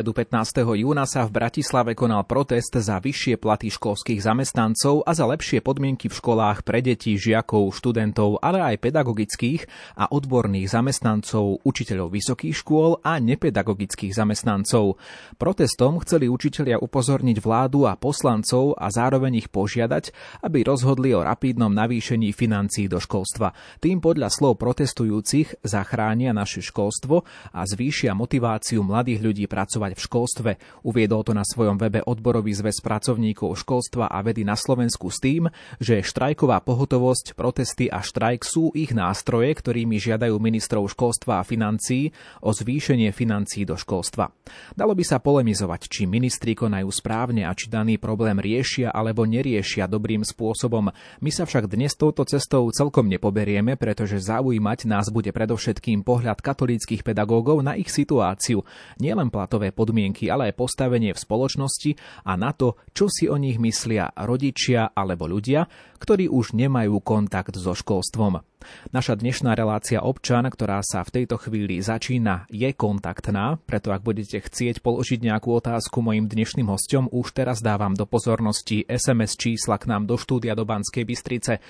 stredu 0.00 0.16
15. 0.16 0.80
júna 0.80 1.04
sa 1.04 1.28
v 1.28 1.36
Bratislave 1.36 1.92
konal 1.92 2.24
protest 2.24 2.72
za 2.72 2.96
vyššie 2.96 3.36
platy 3.36 3.68
školských 3.68 4.24
zamestnancov 4.24 5.04
a 5.04 5.12
za 5.12 5.28
lepšie 5.28 5.60
podmienky 5.60 6.08
v 6.08 6.16
školách 6.16 6.64
pre 6.64 6.80
deti, 6.80 7.20
žiakov, 7.20 7.68
študentov, 7.76 8.40
ale 8.40 8.64
aj 8.64 8.80
pedagogických 8.80 9.68
a 10.00 10.08
odborných 10.08 10.72
zamestnancov, 10.72 11.60
učiteľov 11.68 12.16
vysokých 12.16 12.56
škôl 12.56 12.96
a 13.04 13.20
nepedagogických 13.20 14.16
zamestnancov. 14.16 14.96
Protestom 15.36 16.00
chceli 16.00 16.32
učitelia 16.32 16.80
upozorniť 16.80 17.36
vládu 17.44 17.84
a 17.84 17.92
poslancov 17.92 18.80
a 18.80 18.88
zároveň 18.88 19.44
ich 19.44 19.52
požiadať, 19.52 20.16
aby 20.48 20.64
rozhodli 20.64 21.12
o 21.12 21.20
rapídnom 21.20 21.76
navýšení 21.76 22.32
financií 22.32 22.88
do 22.88 22.96
školstva. 22.96 23.52
Tým 23.84 24.00
podľa 24.00 24.32
slov 24.32 24.56
protestujúcich 24.64 25.60
zachránia 25.60 26.32
naše 26.32 26.64
školstvo 26.64 27.20
a 27.52 27.60
zvýšia 27.68 28.16
motiváciu 28.16 28.80
mladých 28.80 29.20
ľudí 29.20 29.44
pracovať 29.44 29.89
pracovať 29.90 29.98
v 29.98 30.06
školstve. 30.06 30.50
Uviedol 30.86 31.22
to 31.26 31.32
na 31.34 31.42
svojom 31.42 31.76
webe 31.78 32.00
odborový 32.06 32.54
zväz 32.54 32.82
pracovníkov 32.82 33.58
školstva 33.58 34.06
a 34.10 34.18
vedy 34.22 34.46
na 34.46 34.54
Slovensku 34.54 35.10
s 35.10 35.18
tým, 35.18 35.50
že 35.82 36.02
štrajková 36.02 36.62
pohotovosť, 36.62 37.34
protesty 37.34 37.90
a 37.90 38.00
štrajk 38.02 38.42
sú 38.46 38.70
ich 38.74 38.94
nástroje, 38.94 39.50
ktorými 39.54 39.98
žiadajú 39.98 40.36
ministrov 40.38 40.86
školstva 40.90 41.42
a 41.42 41.46
financií 41.46 42.14
o 42.44 42.54
zvýšenie 42.54 43.10
financií 43.10 43.66
do 43.66 43.74
školstva. 43.74 44.30
Dalo 44.74 44.94
by 44.94 45.04
sa 45.04 45.18
polemizovať, 45.18 45.90
či 45.90 46.06
ministri 46.06 46.54
konajú 46.54 46.88
správne 46.90 47.46
a 47.46 47.52
či 47.54 47.70
daný 47.70 47.98
problém 47.98 48.38
riešia 48.38 48.94
alebo 48.94 49.26
neriešia 49.26 49.90
dobrým 49.90 50.22
spôsobom. 50.22 50.90
My 51.20 51.30
sa 51.30 51.44
však 51.44 51.70
dnes 51.70 51.96
touto 51.98 52.22
cestou 52.26 52.68
celkom 52.70 53.10
nepoberieme, 53.10 53.74
pretože 53.74 54.22
zaujímať 54.22 54.86
nás 54.86 55.10
bude 55.10 55.30
predovšetkým 55.34 56.02
pohľad 56.06 56.38
katolíckých 56.40 57.02
pedagógov 57.02 57.62
na 57.62 57.74
ich 57.74 57.90
situáciu, 57.90 58.62
nielen 59.00 59.32
platové 59.32 59.69
podmienky, 59.72 60.28
ale 60.28 60.50
aj 60.50 60.58
postavenie 60.58 61.14
v 61.14 61.22
spoločnosti 61.22 61.90
a 62.26 62.36
na 62.36 62.50
to, 62.52 62.76
čo 62.90 63.06
si 63.06 63.30
o 63.30 63.36
nich 63.38 63.56
myslia 63.56 64.12
rodičia 64.14 64.92
alebo 64.92 65.30
ľudia, 65.30 65.64
ktorí 66.02 66.26
už 66.26 66.52
nemajú 66.58 66.98
kontakt 67.00 67.54
so 67.56 67.72
školstvom. 67.72 68.49
Naša 68.90 69.16
dnešná 69.16 69.56
relácia 69.56 70.04
občan, 70.04 70.44
ktorá 70.46 70.84
sa 70.84 71.00
v 71.06 71.22
tejto 71.22 71.40
chvíli 71.40 71.80
začína, 71.80 72.44
je 72.52 72.68
kontaktná, 72.76 73.56
preto 73.64 73.90
ak 73.90 74.04
budete 74.04 74.42
chcieť 74.42 74.84
položiť 74.84 75.24
nejakú 75.24 75.54
otázku 75.56 76.04
mojim 76.04 76.28
dnešným 76.28 76.68
hostom, 76.68 77.08
už 77.08 77.32
teraz 77.32 77.64
dávam 77.64 77.96
do 77.96 78.04
pozornosti 78.04 78.84
SMS 78.84 79.38
čísla 79.40 79.80
k 79.80 79.88
nám 79.88 80.04
do 80.04 80.20
štúdia 80.20 80.52
do 80.52 80.68
Banskej 80.68 81.08
Bystrice 81.08 81.64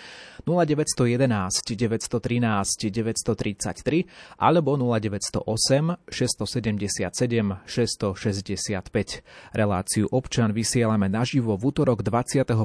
0911 0.49 1.77
913 1.77 2.91
933 2.91 4.41
alebo 4.41 4.75
0908 4.75 6.09
677 6.09 7.13
665. 7.69 9.23
Reláciu 9.55 10.05
občan 10.11 10.51
vysielame 10.57 11.13
naživo 11.13 11.55
v 11.55 11.71
útorok 11.71 12.03
21. 12.03 12.57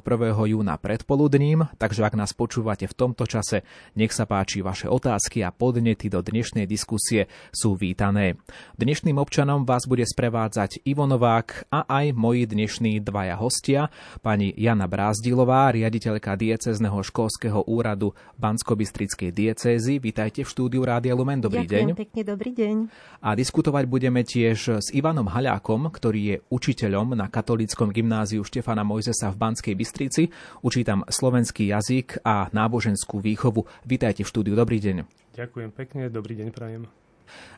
júna 0.47 0.75
predpoludním, 0.80 1.68
takže 1.78 2.02
ak 2.08 2.16
nás 2.16 2.31
počúvate 2.31 2.88
v 2.88 2.96
tomto 2.96 3.28
čase, 3.28 3.68
nech 4.00 4.15
sa 4.16 4.24
páči, 4.24 4.64
vaše 4.64 4.88
otázky 4.88 5.44
a 5.44 5.52
podnety 5.52 6.08
do 6.08 6.24
dnešnej 6.24 6.64
diskusie 6.64 7.28
sú 7.52 7.76
vítané. 7.76 8.40
Dnešným 8.80 9.20
občanom 9.20 9.68
vás 9.68 9.84
bude 9.84 10.08
sprevádzať 10.08 10.88
Ivo 10.88 11.03
Novák 11.03 11.68
a 11.68 11.84
aj 11.84 12.16
moji 12.16 12.48
dnešní 12.48 13.03
dvaja 13.03 13.36
hostia, 13.36 13.92
pani 14.24 14.56
Jana 14.56 14.88
Brázdilová, 14.88 15.76
riaditeľka 15.76 16.40
diecezneho 16.40 16.96
školského 17.03 17.68
úradu 17.68 18.16
Bansko-Bystrickej 18.40 19.36
diecézy. 19.36 20.00
Vítajte 20.00 20.47
v 20.47 20.50
štúdiu 20.50 20.88
Rádia 20.88 21.12
Lumen. 21.12 21.44
Dobrý 21.44 21.68
Ďakujem 21.68 21.92
deň. 21.92 22.00
pekne, 22.00 22.22
dobrý 22.24 22.52
deň. 22.56 22.76
A 23.20 23.36
diskutovať 23.36 23.84
budeme 23.92 24.24
tiež 24.24 24.80
s 24.80 24.88
Ivanom 24.96 25.28
Haľákom, 25.28 25.92
ktorý 25.92 26.22
je 26.24 26.36
učiteľom 26.47 27.20
na 27.20 27.28
katolíckom 27.28 27.92
gymnáziu 27.92 28.47
Štefana 28.47 28.88
Mojzesa 28.88 29.28
v 29.36 29.44
Banskej 29.44 29.76
Bystrici. 29.76 30.32
Učí 30.64 30.88
tam 30.88 31.03
slovenský 31.03 31.68
jazyk 31.68 32.24
a 32.24 32.47
náboženskú 32.56 33.20
výchovu. 33.20 33.66
Vítajte 33.84 34.03
Vítajte 34.05 34.21
v 34.21 34.33
štúdiu, 34.38 34.53
dobrý 34.53 34.77
deň. 34.77 35.01
Ďakujem 35.33 35.73
pekne, 35.73 36.13
dobrý 36.13 36.38
deň 36.38 36.53
prajem. 36.53 36.85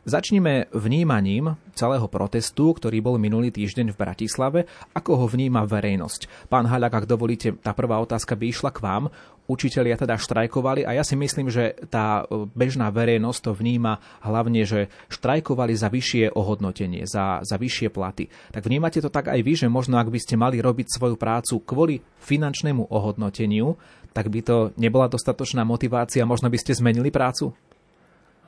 Začníme 0.08 0.72
vnímaním 0.72 1.56
celého 1.76 2.08
protestu, 2.08 2.72
ktorý 2.74 2.98
bol 3.04 3.16
minulý 3.20 3.52
týždeň 3.52 3.92
v 3.92 4.00
Bratislave. 4.00 4.60
Ako 4.96 5.20
ho 5.20 5.26
vníma 5.28 5.68
verejnosť? 5.68 6.48
Pán 6.48 6.66
Haľak, 6.66 7.04
ak 7.04 7.10
dovolíte, 7.10 7.54
tá 7.60 7.76
prvá 7.76 8.00
otázka 8.00 8.34
by 8.34 8.44
išla 8.48 8.70
k 8.72 8.82
vám. 8.82 9.12
Učitelia 9.48 9.96
teda 9.96 10.20
štrajkovali 10.20 10.84
a 10.84 10.92
ja 10.92 11.00
si 11.00 11.16
myslím, 11.16 11.48
že 11.48 11.72
tá 11.88 12.20
e, 12.28 12.44
bežná 12.52 12.92
verejnosť 12.92 13.40
to 13.48 13.52
vníma 13.56 13.96
hlavne, 14.20 14.60
že 14.68 14.92
štrajkovali 15.08 15.72
za 15.72 15.88
vyššie 15.88 16.36
ohodnotenie, 16.36 17.08
za, 17.08 17.40
za 17.40 17.56
vyššie 17.56 17.88
platy. 17.88 18.28
Tak 18.52 18.68
vnímate 18.68 19.00
to 19.00 19.08
tak 19.08 19.32
aj 19.32 19.40
vy, 19.40 19.56
že 19.56 19.72
možno 19.72 19.96
ak 19.96 20.12
by 20.12 20.20
ste 20.20 20.36
mali 20.36 20.60
robiť 20.60 20.92
svoju 20.92 21.16
prácu 21.16 21.64
kvôli 21.64 22.04
finančnému 22.20 22.92
ohodnoteniu, 22.92 23.80
tak 24.12 24.28
by 24.28 24.40
to 24.44 24.56
nebola 24.76 25.08
dostatočná 25.08 25.64
motivácia, 25.64 26.28
možno 26.28 26.52
by 26.52 26.58
ste 26.60 26.76
zmenili 26.76 27.08
prácu? 27.08 27.56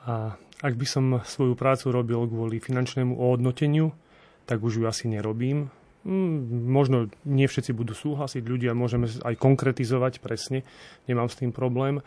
A 0.05 0.37
ak 0.61 0.73
by 0.77 0.85
som 0.85 1.05
svoju 1.25 1.57
prácu 1.57 1.89
robil 1.89 2.21
kvôli 2.29 2.61
finančnému 2.61 3.17
ohodnoteniu, 3.17 3.91
tak 4.45 4.61
už 4.61 4.81
ju 4.81 4.83
asi 4.85 5.09
nerobím. 5.09 5.73
Mm, 6.01 6.65
možno 6.69 7.13
nie 7.29 7.45
všetci 7.45 7.77
budú 7.77 7.93
súhlasiť, 7.93 8.41
ľudia 8.41 8.73
môžeme 8.73 9.05
aj 9.05 9.37
konkretizovať 9.37 10.17
presne, 10.17 10.65
nemám 11.05 11.29
s 11.29 11.37
tým 11.37 11.53
problém. 11.53 12.01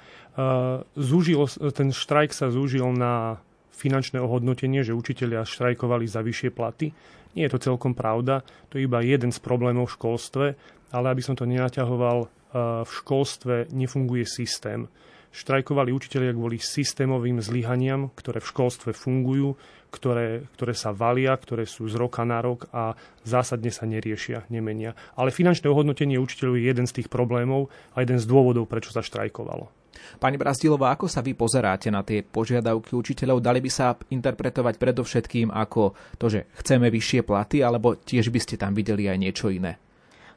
Zúžil, 0.98 1.38
ten 1.70 1.94
štrajk 1.94 2.34
sa 2.34 2.50
zúžil 2.50 2.86
na 2.90 3.38
finančné 3.74 4.18
ohodnotenie, 4.18 4.82
že 4.82 4.94
učitelia 4.94 5.46
štrajkovali 5.46 6.06
za 6.06 6.22
vyššie 6.22 6.50
platy. 6.54 6.94
Nie 7.34 7.50
je 7.50 7.58
to 7.58 7.74
celkom 7.74 7.94
pravda, 7.94 8.46
to 8.70 8.78
je 8.78 8.86
iba 8.86 9.02
jeden 9.02 9.34
z 9.34 9.38
problémov 9.42 9.90
v 9.90 9.94
školstve, 9.98 10.46
ale 10.94 11.06
aby 11.10 11.22
som 11.22 11.34
to 11.34 11.46
nenaťahoval, 11.46 12.30
v 12.86 12.90
školstve 13.02 13.74
nefunguje 13.74 14.22
systém. 14.30 14.86
Štrajkovali 15.34 15.90
učitelia 15.90 16.30
kvôli 16.30 16.62
systémovým 16.62 17.42
zlyhaniam, 17.42 18.06
ktoré 18.14 18.38
v 18.38 18.50
školstve 18.54 18.94
fungujú, 18.94 19.58
ktoré, 19.90 20.46
ktoré 20.54 20.78
sa 20.78 20.94
valia, 20.94 21.34
ktoré 21.34 21.66
sú 21.66 21.90
z 21.90 21.98
roka 21.98 22.22
na 22.22 22.38
rok 22.38 22.70
a 22.70 22.94
zásadne 23.26 23.74
sa 23.74 23.82
neriešia, 23.82 24.46
nemenia. 24.46 24.94
Ale 25.18 25.34
finančné 25.34 25.66
ohodnotenie 25.66 26.22
učiteľov 26.22 26.54
je 26.54 26.70
jeden 26.70 26.86
z 26.86 27.02
tých 27.02 27.08
problémov 27.10 27.66
a 27.98 28.06
jeden 28.06 28.22
z 28.22 28.30
dôvodov, 28.30 28.70
prečo 28.70 28.94
sa 28.94 29.02
štrajkovalo. 29.02 29.66
Pani 30.22 30.38
Brastilová, 30.38 30.94
ako 30.94 31.10
sa 31.10 31.18
vy 31.18 31.34
pozeráte 31.34 31.90
na 31.90 32.06
tie 32.06 32.22
požiadavky 32.22 32.94
učiteľov? 32.94 33.42
Dali 33.42 33.58
by 33.58 33.70
sa 33.70 33.94
interpretovať 33.94 34.74
predovšetkým 34.78 35.50
ako 35.50 35.98
to, 36.18 36.26
že 36.30 36.40
chceme 36.62 36.86
vyššie 36.90 37.26
platy, 37.26 37.62
alebo 37.62 37.98
tiež 37.98 38.30
by 38.30 38.38
ste 38.38 38.54
tam 38.54 38.74
videli 38.74 39.10
aj 39.10 39.18
niečo 39.18 39.50
iné? 39.50 39.82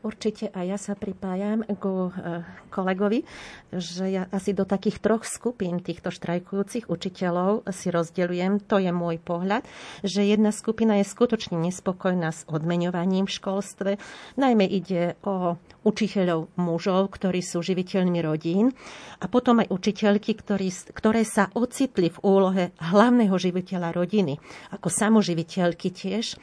Určite 0.08 0.48
aj 0.56 0.66
ja 0.72 0.80
sa 0.80 0.96
pripájam 0.96 1.68
ku 1.84 2.08
e, 2.08 2.40
kolegovi, 2.72 3.28
že 3.76 4.08
ja 4.08 4.24
asi 4.32 4.56
do 4.56 4.64
takých 4.64 5.04
troch 5.04 5.28
skupín 5.28 5.84
týchto 5.84 6.16
štrajkujúcich 6.16 6.88
učiteľov 6.88 7.68
si 7.76 7.92
rozdeľujem. 7.92 8.64
To 8.72 8.80
je 8.80 8.96
môj 8.96 9.20
pohľad, 9.20 9.68
že 10.08 10.24
jedna 10.24 10.56
skupina 10.56 10.96
je 11.04 11.12
skutočne 11.12 11.60
nespokojná 11.60 12.32
s 12.32 12.48
odmeňovaním 12.48 13.28
v 13.28 13.36
školstve. 13.36 13.92
Najmä 14.40 14.64
ide 14.64 15.20
o 15.28 15.60
učiteľov 15.84 16.56
mužov, 16.56 17.12
ktorí 17.12 17.44
sú 17.44 17.60
živiteľmi 17.60 18.24
rodín 18.24 18.72
a 19.20 19.28
potom 19.28 19.60
aj 19.60 19.68
učiteľky, 19.76 20.40
ktorí, 20.40 20.72
ktoré 20.96 21.28
sa 21.28 21.52
ocitli 21.52 22.08
v 22.08 22.20
úlohe 22.24 22.64
hlavného 22.80 23.36
živiteľa 23.36 23.92
rodiny, 23.92 24.40
ako 24.72 24.88
samoživiteľky 24.88 25.92
tiež 25.92 26.40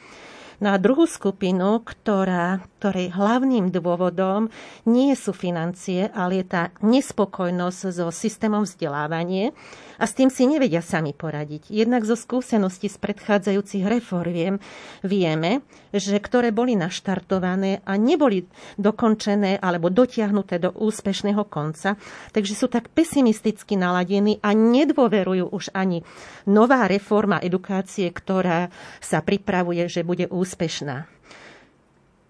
na 0.59 0.79
druhú 0.79 1.05
skupinu, 1.09 1.83
ktorá, 1.83 2.63
ktorej 2.79 3.15
hlavným 3.15 3.73
dôvodom 3.73 4.47
nie 4.87 5.11
sú 5.17 5.35
financie, 5.35 6.11
ale 6.13 6.41
je 6.41 6.45
tá 6.45 6.63
nespokojnosť 6.83 7.79
so 7.91 8.07
systémom 8.11 8.63
vzdelávania, 8.63 9.51
a 9.97 10.03
s 10.03 10.13
tým 10.13 10.29
si 10.29 10.45
nevedia 10.45 10.83
sami 10.83 11.15
poradiť. 11.15 11.71
Jednak 11.71 12.03
zo 12.03 12.13
skúseností 12.19 12.91
z 12.91 12.97
predchádzajúcich 12.99 13.83
reformiem 13.87 14.59
vieme, 15.01 15.63
že 15.95 16.19
ktoré 16.19 16.51
boli 16.51 16.75
naštartované 16.75 17.81
a 17.87 17.95
neboli 17.95 18.45
dokončené 18.75 19.57
alebo 19.63 19.87
dotiahnuté 19.87 20.59
do 20.59 20.75
úspešného 20.75 21.47
konca, 21.47 21.95
takže 22.35 22.53
sú 22.53 22.67
tak 22.67 22.91
pesimisticky 22.91 23.79
naladení 23.79 24.43
a 24.43 24.51
nedôverujú 24.51 25.49
už 25.55 25.71
ani 25.71 26.03
nová 26.45 26.85
reforma 26.85 27.39
edukácie, 27.39 28.11
ktorá 28.11 28.67
sa 28.99 29.23
pripravuje, 29.23 29.87
že 29.87 30.03
bude 30.03 30.27
úspešná. 30.27 31.14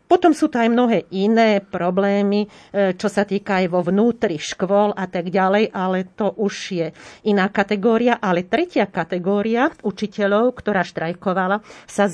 Potom 0.05 0.37
sú 0.37 0.53
to 0.53 0.61
aj 0.61 0.69
mnohé 0.69 1.09
iné 1.17 1.57
problémy, 1.65 2.45
e, 2.45 2.93
čo 2.93 3.09
sa 3.09 3.25
týka 3.25 3.61
aj 3.61 3.65
vo 3.73 3.81
vnútri 3.81 4.37
škôl 4.37 4.93
a 4.93 5.09
tak 5.09 5.33
ďalej, 5.33 5.73
ale 5.73 6.05
to 6.13 6.29
už 6.37 6.55
je 6.71 6.87
iná 7.25 7.49
kategória. 7.49 8.21
Ale 8.21 8.45
tretia 8.45 8.85
kategória 8.85 9.73
učiteľov, 9.81 10.61
ktorá 10.61 10.85
štrajkovala, 10.85 11.65
sa 11.89 12.05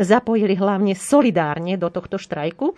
zapojili 0.00 0.56
hlavne 0.56 0.96
solidárne 0.96 1.76
do 1.76 1.92
tohto 1.92 2.16
štrajku, 2.16 2.72
e, 2.72 2.74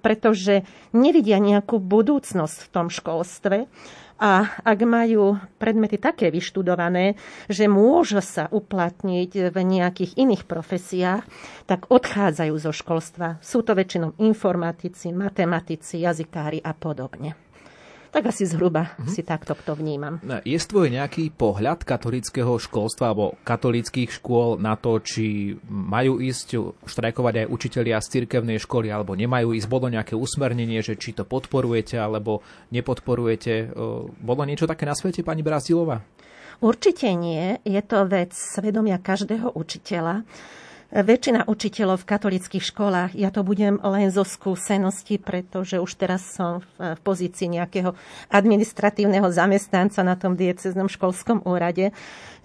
pretože 0.00 0.64
nevidia 0.96 1.36
nejakú 1.36 1.76
budúcnosť 1.76 2.58
v 2.64 2.68
tom 2.72 2.88
školstve 2.88 3.68
a 4.18 4.46
ak 4.62 4.78
majú 4.86 5.36
predmety 5.58 5.98
také 5.98 6.30
vyštudované, 6.30 7.18
že 7.50 7.66
môžu 7.66 8.22
sa 8.22 8.46
uplatniť 8.46 9.50
v 9.50 9.56
nejakých 9.58 10.14
iných 10.14 10.46
profesiách, 10.46 11.22
tak 11.66 11.90
odchádzajú 11.90 12.54
zo 12.56 12.72
školstva. 12.72 13.42
Sú 13.42 13.66
to 13.66 13.74
väčšinou 13.74 14.14
informatici, 14.22 15.10
matematici, 15.10 16.00
jazykári 16.06 16.62
a 16.62 16.72
podobne. 16.72 17.43
Tak 18.14 18.30
asi 18.30 18.46
zhruba 18.46 18.94
mm-hmm. 18.94 19.10
si 19.10 19.26
takto 19.26 19.58
to 19.58 19.74
vnímam. 19.74 20.22
Je 20.46 20.54
tvoj 20.54 20.86
nejaký 20.86 21.34
pohľad 21.34 21.82
katolického 21.82 22.54
školstva 22.62 23.10
alebo 23.10 23.34
katolických 23.42 24.22
škôl 24.22 24.54
na 24.62 24.78
to, 24.78 25.02
či 25.02 25.58
majú 25.66 26.22
ísť 26.22 26.78
štrajkovať 26.86 27.34
aj 27.42 27.50
učitelia 27.50 27.98
z 27.98 28.22
cirkevnej 28.22 28.62
školy 28.62 28.86
alebo 28.94 29.18
nemajú 29.18 29.50
ísť? 29.58 29.66
Bolo 29.66 29.90
nejaké 29.90 30.14
usmernenie, 30.14 30.78
že 30.78 30.94
či 30.94 31.10
to 31.10 31.26
podporujete 31.26 31.98
alebo 31.98 32.46
nepodporujete? 32.70 33.74
Bolo 34.22 34.42
niečo 34.46 34.70
také 34.70 34.86
na 34.86 34.94
svete, 34.94 35.26
pani 35.26 35.42
Brazilová? 35.42 36.06
Určite 36.62 37.10
nie. 37.18 37.58
Je 37.66 37.82
to 37.82 38.06
vec 38.06 38.30
svedomia 38.30 39.02
každého 39.02 39.58
učiteľa 39.58 40.22
väčšina 40.94 41.50
učiteľov 41.50 42.06
v 42.06 42.08
katolických 42.14 42.64
školách, 42.70 43.18
ja 43.18 43.34
to 43.34 43.42
budem 43.42 43.82
len 43.82 44.14
zo 44.14 44.22
skúsenosti, 44.22 45.18
pretože 45.18 45.82
už 45.82 45.90
teraz 45.98 46.22
som 46.22 46.62
v, 46.62 46.94
pozícii 47.02 47.50
nejakého 47.50 47.98
administratívneho 48.30 49.26
zamestnanca 49.26 50.06
na 50.06 50.14
tom 50.14 50.38
dieceznom 50.38 50.86
školskom 50.86 51.42
úrade, 51.42 51.90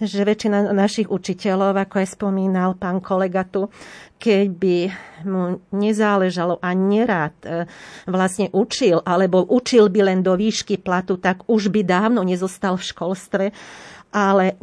že 0.01 0.25
väčšina 0.25 0.73
našich 0.73 1.13
učiteľov, 1.13 1.77
ako 1.77 1.95
aj 2.01 2.07
spomínal 2.17 2.73
pán 2.73 2.97
kolega 2.97 3.45
tu, 3.45 3.69
keby 4.17 4.89
mu 5.29 5.61
nezáležalo 5.69 6.57
a 6.59 6.73
nerád 6.73 7.35
e, 7.45 7.69
vlastne 8.09 8.49
učil, 8.51 8.99
alebo 9.05 9.45
učil 9.45 9.87
by 9.93 10.09
len 10.09 10.19
do 10.25 10.33
výšky 10.33 10.81
platu, 10.81 11.21
tak 11.21 11.45
už 11.45 11.69
by 11.69 11.85
dávno 11.85 12.25
nezostal 12.25 12.75
v 12.75 12.87
školstve 12.87 13.45
ale 14.09 14.57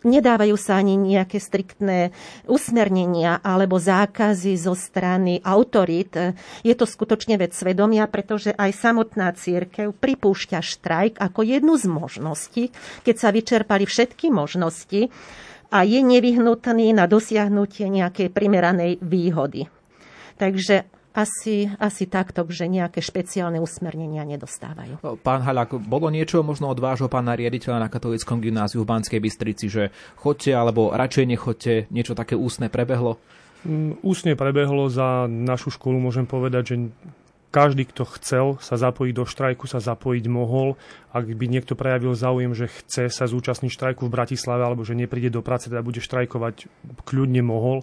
nedávajú, 0.00 0.56
sa 0.56 0.80
ani 0.80 0.96
nejaké 0.96 1.36
striktné 1.36 2.16
usmernenia 2.48 3.44
alebo 3.44 3.76
zákazy 3.76 4.56
zo 4.56 4.72
strany 4.72 5.44
autorít. 5.44 6.16
Je 6.64 6.72
to 6.72 6.88
skutočne 6.88 7.36
vec 7.36 7.52
svedomia, 7.52 8.08
pretože 8.08 8.56
aj 8.56 8.72
samotná 8.72 9.36
církev 9.36 9.92
pripúšťa 9.92 10.64
štrajk 10.64 11.14
ako 11.20 11.40
jednu 11.44 11.76
z 11.76 11.86
možností, 11.92 12.64
keď 13.04 13.16
sa 13.20 13.28
vyčerpali 13.28 13.84
všetky 13.84 14.32
možnosti 14.32 15.12
a 15.68 15.84
je 15.84 16.00
nevyhnutný 16.00 16.96
na 16.96 17.04
dosiahnutie 17.04 17.92
nejakej 17.92 18.32
primeranej 18.32 19.02
výhody. 19.04 19.68
Takže 20.40 20.95
asi, 21.16 21.72
asi 21.80 22.04
takto, 22.04 22.44
že 22.44 22.68
nejaké 22.68 23.00
špeciálne 23.00 23.56
usmernenia 23.56 24.28
nedostávajú. 24.28 25.00
Pán 25.24 25.40
Haľak, 25.40 25.80
bolo 25.80 26.12
niečo 26.12 26.44
možno 26.44 26.68
od 26.68 26.76
vášho 26.76 27.08
pána 27.08 27.32
riaditeľa 27.32 27.80
na 27.80 27.88
katolickom 27.88 28.44
gymnáziu 28.44 28.84
v 28.84 28.90
Banskej 28.92 29.20
Bystrici, 29.24 29.72
že 29.72 29.88
chodte 30.20 30.52
alebo 30.52 30.92
radšej 30.92 31.24
nechodte, 31.24 31.74
niečo 31.88 32.12
také 32.12 32.36
úsne 32.36 32.68
prebehlo? 32.68 33.16
Mm, 33.64 33.96
úsne 34.04 34.36
prebehlo 34.36 34.92
za 34.92 35.24
našu 35.24 35.72
školu, 35.72 35.96
môžem 35.96 36.28
povedať, 36.28 36.62
že 36.68 36.76
každý, 37.48 37.88
kto 37.88 38.04
chcel 38.20 38.46
sa 38.60 38.76
zapojiť 38.76 39.14
do 39.16 39.24
štrajku, 39.24 39.64
sa 39.64 39.80
zapojiť 39.80 40.28
mohol. 40.28 40.76
Ak 41.16 41.24
by 41.24 41.46
niekto 41.48 41.72
prejavil 41.72 42.12
záujem, 42.12 42.52
že 42.52 42.68
chce 42.68 43.08
sa 43.08 43.24
zúčastniť 43.24 43.72
štrajku 43.72 44.04
v 44.04 44.12
Bratislave 44.12 44.60
alebo 44.60 44.84
že 44.84 44.92
nepríde 44.92 45.32
do 45.32 45.40
práce, 45.40 45.72
teda 45.72 45.80
bude 45.80 46.04
štrajkovať, 46.04 46.68
kľudne 47.08 47.40
mohol. 47.40 47.80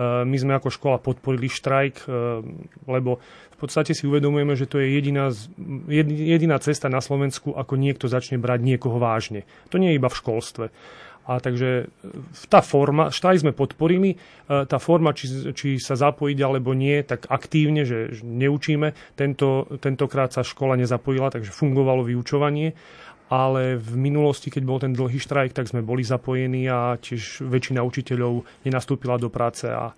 Eh, 0.00 0.24
my 0.24 0.36
sme 0.40 0.56
ako 0.56 0.72
škola 0.72 0.96
podporili 0.96 1.52
štrajk, 1.52 1.96
eh, 2.00 2.40
lebo 2.88 3.20
v 3.52 3.56
podstate 3.60 3.92
si 3.92 4.08
uvedomujeme, 4.08 4.56
že 4.56 4.64
to 4.64 4.80
je 4.80 4.96
jediná, 4.96 5.28
jediná 5.92 6.56
cesta 6.56 6.88
na 6.88 7.04
Slovensku, 7.04 7.52
ako 7.52 7.76
niekto 7.76 8.08
začne 8.08 8.40
brať 8.40 8.64
niekoho 8.64 8.96
vážne. 8.96 9.44
To 9.68 9.76
nie 9.76 9.92
je 9.92 10.00
iba 10.00 10.08
v 10.08 10.16
školstve. 10.16 10.66
A 11.28 11.36
takže 11.36 11.84
eh, 11.84 12.48
tá 12.48 12.64
forma, 12.64 13.12
štrajk 13.12 13.44
sme 13.44 13.52
podporili, 13.52 14.16
tá 14.48 14.80
forma, 14.80 15.12
či, 15.12 15.52
či 15.52 15.76
sa 15.76 15.94
zapojiť 15.94 16.38
alebo 16.40 16.72
nie, 16.72 17.04
tak 17.04 17.28
aktívne, 17.28 17.84
že 17.84 18.18
neučíme. 18.24 18.96
Tento, 19.20 19.68
tentokrát 19.84 20.32
sa 20.32 20.40
škola 20.40 20.80
nezapojila, 20.80 21.28
takže 21.28 21.52
fungovalo 21.52 22.08
vyučovanie 22.08 22.72
ale 23.30 23.78
v 23.78 23.94
minulosti, 23.94 24.50
keď 24.50 24.62
bol 24.66 24.82
ten 24.82 24.90
dlhý 24.90 25.22
štrajk, 25.22 25.54
tak 25.54 25.70
sme 25.70 25.86
boli 25.86 26.02
zapojení 26.02 26.66
a 26.66 26.98
tiež 26.98 27.46
väčšina 27.46 27.78
učiteľov 27.78 28.42
nenastúpila 28.66 29.14
do 29.22 29.30
práce 29.30 29.70
a 29.70 29.94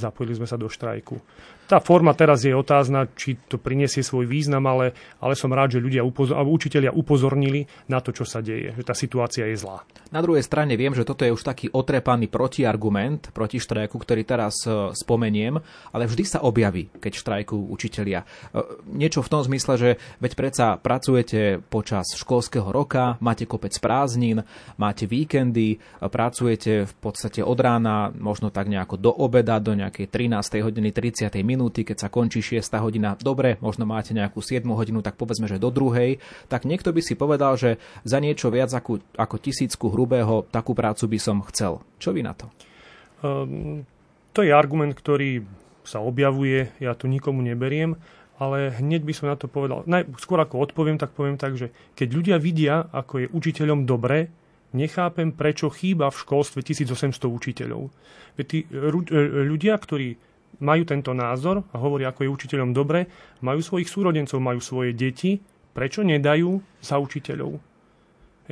zapojili 0.00 0.40
sme 0.40 0.48
sa 0.48 0.56
do 0.56 0.68
štrajku. 0.72 1.20
Tá 1.64 1.80
forma 1.80 2.12
teraz 2.12 2.44
je 2.44 2.52
otázna, 2.52 3.08
či 3.16 3.40
to 3.48 3.56
prinesie 3.56 4.04
svoj 4.04 4.28
význam, 4.28 4.68
ale, 4.68 4.92
ale 5.16 5.32
som 5.32 5.48
rád, 5.48 5.76
že 5.76 5.84
ľudia 5.84 6.04
upozor, 6.04 6.44
učiteľia 6.44 6.92
upozornili 6.92 7.64
na 7.88 8.04
to, 8.04 8.12
čo 8.12 8.28
sa 8.28 8.44
deje, 8.44 8.76
že 8.76 8.84
tá 8.84 8.92
situácia 8.92 9.48
je 9.48 9.56
zlá. 9.56 9.80
Na 10.12 10.20
druhej 10.20 10.44
strane 10.44 10.76
viem, 10.76 10.92
že 10.92 11.08
toto 11.08 11.24
je 11.24 11.32
už 11.32 11.40
taký 11.40 11.72
otrepaný 11.72 12.28
protiargument 12.28 13.32
proti 13.32 13.56
štrajku, 13.56 13.96
ktorý 13.96 14.22
teraz 14.28 14.60
e, 14.68 14.92
spomeniem, 14.92 15.56
ale 15.90 16.04
vždy 16.04 16.24
sa 16.28 16.38
objaví, 16.44 16.92
keď 17.00 17.12
štrajkujú 17.16 17.72
učitelia. 17.72 18.22
E, 18.22 18.26
niečo 18.92 19.24
v 19.24 19.32
tom 19.32 19.40
zmysle, 19.40 19.74
že 19.80 19.90
veď 20.20 20.32
predsa 20.36 20.66
pracujete 20.76 21.64
počas 21.66 22.12
školského 22.12 22.68
roka, 22.68 23.16
máte 23.24 23.48
kopec 23.48 23.72
prázdnin, 23.80 24.44
máte 24.76 25.08
víkendy, 25.08 25.80
e, 25.80 26.06
pracujete 26.06 26.84
v 26.84 26.94
podstate 27.00 27.40
od 27.40 27.56
rána, 27.56 28.12
možno 28.12 28.52
tak 28.52 28.68
nejako 28.68 29.00
do 29.00 29.10
obeda, 29.10 29.56
do 29.58 29.72
nejakej 29.72 30.12
13. 30.12 30.60
hodiny 30.60 30.92
30. 30.92 31.32
minúty, 31.40 31.53
keď 31.56 31.96
sa 31.96 32.08
končí 32.12 32.42
6. 32.42 32.60
hodina. 32.80 33.16
Dobre, 33.18 33.56
možno 33.60 33.86
máte 33.86 34.12
nejakú 34.12 34.42
7 34.42 34.64
hodinu, 34.66 35.00
tak 35.00 35.14
povedzme, 35.14 35.46
že 35.46 35.62
do 35.62 35.70
druhej. 35.70 36.18
Tak 36.50 36.66
niekto 36.66 36.90
by 36.90 37.00
si 37.00 37.14
povedal, 37.14 37.54
že 37.54 37.78
za 38.02 38.18
niečo 38.18 38.50
viac 38.50 38.72
ako, 38.74 39.00
ako 39.14 39.36
tisícku 39.38 39.90
hrubého 39.90 40.46
takú 40.50 40.74
prácu 40.74 41.10
by 41.10 41.18
som 41.18 41.44
chcel. 41.52 41.82
Čo 41.98 42.14
vy 42.14 42.22
na 42.24 42.34
to? 42.34 42.46
Um, 43.24 43.86
to 44.34 44.42
je 44.42 44.50
argument, 44.50 44.92
ktorý 44.92 45.46
sa 45.84 46.00
objavuje, 46.00 46.72
ja 46.80 46.96
tu 46.96 47.06
nikomu 47.06 47.44
neberiem, 47.44 47.94
ale 48.40 48.74
hneď 48.74 49.06
by 49.06 49.12
som 49.14 49.30
na 49.30 49.38
to 49.38 49.46
povedal, 49.46 49.86
skôr 50.18 50.40
ako 50.42 50.66
odpoviem, 50.66 50.98
tak 50.98 51.14
poviem 51.14 51.38
tak, 51.38 51.54
že 51.54 51.70
keď 51.94 52.08
ľudia 52.10 52.36
vidia, 52.40 52.88
ako 52.90 53.24
je 53.24 53.26
učiteľom 53.30 53.86
dobre, 53.86 54.32
nechápem, 54.74 55.30
prečo 55.30 55.70
chýba 55.70 56.10
v 56.10 56.18
školstve 56.18 56.60
1800 56.66 57.14
učiteľov. 57.30 57.94
Tí 58.42 58.66
e, 58.66 59.46
ľudia, 59.46 59.78
ktorí 59.78 60.18
majú 60.60 60.82
tento 60.86 61.10
názor 61.16 61.64
a 61.72 61.76
hovoria, 61.80 62.10
ako 62.10 62.26
je 62.26 62.34
učiteľom 62.34 62.70
dobre, 62.76 63.06
majú 63.40 63.60
svojich 63.62 63.88
súrodencov, 63.88 64.38
majú 64.42 64.60
svoje 64.60 64.94
deti, 64.94 65.40
prečo 65.74 66.06
nedajú 66.06 66.62
za 66.82 67.00
učiteľov? 67.00 67.58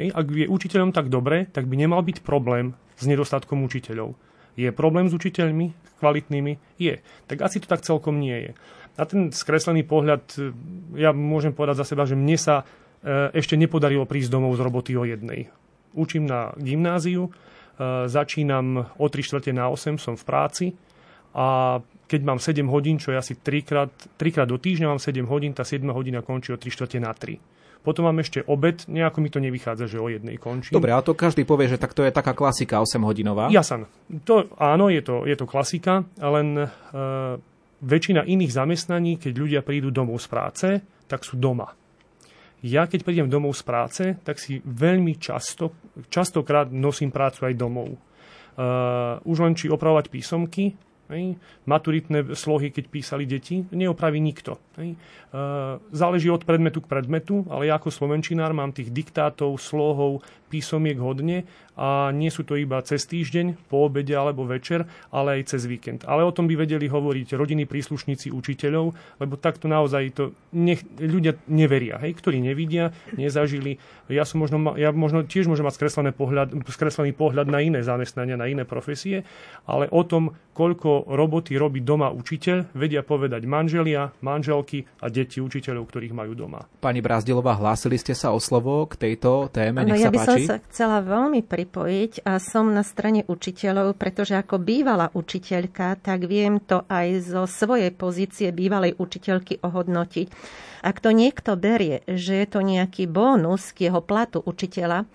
Hej, 0.00 0.08
ak 0.16 0.26
je 0.32 0.46
učiteľom 0.48 0.90
tak 0.90 1.12
dobre, 1.12 1.46
tak 1.52 1.68
by 1.68 1.74
nemal 1.76 2.00
byť 2.00 2.24
problém 2.24 2.72
s 2.96 3.04
nedostatkom 3.04 3.60
učiteľov. 3.62 4.16
Je 4.56 4.68
problém 4.72 5.08
s 5.08 5.16
učiteľmi 5.16 5.98
kvalitnými? 6.00 6.80
Je. 6.80 7.00
Tak 7.28 7.44
asi 7.44 7.60
to 7.60 7.68
tak 7.68 7.84
celkom 7.84 8.18
nie 8.20 8.50
je. 8.50 8.52
Na 8.96 9.04
ten 9.08 9.32
skreslený 9.32 9.88
pohľad, 9.88 10.24
e, 10.36 10.52
ja 11.00 11.16
môžem 11.16 11.56
povedať 11.56 11.80
za 11.84 11.88
seba, 11.88 12.04
že 12.04 12.16
mne 12.16 12.36
sa 12.36 12.64
e, 13.00 13.32
ešte 13.32 13.56
nepodarilo 13.56 14.04
prísť 14.04 14.32
domov 14.32 14.56
z 14.56 14.64
roboty 14.64 14.92
o 14.96 15.08
jednej 15.08 15.48
učím 15.94 16.26
na 16.26 16.52
gymnáziu, 16.56 17.28
e, 17.28 17.30
začínam 18.08 18.88
o 18.98 19.06
3 19.08 19.22
čtvrte 19.22 19.52
na 19.52 19.68
8, 19.68 20.00
som 20.00 20.16
v 20.16 20.24
práci 20.24 20.66
a 21.32 21.80
keď 22.12 22.20
mám 22.28 22.36
7 22.36 22.60
hodín, 22.68 23.00
čo 23.00 23.08
je 23.08 23.16
asi 23.16 23.40
3 23.40 23.64
krát, 23.64 23.88
3 24.20 24.28
krát 24.28 24.44
do 24.44 24.60
týždňa 24.60 24.92
mám 24.92 25.00
7 25.00 25.24
hodín, 25.24 25.56
tá 25.56 25.64
7 25.64 25.80
hodina 25.88 26.20
končí 26.20 26.52
o 26.52 26.60
3 26.60 26.68
čtvrte 26.68 27.00
na 27.00 27.16
3. 27.16 27.40
Potom 27.80 28.04
mám 28.04 28.20
ešte 28.20 28.44
obed, 28.44 28.84
nejako 28.86 29.18
mi 29.24 29.32
to 29.32 29.40
nevychádza, 29.40 29.88
že 29.88 29.98
o 29.98 30.12
jednej 30.12 30.36
končí. 30.36 30.70
Dobre, 30.70 30.92
ale 30.92 31.02
to 31.02 31.16
každý 31.16 31.48
povie, 31.48 31.72
že 31.72 31.80
tak 31.80 31.96
to 31.96 32.04
je 32.04 32.12
taká 32.12 32.36
klasika 32.36 32.78
8-hodinová. 32.84 33.48
Jasan. 33.48 33.88
To, 34.28 34.46
áno, 34.60 34.92
je 34.92 35.02
to, 35.02 35.24
je 35.24 35.34
to 35.34 35.48
klasika, 35.48 36.06
len 36.20 36.62
uh, 36.62 36.70
väčšina 37.82 38.28
iných 38.28 38.52
zamestnaní, 38.54 39.18
keď 39.18 39.32
ľudia 39.34 39.60
prídu 39.64 39.90
domov 39.90 40.20
z 40.20 40.28
práce, 40.28 40.68
tak 41.08 41.24
sú 41.24 41.40
doma 41.40 41.72
ja 42.62 42.86
keď 42.86 43.02
prídem 43.02 43.26
domov 43.26 43.58
z 43.58 43.62
práce, 43.66 44.02
tak 44.22 44.38
si 44.38 44.62
veľmi 44.62 45.18
často, 45.18 45.74
častokrát 46.06 46.70
nosím 46.70 47.10
prácu 47.10 47.50
aj 47.50 47.58
domov. 47.58 47.98
Uh, 48.54 49.18
už 49.26 49.42
len 49.42 49.58
či 49.58 49.66
opravovať 49.66 50.06
písomky, 50.06 50.78
Hej. 51.12 51.36
Maturitné 51.68 52.32
slohy, 52.32 52.72
keď 52.72 52.84
písali 52.88 53.28
deti, 53.28 53.68
neopraví 53.68 54.16
nikto. 54.16 54.56
Hej. 54.80 54.96
E, 54.96 54.96
záleží 55.92 56.32
od 56.32 56.48
predmetu 56.48 56.80
k 56.80 56.88
predmetu, 56.88 57.44
ale 57.52 57.68
ja 57.68 57.76
ako 57.76 57.92
slovenčinár 57.92 58.56
mám 58.56 58.72
tých 58.72 58.88
diktátov, 58.88 59.60
slohov, 59.60 60.24
písomiek 60.48 60.96
hodne 60.96 61.44
a 61.76 62.12
nie 62.12 62.28
sú 62.28 62.44
to 62.44 62.58
iba 62.60 62.78
cez 62.84 63.08
týždeň, 63.08 63.68
po 63.68 63.88
obede 63.88 64.12
alebo 64.12 64.44
večer, 64.44 64.84
ale 65.08 65.40
aj 65.40 65.56
cez 65.56 65.64
víkend. 65.64 66.04
Ale 66.04 66.24
o 66.24 66.34
tom 66.34 66.44
by 66.44 66.54
vedeli 66.60 66.88
hovoriť 66.88 67.32
rodiny 67.32 67.64
príslušníci 67.64 68.28
učiteľov, 68.28 68.92
lebo 69.18 69.34
takto 69.40 69.66
naozaj 69.68 70.02
to 70.12 70.24
nech, 70.52 70.84
ľudia 71.00 71.40
neveria, 71.48 71.96
hej, 72.04 72.12
ktorí 72.12 72.44
nevidia, 72.44 72.92
nezažili. 73.16 73.80
Ja, 74.12 74.28
som 74.28 74.44
možno, 74.44 74.76
ja 74.76 74.92
možno 74.92 75.24
tiež 75.24 75.48
môžem 75.48 75.64
mať 75.64 75.80
skreslený 75.80 76.12
pohľad, 76.12 76.52
skreslený 76.68 77.16
pohľad 77.16 77.48
na 77.48 77.64
iné 77.64 77.80
zamestnania, 77.80 78.36
na 78.36 78.48
iné 78.52 78.68
profesie, 78.68 79.24
ale 79.64 79.88
o 79.88 80.04
tom, 80.04 80.36
koľko 80.52 81.08
roboty 81.08 81.56
robí 81.56 81.80
doma 81.80 82.12
učiteľ, 82.12 82.76
vedia 82.76 83.00
povedať 83.00 83.48
manželia, 83.48 84.12
manželky 84.20 84.84
a 85.00 85.08
deti 85.08 85.40
učiteľov, 85.40 85.88
ktorých 85.88 86.12
majú 86.12 86.36
doma. 86.36 86.68
Pani 86.84 87.00
Brázdilová, 87.00 87.56
hlásili 87.56 87.96
ste 87.96 88.12
sa 88.12 88.36
o 88.36 88.38
slovo 88.38 88.84
k 88.84 89.00
tejto 89.00 89.48
téme, 89.48 89.88
nech 89.88 89.96
no, 89.96 90.00
sa 90.00 90.04
ja 90.04 90.10
by 90.12 90.18
páči. 90.20 90.28
som 90.28 90.40
sa 90.44 90.56
chcela 90.68 90.98
veľmi 91.00 91.40
pripojiť 91.62 92.26
a 92.26 92.42
som 92.42 92.74
na 92.74 92.82
strane 92.82 93.22
učiteľov, 93.30 93.94
pretože 93.94 94.34
ako 94.34 94.58
bývalá 94.58 95.14
učiteľka, 95.14 96.02
tak 96.02 96.26
viem 96.26 96.58
to 96.58 96.82
aj 96.90 97.22
zo 97.22 97.46
svojej 97.46 97.94
pozície 97.94 98.50
bývalej 98.50 98.98
učiteľky 98.98 99.62
ohodnotiť. 99.62 100.26
Ak 100.82 100.98
to 100.98 101.14
niekto 101.14 101.54
berie, 101.54 102.02
že 102.10 102.42
je 102.42 102.46
to 102.50 102.66
nejaký 102.66 103.06
bónus 103.06 103.70
k 103.70 103.86
jeho 103.86 104.02
platu 104.02 104.42
učiteľa, 104.42 105.06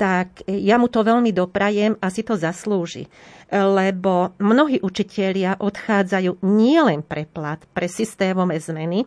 tak 0.00 0.40
ja 0.48 0.80
mu 0.80 0.88
to 0.88 1.04
veľmi 1.04 1.30
doprajem 1.30 2.00
a 2.00 2.08
si 2.08 2.24
to 2.24 2.40
zaslúži. 2.40 3.04
Lebo 3.52 4.32
mnohí 4.40 4.80
učitelia 4.80 5.60
odchádzajú 5.60 6.40
nielen 6.40 7.04
pre 7.04 7.28
plat, 7.28 7.60
pre 7.76 7.86
systémové 7.86 8.56
zmeny, 8.58 9.04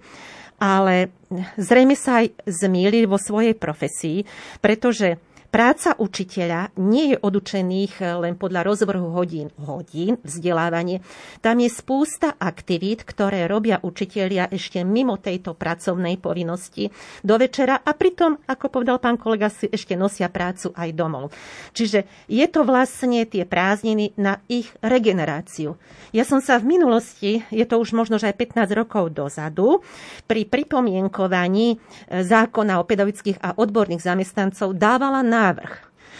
ale 0.61 1.09
zrejme 1.57 1.97
sa 1.97 2.21
aj 2.21 2.33
zmýli 2.45 3.09
vo 3.09 3.17
svojej 3.17 3.57
profesii, 3.57 4.23
pretože 4.61 5.17
Práca 5.47 5.95
učiteľa 5.95 6.75
nie 6.83 7.15
je 7.15 7.17
odučených 7.23 8.19
len 8.19 8.35
podľa 8.35 8.67
rozvrhu 8.67 9.15
hodín, 9.15 9.47
hodín 9.55 10.19
vzdelávanie. 10.19 10.99
Tam 11.39 11.63
je 11.63 11.71
spústa 11.71 12.35
aktivít, 12.35 13.07
ktoré 13.07 13.47
robia 13.47 13.79
učitelia 13.79 14.51
ešte 14.51 14.83
mimo 14.83 15.15
tejto 15.15 15.55
pracovnej 15.55 16.19
povinnosti 16.19 16.91
do 17.23 17.39
večera 17.39 17.79
a 17.79 17.95
pritom, 17.95 18.43
ako 18.43 18.65
povedal 18.67 18.99
pán 18.99 19.15
kolega, 19.15 19.47
si 19.47 19.71
ešte 19.71 19.95
nosia 19.95 20.27
prácu 20.27 20.75
aj 20.75 20.89
domov. 20.91 21.31
Čiže 21.71 22.27
je 22.27 22.45
to 22.51 22.67
vlastne 22.67 23.23
tie 23.23 23.47
prázdniny 23.47 24.19
na 24.19 24.43
ich 24.51 24.67
regeneráciu. 24.83 25.79
Ja 26.11 26.27
som 26.27 26.43
sa 26.43 26.59
v 26.59 26.75
minulosti, 26.75 27.47
je 27.55 27.63
to 27.63 27.79
už 27.79 27.95
možno 27.95 28.19
že 28.19 28.35
aj 28.35 28.51
15 28.51 28.67
rokov 28.75 29.15
dozadu, 29.15 29.79
pri 30.27 30.43
pripomienkovaní 30.43 31.79
zákona 32.11 32.83
o 32.83 32.87
pedagogických 32.87 33.39
a 33.39 33.55
odborných 33.55 34.03
zamestnancov 34.03 34.75
dávala 34.75 35.23
na 35.23 35.36
návrh. 35.37 35.73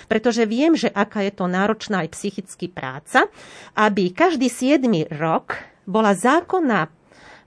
Pretože 0.08 0.48
viem, 0.48 0.78
že 0.78 0.88
aká 0.94 1.26
je 1.26 1.34
to 1.36 1.50
náročná 1.50 2.06
aj 2.06 2.16
psychicky 2.16 2.72
práca, 2.72 3.28
aby 3.76 4.14
každý 4.14 4.48
7 4.48 4.86
rok 5.18 5.58
bola 5.84 6.14
zákonná 6.16 6.94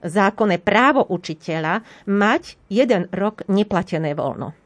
zákonné 0.01 0.57
právo 0.57 1.05
učiteľa 1.05 1.85
mať 2.09 2.57
jeden 2.73 3.05
rok 3.13 3.45
neplatené 3.45 4.17
voľno 4.17 4.60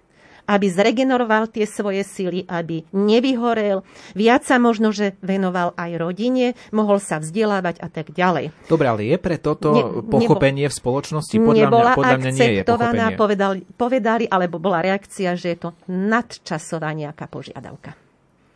aby 0.45 0.65
zregeneroval 0.69 1.49
tie 1.49 1.65
svoje 1.65 2.05
sily, 2.05 2.45
aby 2.45 2.85
nevyhorel, 2.93 3.81
viac 4.13 4.45
sa 4.45 4.61
možno, 4.61 4.93
že 4.93 5.17
venoval 5.21 5.73
aj 5.75 5.91
rodine, 5.97 6.53
mohol 6.69 7.01
sa 7.01 7.17
vzdelávať 7.21 7.81
a 7.81 7.87
tak 7.89 8.13
ďalej. 8.13 8.53
Dobre, 8.69 8.85
ale 8.85 9.01
je 9.09 9.17
pre 9.17 9.37
toto 9.41 9.69
ne, 9.73 9.83
pochopenie 10.05 10.69
nebo, 10.69 10.73
v 10.73 10.79
spoločnosti? 10.79 11.35
Podľa 11.35 11.65
nebola 11.67 11.91
mňa, 11.93 11.97
podľa 11.97 12.17
mňa 12.21 12.31
nie 12.31 12.49
je 12.49 12.61
pochopenie. 12.63 13.13
Povedali, 13.17 13.59
povedali, 13.75 14.25
alebo 14.29 14.61
bola 14.61 14.85
reakcia, 14.85 15.33
že 15.33 15.53
je 15.53 15.57
to 15.57 15.69
nadčasová 15.89 16.93
nejaká 16.93 17.25
požiadavka 17.25 18.05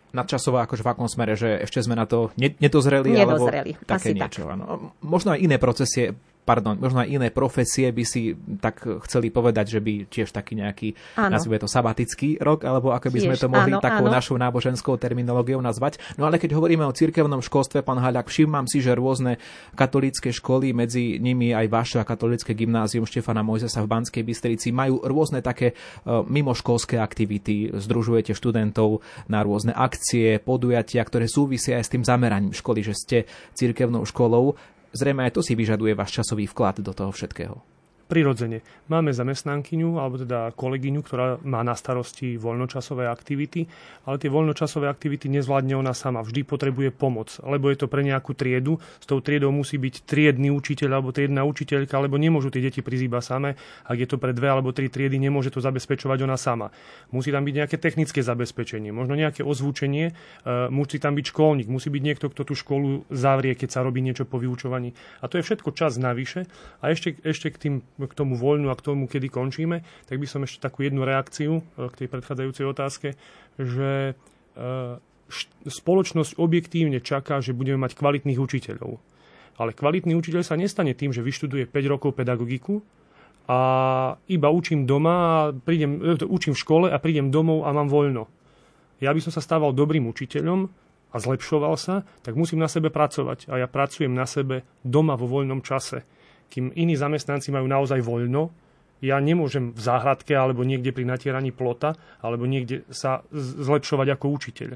nadčasová, 0.09 0.65
akože 0.65 0.81
v 0.81 0.89
akom 0.89 1.05
smere, 1.05 1.37
že 1.37 1.61
ešte 1.65 1.85
sme 1.85 1.93
na 1.93 2.09
to 2.09 2.33
nedozreli, 2.37 3.13
nedozreli 3.13 3.77
alebo 3.77 3.85
také 3.85 4.17
niečo. 4.17 4.45
Tak. 4.45 4.53
Áno. 4.57 4.93
Možno 5.05 5.37
aj 5.37 5.39
iné 5.41 5.61
procesy, 5.61 6.17
pardon, 6.49 6.73
možno 6.81 7.05
aj 7.05 7.13
iné 7.13 7.29
profesie 7.29 7.93
by 7.93 8.01
si 8.01 8.33
tak 8.57 8.81
chceli 9.05 9.29
povedať, 9.29 9.77
že 9.77 9.79
by 9.85 10.09
tiež 10.09 10.33
taký 10.33 10.57
nejaký, 10.57 10.97
nazvime 11.13 11.61
to 11.61 11.69
sabatický 11.69 12.41
rok, 12.41 12.65
alebo 12.65 12.89
ako 12.89 13.13
by 13.13 13.19
sme 13.21 13.35
to 13.37 13.45
mohli 13.45 13.77
áno, 13.77 13.85
takou 13.85 14.09
áno. 14.09 14.17
našou 14.17 14.41
náboženskou 14.41 14.97
terminológiou 14.97 15.61
nazvať. 15.61 16.01
No 16.17 16.25
ale 16.25 16.41
keď 16.41 16.57
hovoríme 16.57 16.81
o 16.89 16.89
cirkevnom 16.89 17.45
školstve, 17.45 17.85
pán 17.85 18.01
Haľak, 18.01 18.33
všimám 18.33 18.65
si, 18.65 18.81
že 18.81 18.97
rôzne 18.97 19.37
katolícke 19.77 20.33
školy, 20.33 20.73
medzi 20.73 21.21
nimi 21.21 21.53
aj 21.53 21.69
vaša 21.69 22.01
katolické 22.01 22.57
gymnázium 22.57 23.05
Štefana 23.05 23.45
Mojzesa 23.45 23.85
v 23.85 23.91
Banskej 23.93 24.25
Bystrici, 24.25 24.73
majú 24.73 25.05
rôzne 25.05 25.45
také 25.45 25.77
e, 25.77 26.09
mimoškolské 26.09 26.97
aktivity. 26.97 27.69
Združujete 27.77 28.33
študentov 28.33 29.05
na 29.29 29.45
rôzne 29.45 29.77
akcie, 29.77 30.41
podujatia, 30.41 31.05
ktoré 31.05 31.29
súvisia 31.29 31.77
aj 31.77 31.85
s 31.85 31.93
tým 31.93 32.01
zameraním 32.01 32.57
školy, 32.57 32.81
že 32.81 32.97
ste 32.97 33.17
cirkevnou 33.53 34.01
školou. 34.09 34.57
Zrejme 34.93 35.25
aj 35.25 35.37
to 35.37 35.41
si 35.45 35.53
vyžaduje 35.53 35.93
váš 35.93 36.21
časový 36.21 36.49
vklad 36.49 36.81
do 36.81 36.93
toho 36.93 37.13
všetkého 37.13 37.78
prirodzene. 38.09 38.65
Máme 38.89 39.13
zamestnankyňu, 39.13 40.01
alebo 40.01 40.17
teda 40.17 40.49
kolegyňu, 40.57 41.05
ktorá 41.05 41.37
má 41.45 41.61
na 41.61 41.77
starosti 41.77 42.41
voľnočasové 42.41 43.05
aktivity, 43.05 43.69
ale 44.09 44.17
tie 44.17 44.33
voľnočasové 44.33 44.89
aktivity 44.89 45.29
nezvládne 45.29 45.77
ona 45.77 45.93
sama. 45.93 46.25
Vždy 46.25 46.41
potrebuje 46.41 46.89
pomoc, 46.89 47.37
lebo 47.45 47.69
je 47.69 47.77
to 47.77 47.85
pre 47.85 48.01
nejakú 48.01 48.33
triedu. 48.33 48.81
S 48.97 49.05
tou 49.05 49.21
triedou 49.21 49.53
musí 49.53 49.77
byť 49.77 50.09
triedny 50.09 50.49
učiteľ 50.49 50.89
alebo 50.97 51.13
triedna 51.13 51.45
učiteľka, 51.45 52.01
lebo 52.01 52.17
nemôžu 52.17 52.49
tie 52.49 52.65
deti 52.65 52.81
prísť 52.81 53.05
iba 53.05 53.21
samé. 53.21 53.53
Ak 53.85 54.01
je 54.01 54.09
to 54.09 54.17
pre 54.17 54.33
dve 54.33 54.49
alebo 54.49 54.73
tri 54.73 54.89
triedy, 54.89 55.21
nemôže 55.21 55.53
to 55.53 55.61
zabezpečovať 55.61 56.25
ona 56.25 56.33
sama. 56.35 56.73
Musí 57.13 57.29
tam 57.29 57.45
byť 57.45 57.55
nejaké 57.61 57.77
technické 57.77 58.25
zabezpečenie, 58.25 58.89
možno 58.89 59.13
nejaké 59.13 59.45
ozvučenie, 59.45 60.09
e, 60.09 60.13
musí 60.73 60.97
tam 60.97 61.13
byť 61.13 61.25
školník, 61.29 61.69
musí 61.69 61.93
byť 61.93 62.01
niekto, 62.01 62.25
kto 62.33 62.41
tú 62.41 62.57
školu 62.57 63.05
zavrie, 63.13 63.53
keď 63.53 63.69
sa 63.69 63.85
robí 63.85 64.01
niečo 64.01 64.25
po 64.25 64.41
vyučovaní. 64.41 64.97
A 65.21 65.29
to 65.29 65.37
je 65.37 65.45
všetko 65.45 65.77
čas 65.77 66.01
navyše. 66.01 66.49
A 66.81 66.89
ešte, 66.89 67.13
ešte 67.21 67.53
k 67.53 67.57
tým 67.61 67.75
k 68.07 68.13
tomu 68.15 68.39
voľnu 68.39 68.71
a 68.71 68.79
k 68.79 68.85
tomu, 68.85 69.11
kedy 69.11 69.27
končíme, 69.27 69.83
tak 70.07 70.21
by 70.21 70.27
som 70.29 70.45
ešte 70.45 70.63
takú 70.63 70.87
jednu 70.87 71.03
reakciu 71.03 71.59
e, 71.59 71.61
k 71.91 72.05
tej 72.05 72.07
predchádzajúcej 72.07 72.65
otázke, 72.69 73.07
že 73.59 74.13
e, 74.13 74.61
spoločnosť 75.67 76.39
objektívne 76.39 77.03
čaká, 77.03 77.43
že 77.43 77.51
budeme 77.51 77.83
mať 77.83 77.99
kvalitných 77.99 78.39
učiteľov. 78.39 79.01
Ale 79.59 79.75
kvalitný 79.75 80.15
učiteľ 80.15 80.41
sa 80.47 80.55
nestane 80.55 80.95
tým, 80.95 81.11
že 81.11 81.25
vyštuduje 81.25 81.67
5 81.67 81.91
rokov 81.91 82.15
pedagogiku 82.15 82.79
a 83.49 83.59
iba 84.31 84.47
učím 84.47 84.87
doma, 84.87 85.15
a 85.19 85.31
prídem, 85.51 85.99
e, 85.99 86.23
učím 86.23 86.55
v 86.55 86.61
škole 86.63 86.87
a 86.87 86.97
prídem 87.01 87.33
domov 87.33 87.67
a 87.67 87.75
mám 87.75 87.91
voľno. 87.91 88.31
Ja 89.03 89.11
by 89.11 89.19
som 89.19 89.35
sa 89.35 89.43
stával 89.43 89.75
dobrým 89.75 90.07
učiteľom 90.07 90.71
a 91.09 91.15
zlepšoval 91.17 91.75
sa, 91.79 92.05
tak 92.21 92.37
musím 92.37 92.61
na 92.61 92.69
sebe 92.69 92.91
pracovať. 92.91 93.49
A 93.49 93.63
ja 93.63 93.67
pracujem 93.67 94.11
na 94.11 94.27
sebe 94.27 94.67
doma 94.83 95.17
vo 95.17 95.25
voľnom 95.25 95.63
čase 95.65 96.05
kým 96.49 96.73
iní 96.75 96.97
zamestnanci 96.97 97.53
majú 97.53 97.69
naozaj 97.69 98.01
voľno, 98.01 98.49
ja 98.99 99.15
nemôžem 99.23 99.71
v 99.71 99.79
záhradke 99.79 100.35
alebo 100.35 100.67
niekde 100.67 100.91
pri 100.91 101.07
natieraní 101.07 101.55
plota 101.55 101.95
alebo 102.19 102.43
niekde 102.43 102.83
sa 102.91 103.23
zlepšovať 103.31 104.07
ako 104.11 104.25
učiteľ. 104.35 104.69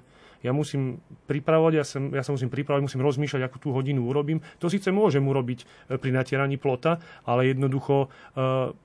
Ja 0.44 0.52
musím 0.52 1.00
pripravovať, 1.24 1.74
ja 1.74 1.86
sa, 1.88 2.04
ja 2.04 2.20
sa 2.20 2.36
musím 2.36 2.52
pripravovať, 2.52 2.84
musím 2.84 3.00
rozmýšľať, 3.00 3.42
akú 3.48 3.64
tú 3.64 3.72
hodinu 3.72 4.04
urobím. 4.04 4.44
To 4.60 4.68
síce 4.68 4.92
môžem 4.92 5.24
urobiť 5.24 5.64
e, 5.64 5.96
pri 5.96 6.12
natieraní 6.12 6.60
plota, 6.60 7.00
ale 7.24 7.48
jednoducho 7.48 7.96
e, 8.04 8.08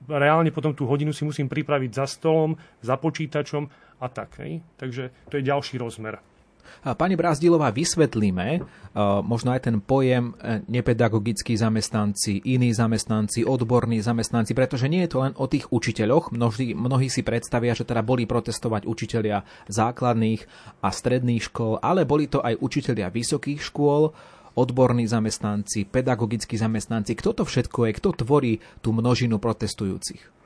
reálne 0.07 0.55
potom 0.55 0.71
tú 0.71 0.87
hodinu 0.87 1.11
si 1.11 1.27
musím 1.27 1.51
pripraviť 1.51 1.91
za 1.91 2.07
stolom, 2.07 2.55
za 2.79 2.95
počítačom 2.95 3.67
a 3.99 4.07
tak. 4.07 4.39
Hej? 4.39 4.63
Takže 4.79 5.27
to 5.27 5.35
je 5.35 5.43
ďalší 5.43 5.75
rozmer. 5.83 6.23
Pani 6.79 7.19
Brázdilová, 7.19 7.75
vysvetlíme 7.75 8.47
e, 8.55 8.59
možno 9.19 9.51
aj 9.51 9.67
ten 9.67 9.83
pojem 9.83 10.31
e, 10.39 10.63
nepedagogickí 10.71 11.59
zamestnanci, 11.59 12.39
iní 12.47 12.71
zamestnanci, 12.71 13.43
odborní 13.43 13.99
zamestnanci, 13.99 14.55
pretože 14.55 14.87
nie 14.87 15.03
je 15.03 15.11
to 15.11 15.19
len 15.19 15.33
o 15.35 15.45
tých 15.51 15.67
učiteľoch. 15.75 16.31
Mnohí, 16.31 16.71
mnohí 16.71 17.11
si 17.11 17.19
predstavia, 17.19 17.75
že 17.75 17.83
teda 17.83 17.99
boli 17.99 18.23
protestovať 18.23 18.87
učitelia 18.87 19.43
základných 19.67 20.41
a 20.79 20.87
stredných 20.87 21.51
škôl, 21.51 21.83
ale 21.83 22.07
boli 22.07 22.31
to 22.31 22.39
aj 22.39 22.55
učitelia 22.63 23.11
vysokých 23.11 23.59
škôl, 23.59 24.15
odborní 24.55 25.07
zamestnanci, 25.07 25.87
pedagogickí 25.87 26.55
zamestnanci. 26.55 27.15
Kto 27.15 27.31
to 27.31 27.43
všetko 27.43 27.87
je? 27.87 27.91
Kto 27.95 28.09
tvorí 28.11 28.53
tú 28.83 28.91
množinu 28.91 29.39
protestujúcich? 29.39 30.38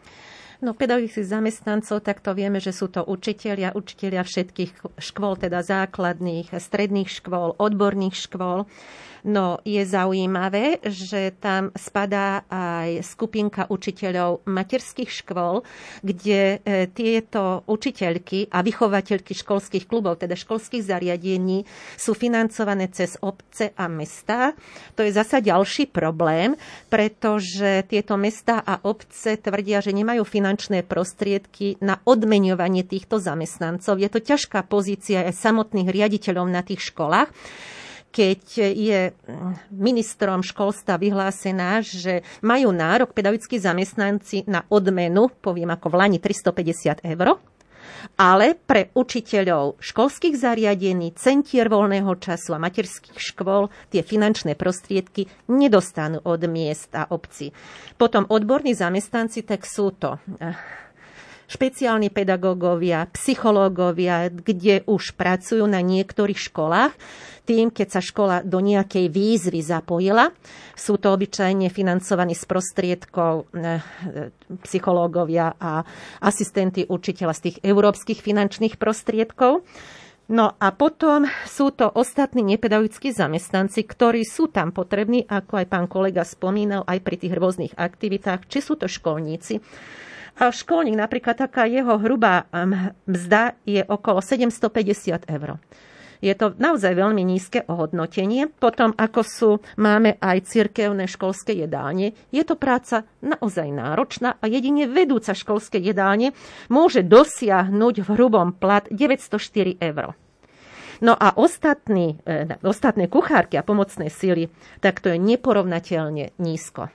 No 0.63 0.71
pedagogických 0.71 1.27
zamestnancov, 1.27 2.07
tak 2.07 2.23
to 2.23 2.31
vieme, 2.31 2.63
že 2.63 2.71
sú 2.71 2.87
to 2.87 3.03
učitelia, 3.03 3.75
učitelia 3.75 4.23
všetkých 4.23 4.95
škôl, 4.95 5.35
teda 5.35 5.59
základných, 5.59 6.55
stredných 6.55 7.11
škôl, 7.11 7.59
odborných 7.59 8.15
škôl. 8.15 8.63
No 9.23 9.63
je 9.63 9.79
zaujímavé, 9.87 10.83
že 10.83 11.31
tam 11.39 11.71
spadá 11.79 12.43
aj 12.51 13.07
skupinka 13.07 13.71
učiteľov 13.71 14.43
materských 14.43 15.07
škôl, 15.07 15.63
kde 16.03 16.59
e, 16.59 16.91
tieto 16.91 17.63
učiteľky 17.63 18.51
a 18.51 18.59
vychovateľky 18.59 19.31
školských 19.31 19.87
klubov, 19.87 20.19
teda 20.19 20.35
školských 20.35 20.83
zariadení, 20.83 21.63
sú 21.95 22.11
financované 22.11 22.91
cez 22.91 23.15
obce 23.23 23.71
a 23.79 23.87
mesta. 23.87 24.59
To 24.99 25.07
je 25.07 25.15
zasa 25.15 25.39
ďalší 25.39 25.87
problém, 25.87 26.59
pretože 26.91 27.87
tieto 27.87 28.19
mesta 28.19 28.59
a 28.59 28.83
obce 28.83 29.39
tvrdia, 29.39 29.79
že 29.79 29.95
nemajú 29.95 30.27
finančné 30.27 30.83
prostriedky 30.83 31.79
na 31.79 31.95
odmeňovanie 32.03 32.83
týchto 32.83 33.23
zamestnancov. 33.23 34.03
Je 34.03 34.11
to 34.11 34.19
ťažká 34.19 34.67
pozícia 34.67 35.23
aj 35.23 35.39
samotných 35.39 35.87
riaditeľov 35.87 36.45
na 36.51 36.59
tých 36.59 36.91
školách 36.91 37.31
keď 38.13 38.41
je 38.69 38.99
ministrom 39.73 40.45
školstva 40.45 41.01
vyhlásená, 41.01 41.81
že 41.81 42.21
majú 42.45 42.69
nárok 42.69 43.17
pedagogickí 43.17 43.57
zamestnanci 43.57 44.45
na 44.45 44.61
odmenu, 44.69 45.33
poviem 45.41 45.73
ako 45.73 45.89
v 45.89 45.95
Lani 45.97 46.17
350 46.21 47.01
eur, 47.01 47.41
ale 48.19 48.53
pre 48.53 48.93
učiteľov 48.93 49.81
školských 49.81 50.35
zariadení, 50.37 51.15
centier 51.17 51.71
voľného 51.71 52.13
času 52.19 52.53
a 52.53 52.61
materských 52.61 53.17
škôl 53.17 53.71
tie 53.89 54.05
finančné 54.05 54.53
prostriedky 54.53 55.25
nedostanú 55.49 56.21
od 56.21 56.41
miest 56.45 56.93
a 56.93 57.07
obcí. 57.09 57.55
Potom 57.97 58.27
odborní 58.29 58.75
zamestnanci, 58.75 59.47
tak 59.47 59.65
sú 59.65 59.95
to 59.95 60.19
eh, 60.37 60.82
špeciálni 61.53 62.09
pedagógovia, 62.09 63.05
psychológovia, 63.13 64.33
kde 64.33 64.81
už 64.89 65.13
pracujú 65.13 65.69
na 65.69 65.85
niektorých 65.85 66.39
školách, 66.49 66.97
tým, 67.43 67.69
keď 67.69 67.99
sa 67.99 68.01
škola 68.01 68.39
do 68.41 68.63
nejakej 68.63 69.11
výzvy 69.11 69.59
zapojila. 69.61 70.31
Sú 70.73 70.95
to 70.95 71.11
obyčajne 71.11 71.67
financovaní 71.69 72.33
z 72.33 72.43
prostriedkov 72.47 73.51
eh, 73.53 73.83
psychológovia 74.63 75.53
a 75.59 75.83
asistenti 76.23 76.87
učiteľa 76.87 77.33
z 77.35 77.41
tých 77.51 77.57
európskych 77.61 78.23
finančných 78.23 78.79
prostriedkov. 78.79 79.61
No 80.31 80.55
a 80.55 80.71
potom 80.71 81.27
sú 81.43 81.75
to 81.75 81.91
ostatní 81.91 82.47
nepedagogickí 82.47 83.11
zamestnanci, 83.11 83.83
ktorí 83.83 84.23
sú 84.23 84.47
tam 84.47 84.71
potrební, 84.71 85.27
ako 85.27 85.59
aj 85.59 85.65
pán 85.67 85.85
kolega 85.91 86.23
spomínal, 86.23 86.87
aj 86.87 87.03
pri 87.03 87.19
tých 87.19 87.35
rôznych 87.35 87.75
aktivitách, 87.75 88.47
či 88.47 88.63
sú 88.63 88.79
to 88.79 88.87
školníci, 88.87 89.59
školník, 90.39 90.97
napríklad 90.97 91.37
taká 91.37 91.69
jeho 91.69 91.97
hrubá 92.01 92.49
mzda 93.05 93.53
je 93.63 93.85
okolo 93.85 94.19
750 94.21 95.29
eur. 95.29 95.61
Je 96.23 96.31
to 96.39 96.55
naozaj 96.55 96.95
veľmi 96.95 97.19
nízke 97.19 97.67
ohodnotenie. 97.67 98.47
Potom, 98.47 98.95
ako 98.95 99.21
sú, 99.27 99.51
máme 99.75 100.15
aj 100.23 100.47
cirkevné 100.47 101.03
školské 101.11 101.51
jedálne, 101.51 102.15
je 102.31 102.43
to 102.47 102.55
práca 102.55 103.03
naozaj 103.19 103.67
náročná 103.67 104.39
a 104.39 104.47
jedine 104.47 104.87
vedúca 104.87 105.35
školské 105.35 105.83
jedálne 105.83 106.31
môže 106.71 107.03
dosiahnuť 107.03 107.95
v 107.99 108.07
hrubom 108.15 108.55
plat 108.55 108.87
904 108.87 109.83
eur. 109.83 110.15
No 111.03 111.11
a 111.19 111.35
ostatní, 111.35 112.23
e, 112.23 112.55
ostatné 112.63 113.11
kuchárky 113.11 113.59
a 113.59 113.67
pomocné 113.67 114.07
síly, 114.07 114.47
tak 114.79 115.03
to 115.03 115.11
je 115.11 115.19
neporovnateľne 115.19 116.31
nízko. 116.39 116.87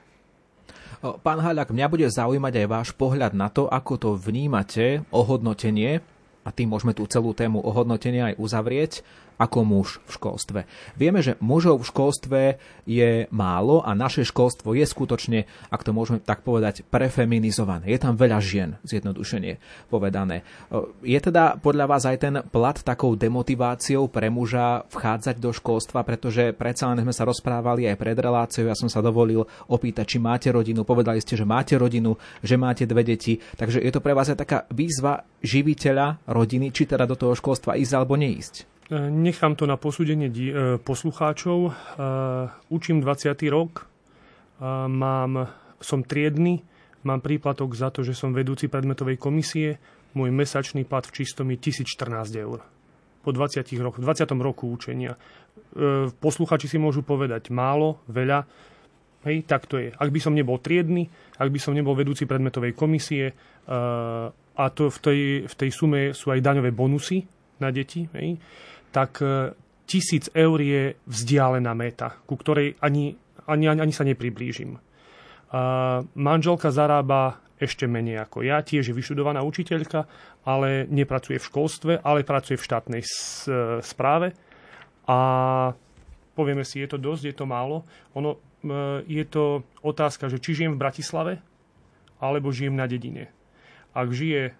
Pán 0.99 1.39
Haľak, 1.39 1.71
mňa 1.71 1.87
bude 1.87 2.07
zaujímať 2.11 2.53
aj 2.59 2.67
váš 2.67 2.89
pohľad 2.91 3.31
na 3.31 3.47
to, 3.47 3.71
ako 3.71 3.93
to 3.95 4.09
vnímate, 4.19 5.07
ohodnotenie, 5.15 6.03
a 6.43 6.49
tým 6.51 6.67
môžeme 6.75 6.91
tú 6.91 7.07
celú 7.07 7.31
tému 7.31 7.63
ohodnotenia 7.63 8.33
aj 8.33 8.35
uzavrieť, 8.35 8.91
ako 9.39 9.59
muž 9.63 10.03
v 10.03 10.11
školstve. 10.19 10.59
Vieme, 10.99 11.23
že 11.23 11.39
mužov 11.39 11.79
v 11.81 11.89
školstve 11.89 12.41
je 12.83 13.25
málo 13.31 13.79
a 13.79 13.95
naše 13.95 14.27
školstvo 14.27 14.75
je 14.75 14.83
skutočne, 14.83 15.47
ak 15.71 15.87
to 15.87 15.95
môžeme 15.95 16.19
tak 16.19 16.43
povedať, 16.43 16.83
prefeminizované. 16.83 17.87
Je 17.87 17.99
tam 18.03 18.19
veľa 18.19 18.43
žien, 18.43 18.75
zjednodušenie 18.83 19.57
povedané. 19.87 20.43
Je 21.01 21.19
teda 21.23 21.55
podľa 21.63 21.85
vás 21.87 22.03
aj 22.03 22.17
ten 22.19 22.35
plat 22.51 22.75
takou 22.75 23.15
demotiváciou 23.15 24.11
pre 24.11 24.27
muža 24.27 24.83
vchádzať 24.91 25.39
do 25.39 25.55
školstva, 25.55 26.03
pretože 26.03 26.51
predsa 26.51 26.91
len 26.91 26.99
sme 27.07 27.15
sa 27.15 27.23
rozprávali 27.23 27.87
aj 27.87 27.95
pred 27.95 28.19
reláciou, 28.19 28.67
ja 28.67 28.75
som 28.75 28.91
sa 28.91 28.99
dovolil 28.99 29.47
opýtať, 29.71 30.03
či 30.03 30.17
máte 30.19 30.51
rodinu, 30.51 30.83
povedali 30.83 31.23
ste, 31.23 31.39
že 31.39 31.47
máte 31.47 31.79
rodinu, 31.79 32.19
že 32.43 32.59
máte 32.59 32.83
dve 32.83 33.07
deti, 33.07 33.39
takže 33.55 33.79
je 33.79 33.91
to 33.95 34.03
pre 34.03 34.11
vás 34.11 34.27
aj 34.27 34.43
taká 34.43 34.67
výzva 34.67 35.23
živiteľa 35.39 36.27
rodiny, 36.27 36.75
či 36.75 36.83
teda 36.83 37.07
do 37.07 37.15
toho 37.15 37.31
školstva 37.31 37.79
ísť 37.79 37.93
alebo 37.95 38.19
neísť. 38.19 38.78
Nechám 38.89 39.53
to 39.53 39.69
na 39.69 39.77
posúdenie 39.77 40.33
e, 40.33 40.81
poslucháčov. 40.81 41.59
E, 41.61 41.71
učím 42.73 43.05
20. 43.05 43.37
rok, 43.53 43.85
mám, 44.89 45.45
som 45.77 46.01
triedny, 46.01 46.65
mám 47.05 47.21
príplatok 47.21 47.77
za 47.77 47.93
to, 47.93 48.01
že 48.01 48.17
som 48.17 48.33
vedúci 48.33 48.65
predmetovej 48.65 49.21
komisie. 49.21 49.77
Môj 50.17 50.33
mesačný 50.33 50.89
plat 50.89 51.05
v 51.05 51.21
čistom 51.21 51.53
je 51.53 51.61
1014 51.61 52.33
eur. 52.41 52.65
Po 53.21 53.29
20 53.29 53.61
rokoch, 53.77 54.01
20. 54.01 54.25
roku 54.41 54.73
učenia. 54.73 55.13
Poslucháči 56.17 56.65
si 56.65 56.81
môžu 56.81 57.05
povedať 57.05 57.53
málo, 57.53 58.01
veľa. 58.09 58.41
Hej, 59.29 59.45
tak 59.45 59.69
to 59.69 59.77
je. 59.77 59.93
Ak 59.93 60.09
by 60.09 60.19
som 60.19 60.33
nebol 60.33 60.57
triedny, 60.57 61.07
ak 61.37 61.53
by 61.53 61.59
som 61.61 61.77
nebol 61.77 61.93
vedúci 61.93 62.25
predmetovej 62.25 62.73
komisie, 62.73 63.37
a 64.59 64.65
to 64.73 64.89
v 64.89 64.99
tej, 64.99 65.19
v 65.45 65.55
tej 65.55 65.69
sume 65.69 66.01
sú 66.11 66.33
aj 66.33 66.41
daňové 66.41 66.73
bonusy 66.73 67.21
na 67.61 67.69
deti, 67.69 68.07
hej, 68.15 68.39
tak 68.91 69.21
e, 69.21 69.53
tisíc 69.89 70.29
eur 70.33 70.61
je 70.61 70.93
vzdialená 71.09 71.73
meta, 71.73 72.13
ku 72.29 72.37
ktorej 72.37 72.77
ani, 72.81 73.17
ani, 73.49 73.65
ani 73.69 73.93
sa 73.93 74.05
nepriblížim. 74.05 74.77
A 75.49 75.61
manželka 76.13 76.69
zarába 76.69 77.41
ešte 77.59 77.89
menej 77.89 78.21
ako 78.23 78.45
ja, 78.45 78.63
tiež 78.63 78.93
je 78.93 78.95
vyštudovaná 78.95 79.43
učiteľka, 79.43 80.07
ale 80.47 80.87
nepracuje 80.87 81.41
v 81.41 81.47
školstve, 81.49 81.93
ale 82.05 82.23
pracuje 82.23 82.55
v 82.55 82.65
štátnej 82.65 83.01
e, 83.03 83.09
správe. 83.83 84.31
A 85.09 85.19
povieme 86.37 86.63
si, 86.63 86.79
je 86.79 86.87
to 86.87 87.01
dosť, 87.01 87.33
je 87.33 87.35
to 87.35 87.45
málo. 87.49 87.83
Ono, 88.15 88.39
e, 88.63 89.03
je 89.09 89.25
to 89.27 89.67
otázka, 89.83 90.31
že 90.31 90.39
či 90.39 90.55
žijem 90.55 90.79
v 90.79 90.81
Bratislave, 90.85 91.33
alebo 92.23 92.53
žijem 92.55 92.79
na 92.79 92.87
dedine. 92.87 93.27
Ak 93.91 94.13
žije 94.15 94.41
e, 94.47 94.53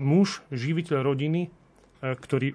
muž, 0.00 0.40
živiteľ 0.48 1.04
rodiny, 1.04 1.52
ktorý 2.00 2.54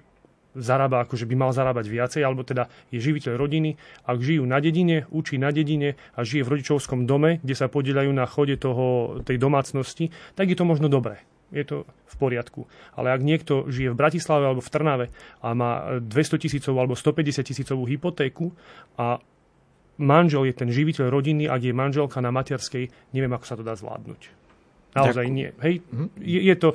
zarába, 0.56 1.04
akože 1.04 1.24
by 1.24 1.34
mal 1.36 1.50
zarábať 1.50 1.86
viacej, 1.88 2.22
alebo 2.22 2.44
teda 2.44 2.68
je 2.92 3.00
živiteľ 3.00 3.40
rodiny, 3.40 3.76
ak 4.04 4.18
žijú 4.20 4.44
na 4.44 4.60
dedine, 4.60 5.08
učí 5.08 5.40
na 5.40 5.48
dedine 5.52 5.96
a 6.12 6.24
žije 6.24 6.44
v 6.44 6.52
rodičovskom 6.58 7.08
dome, 7.08 7.40
kde 7.40 7.54
sa 7.56 7.72
podielajú 7.72 8.12
na 8.12 8.28
chode 8.28 8.56
toho, 8.60 9.18
tej 9.24 9.40
domácnosti, 9.40 10.12
tak 10.36 10.52
je 10.52 10.56
to 10.56 10.68
možno 10.68 10.92
dobré. 10.92 11.24
Je 11.52 11.68
to 11.68 11.84
v 11.84 12.14
poriadku. 12.16 12.64
Ale 12.96 13.12
ak 13.12 13.20
niekto 13.20 13.68
žije 13.68 13.92
v 13.92 14.00
Bratislave 14.00 14.48
alebo 14.48 14.64
v 14.64 14.72
Trnave 14.72 15.06
a 15.44 15.52
má 15.52 16.00
200 16.00 16.48
tisícovú 16.48 16.80
alebo 16.80 16.96
150 16.96 17.44
tisícovú 17.44 17.84
hypotéku 17.84 18.56
a 18.96 19.20
manžel 20.00 20.48
je 20.48 20.54
ten 20.56 20.72
živiteľ 20.72 21.12
rodiny, 21.12 21.44
ak 21.44 21.60
je 21.60 21.76
manželka 21.76 22.24
na 22.24 22.32
materskej, 22.32 22.88
neviem, 23.12 23.32
ako 23.36 23.44
sa 23.44 23.56
to 23.60 23.64
dá 23.64 23.76
zvládnuť. 23.76 24.41
Naozaj 24.92 25.24
Ďakujem. 25.24 25.32
nie. 25.32 25.48
Hej, 25.64 25.74
je, 26.20 26.40
je 26.52 26.54
to, 26.60 26.68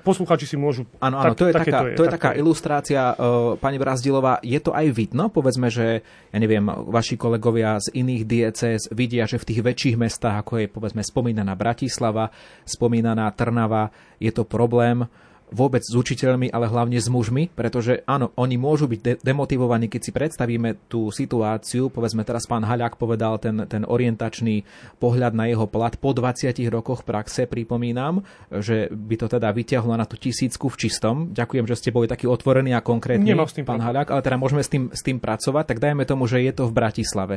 poslucháči 0.00 0.48
si 0.48 0.56
môžu... 0.56 0.88
Áno, 1.04 1.20
áno, 1.20 1.36
tak, 1.36 1.38
to 1.38 1.44
je 1.48 1.52
taká, 1.52 1.78
to 1.84 1.84
je, 1.84 1.96
to 2.00 2.04
je 2.08 2.14
taká 2.16 2.30
ilustrácia, 2.32 3.12
uh, 3.12 3.60
pani 3.60 3.76
Brazdilová, 3.76 4.40
je 4.40 4.56
to 4.56 4.72
aj 4.72 4.88
vidno, 4.88 5.28
povedzme, 5.28 5.68
že, 5.68 6.00
ja 6.32 6.38
neviem, 6.40 6.64
vaši 6.64 7.20
kolegovia 7.20 7.76
z 7.76 7.92
iných 7.92 8.22
diecéz 8.24 8.80
vidia, 8.88 9.28
že 9.28 9.36
v 9.36 9.52
tých 9.52 9.60
väčších 9.60 9.96
mestách, 10.00 10.40
ako 10.40 10.64
je, 10.64 10.66
povedzme, 10.72 11.04
spomínaná 11.04 11.52
Bratislava, 11.60 12.32
spomínaná 12.64 13.28
Trnava, 13.36 13.92
je 14.16 14.32
to 14.32 14.48
problém, 14.48 15.04
vôbec 15.50 15.80
s 15.84 15.94
učiteľmi, 15.94 16.52
ale 16.52 16.68
hlavne 16.68 16.98
s 17.00 17.08
mužmi, 17.08 17.52
pretože 17.52 18.04
áno, 18.04 18.32
oni 18.36 18.56
môžu 18.60 18.88
byť 18.88 19.00
de- 19.00 19.18
demotivovaní, 19.20 19.88
keď 19.88 20.00
si 20.00 20.12
predstavíme 20.12 20.88
tú 20.88 21.08
situáciu, 21.08 21.88
povedzme 21.88 22.24
teraz 22.24 22.44
pán 22.44 22.64
Haľak 22.64 23.00
povedal 23.00 23.40
ten, 23.40 23.64
ten 23.68 23.84
orientačný 23.84 24.64
pohľad 24.98 25.32
na 25.32 25.48
jeho 25.48 25.64
plat. 25.70 25.94
Po 25.96 26.12
20 26.12 26.52
rokoch 26.68 27.04
praxe, 27.04 27.48
pripomínam, 27.48 28.24
že 28.52 28.88
by 28.92 29.14
to 29.20 29.26
teda 29.28 29.48
vyťahlo 29.52 29.94
na 29.96 30.04
tú 30.04 30.18
tisícku 30.18 30.68
v 30.68 30.76
čistom. 30.88 31.14
Ďakujem, 31.32 31.64
že 31.64 31.78
ste 31.78 31.94
boli 31.94 32.10
takí 32.10 32.28
otvorení 32.28 32.74
a 32.74 32.84
konkrétni, 32.84 33.32
s 33.32 33.56
tým 33.56 33.64
pán 33.64 33.80
Haľak, 33.80 34.12
ale 34.12 34.20
teda 34.20 34.36
môžeme 34.36 34.60
s 34.60 34.68
tým, 34.68 34.92
s 34.92 35.00
tým 35.00 35.16
pracovať, 35.22 35.64
tak 35.74 35.78
dajme 35.80 36.04
tomu, 36.04 36.26
že 36.28 36.42
je 36.42 36.52
to 36.52 36.68
v 36.68 36.76
Bratislave. 36.76 37.36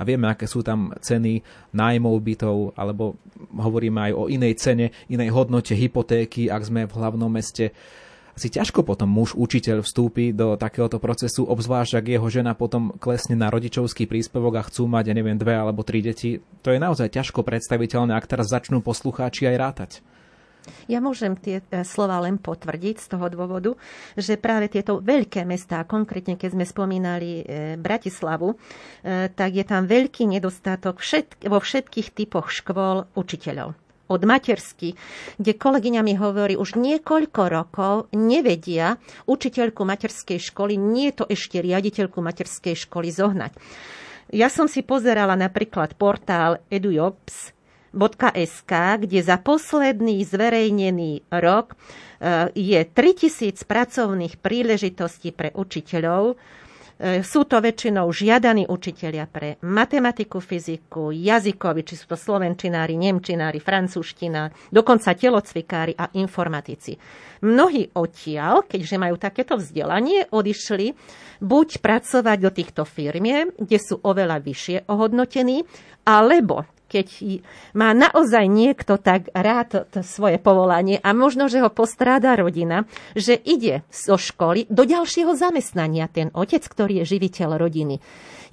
A 0.00 0.02
vieme, 0.02 0.26
aké 0.26 0.48
sú 0.48 0.64
tam 0.64 0.90
ceny 0.98 1.44
nájmov 1.76 2.16
bytov, 2.18 2.74
alebo 2.74 3.20
hovoríme 3.54 4.10
aj 4.10 4.12
o 4.16 4.26
inej 4.26 4.58
cene, 4.58 4.90
inej 5.06 5.30
hodnote 5.30 5.76
hypotéky, 5.76 6.48
ak 6.48 6.62
sme 6.66 6.80
v 6.88 6.96
hlavnom 6.96 7.30
meste 7.30 7.51
asi 8.32 8.48
ťažko 8.48 8.80
potom 8.88 9.12
muž 9.12 9.36
učiteľ 9.36 9.84
vstúpi 9.84 10.32
do 10.32 10.56
takéhoto 10.56 10.96
procesu, 10.96 11.44
obzvlášť 11.44 12.00
ak 12.00 12.06
jeho 12.16 12.28
žena 12.32 12.56
potom 12.56 12.96
klesne 12.96 13.36
na 13.36 13.52
rodičovský 13.52 14.08
príspevok 14.08 14.56
a 14.56 14.66
chcú 14.66 14.88
mať, 14.88 15.12
ja 15.12 15.14
neviem, 15.16 15.36
dve 15.36 15.52
alebo 15.52 15.84
tri 15.84 16.00
deti. 16.00 16.40
To 16.64 16.72
je 16.72 16.80
naozaj 16.80 17.12
ťažko 17.12 17.44
predstaviteľné, 17.44 18.16
ak 18.16 18.24
teraz 18.24 18.48
začnú 18.48 18.80
poslucháči 18.80 19.52
aj 19.52 19.56
rátať. 19.60 19.90
Ja 20.86 21.02
môžem 21.02 21.34
tie 21.34 21.58
e, 21.58 21.82
slova 21.82 22.22
len 22.22 22.38
potvrdiť 22.38 22.96
z 23.02 23.06
toho 23.10 23.26
dôvodu, 23.26 23.74
že 24.14 24.38
práve 24.38 24.70
tieto 24.70 25.02
veľké 25.02 25.42
mestá, 25.42 25.82
konkrétne 25.82 26.38
keď 26.38 26.54
sme 26.54 26.62
spomínali 26.62 27.42
e, 27.42 27.74
Bratislavu, 27.78 28.54
e, 28.54 28.56
tak 29.34 29.50
je 29.58 29.64
tam 29.66 29.90
veľký 29.90 30.30
nedostatok 30.30 31.02
vo 31.50 31.58
všetkých 31.58 32.08
typoch 32.14 32.54
škôl 32.54 33.10
učiteľov 33.18 33.81
od 34.12 34.22
matersky, 34.28 34.92
kde 35.40 35.52
kolegyňa 35.56 36.00
mi 36.04 36.14
hovorí, 36.14 36.54
už 36.60 36.76
niekoľko 36.76 37.42
rokov 37.48 37.94
nevedia 38.12 39.00
učiteľku 39.24 39.80
materskej 39.82 40.36
školy, 40.36 40.76
nie 40.76 41.10
to 41.16 41.24
ešte 41.24 41.64
riaditeľku 41.64 42.20
materskej 42.20 42.76
školy 42.76 43.08
zohnať. 43.08 43.56
Ja 44.32 44.52
som 44.52 44.68
si 44.68 44.84
pozerala 44.84 45.36
napríklad 45.36 45.96
portál 45.96 46.60
EduJobs, 46.68 47.52
.sk, 47.92 48.72
kde 49.04 49.20
za 49.20 49.36
posledný 49.36 50.24
zverejnený 50.24 51.28
rok 51.28 51.76
e, 51.76 52.48
je 52.56 52.80
3000 52.88 53.68
pracovných 53.68 54.40
príležitostí 54.40 55.36
pre 55.36 55.52
učiteľov. 55.52 56.40
E, 56.98 57.24
sú 57.24 57.48
to 57.48 57.58
väčšinou 57.58 58.08
žiadaní 58.12 58.68
učiteľia 58.68 59.24
pre 59.30 59.56
matematiku, 59.64 60.38
fyziku, 60.38 61.10
jazykovi, 61.12 61.80
či 61.86 61.94
sú 61.96 62.12
to 62.12 62.18
slovenčinári, 62.18 62.94
nemčinári, 62.98 63.58
francúzština, 63.58 64.72
dokonca 64.72 65.16
telocvikári 65.16 65.96
a 65.96 66.12
informatici. 66.18 66.96
Mnohí 67.42 67.90
odtiaľ, 67.96 68.68
keďže 68.68 68.96
majú 69.00 69.16
takéto 69.18 69.58
vzdelanie, 69.58 70.30
odišli 70.30 70.94
buď 71.42 71.82
pracovať 71.82 72.38
do 72.38 72.50
týchto 72.54 72.82
firmie, 72.86 73.50
kde 73.58 73.78
sú 73.82 73.98
oveľa 73.98 74.38
vyššie 74.38 74.86
ohodnotení, 74.86 75.66
alebo 76.06 76.66
keď 76.92 77.40
má 77.72 77.96
naozaj 77.96 78.44
niekto 78.44 79.00
tak 79.00 79.32
rád 79.32 79.88
svoje 80.04 80.36
povolanie 80.36 81.00
a 81.00 81.16
možno, 81.16 81.48
že 81.48 81.64
ho 81.64 81.72
postráda 81.72 82.36
rodina, 82.36 82.84
že 83.16 83.40
ide 83.40 83.80
zo 83.88 84.20
školy 84.20 84.68
do 84.68 84.84
ďalšieho 84.84 85.32
zamestnania 85.32 86.12
ten 86.12 86.28
otec, 86.36 86.60
ktorý 86.60 87.00
je 87.00 87.16
živiteľ 87.16 87.56
rodiny. 87.56 87.96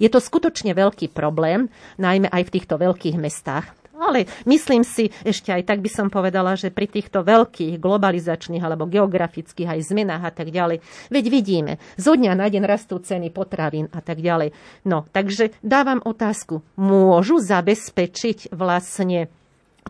Je 0.00 0.08
to 0.08 0.16
skutočne 0.16 0.72
veľký 0.72 1.12
problém, 1.12 1.68
najmä 2.00 2.32
aj 2.32 2.48
v 2.48 2.52
týchto 2.56 2.80
veľkých 2.80 3.20
mestách. 3.20 3.79
Ale 4.00 4.24
myslím 4.48 4.80
si, 4.80 5.12
ešte 5.28 5.52
aj 5.52 5.68
tak 5.68 5.84
by 5.84 5.90
som 5.92 6.08
povedala, 6.08 6.56
že 6.56 6.72
pri 6.72 6.88
týchto 6.88 7.20
veľkých 7.20 7.76
globalizačných 7.76 8.64
alebo 8.64 8.88
geografických 8.88 9.76
aj 9.76 9.92
zmenách 9.92 10.24
a 10.24 10.32
tak 10.32 10.48
ďalej, 10.48 10.80
veď 11.12 11.24
vidíme, 11.28 11.72
zo 12.00 12.16
dňa 12.16 12.32
na 12.32 12.48
deň 12.48 12.64
rastú 12.64 12.96
ceny 12.96 13.28
potravín 13.28 13.92
a 13.92 14.00
tak 14.00 14.24
ďalej. 14.24 14.56
No, 14.88 15.04
takže 15.12 15.52
dávam 15.60 16.00
otázku, 16.00 16.64
môžu 16.80 17.44
zabezpečiť 17.44 18.56
vlastne 18.56 19.28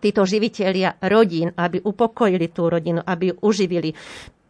títo 0.03 0.27
živiteľia 0.27 0.99
rodín, 1.07 1.55
aby 1.55 1.79
upokojili 1.79 2.51
tú 2.51 2.67
rodinu, 2.67 2.99
aby 2.99 3.31
ju 3.31 3.35
uživili. 3.47 3.95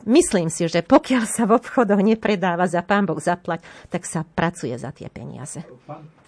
Myslím 0.10 0.50
si, 0.50 0.66
že 0.66 0.82
pokiaľ 0.82 1.24
sa 1.30 1.46
v 1.46 1.62
obchodoch 1.62 2.02
nepredáva 2.02 2.66
za 2.66 2.82
pán 2.82 3.06
Boh 3.06 3.22
zaplať, 3.22 3.62
tak 3.94 4.10
sa 4.10 4.26
pracuje 4.26 4.74
za 4.74 4.90
tie 4.90 5.14
peniaze. 5.14 5.62
Pán 5.86 6.21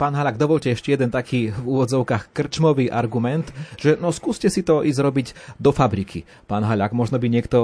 Halak, 0.00 0.40
dovolte 0.40 0.72
ešte 0.72 0.96
jeden 0.96 1.12
taký 1.12 1.52
v 1.52 1.60
úvodzovkách 1.60 2.32
krčmový 2.32 2.88
argument, 2.88 3.52
že 3.76 4.00
no 4.00 4.08
skúste 4.08 4.48
si 4.48 4.64
to 4.64 4.80
ísť 4.80 5.00
robiť 5.04 5.28
do 5.60 5.76
fabriky. 5.76 6.24
Pán 6.48 6.64
Halak, 6.64 6.96
možno 6.96 7.20
by 7.20 7.28
niekto 7.28 7.58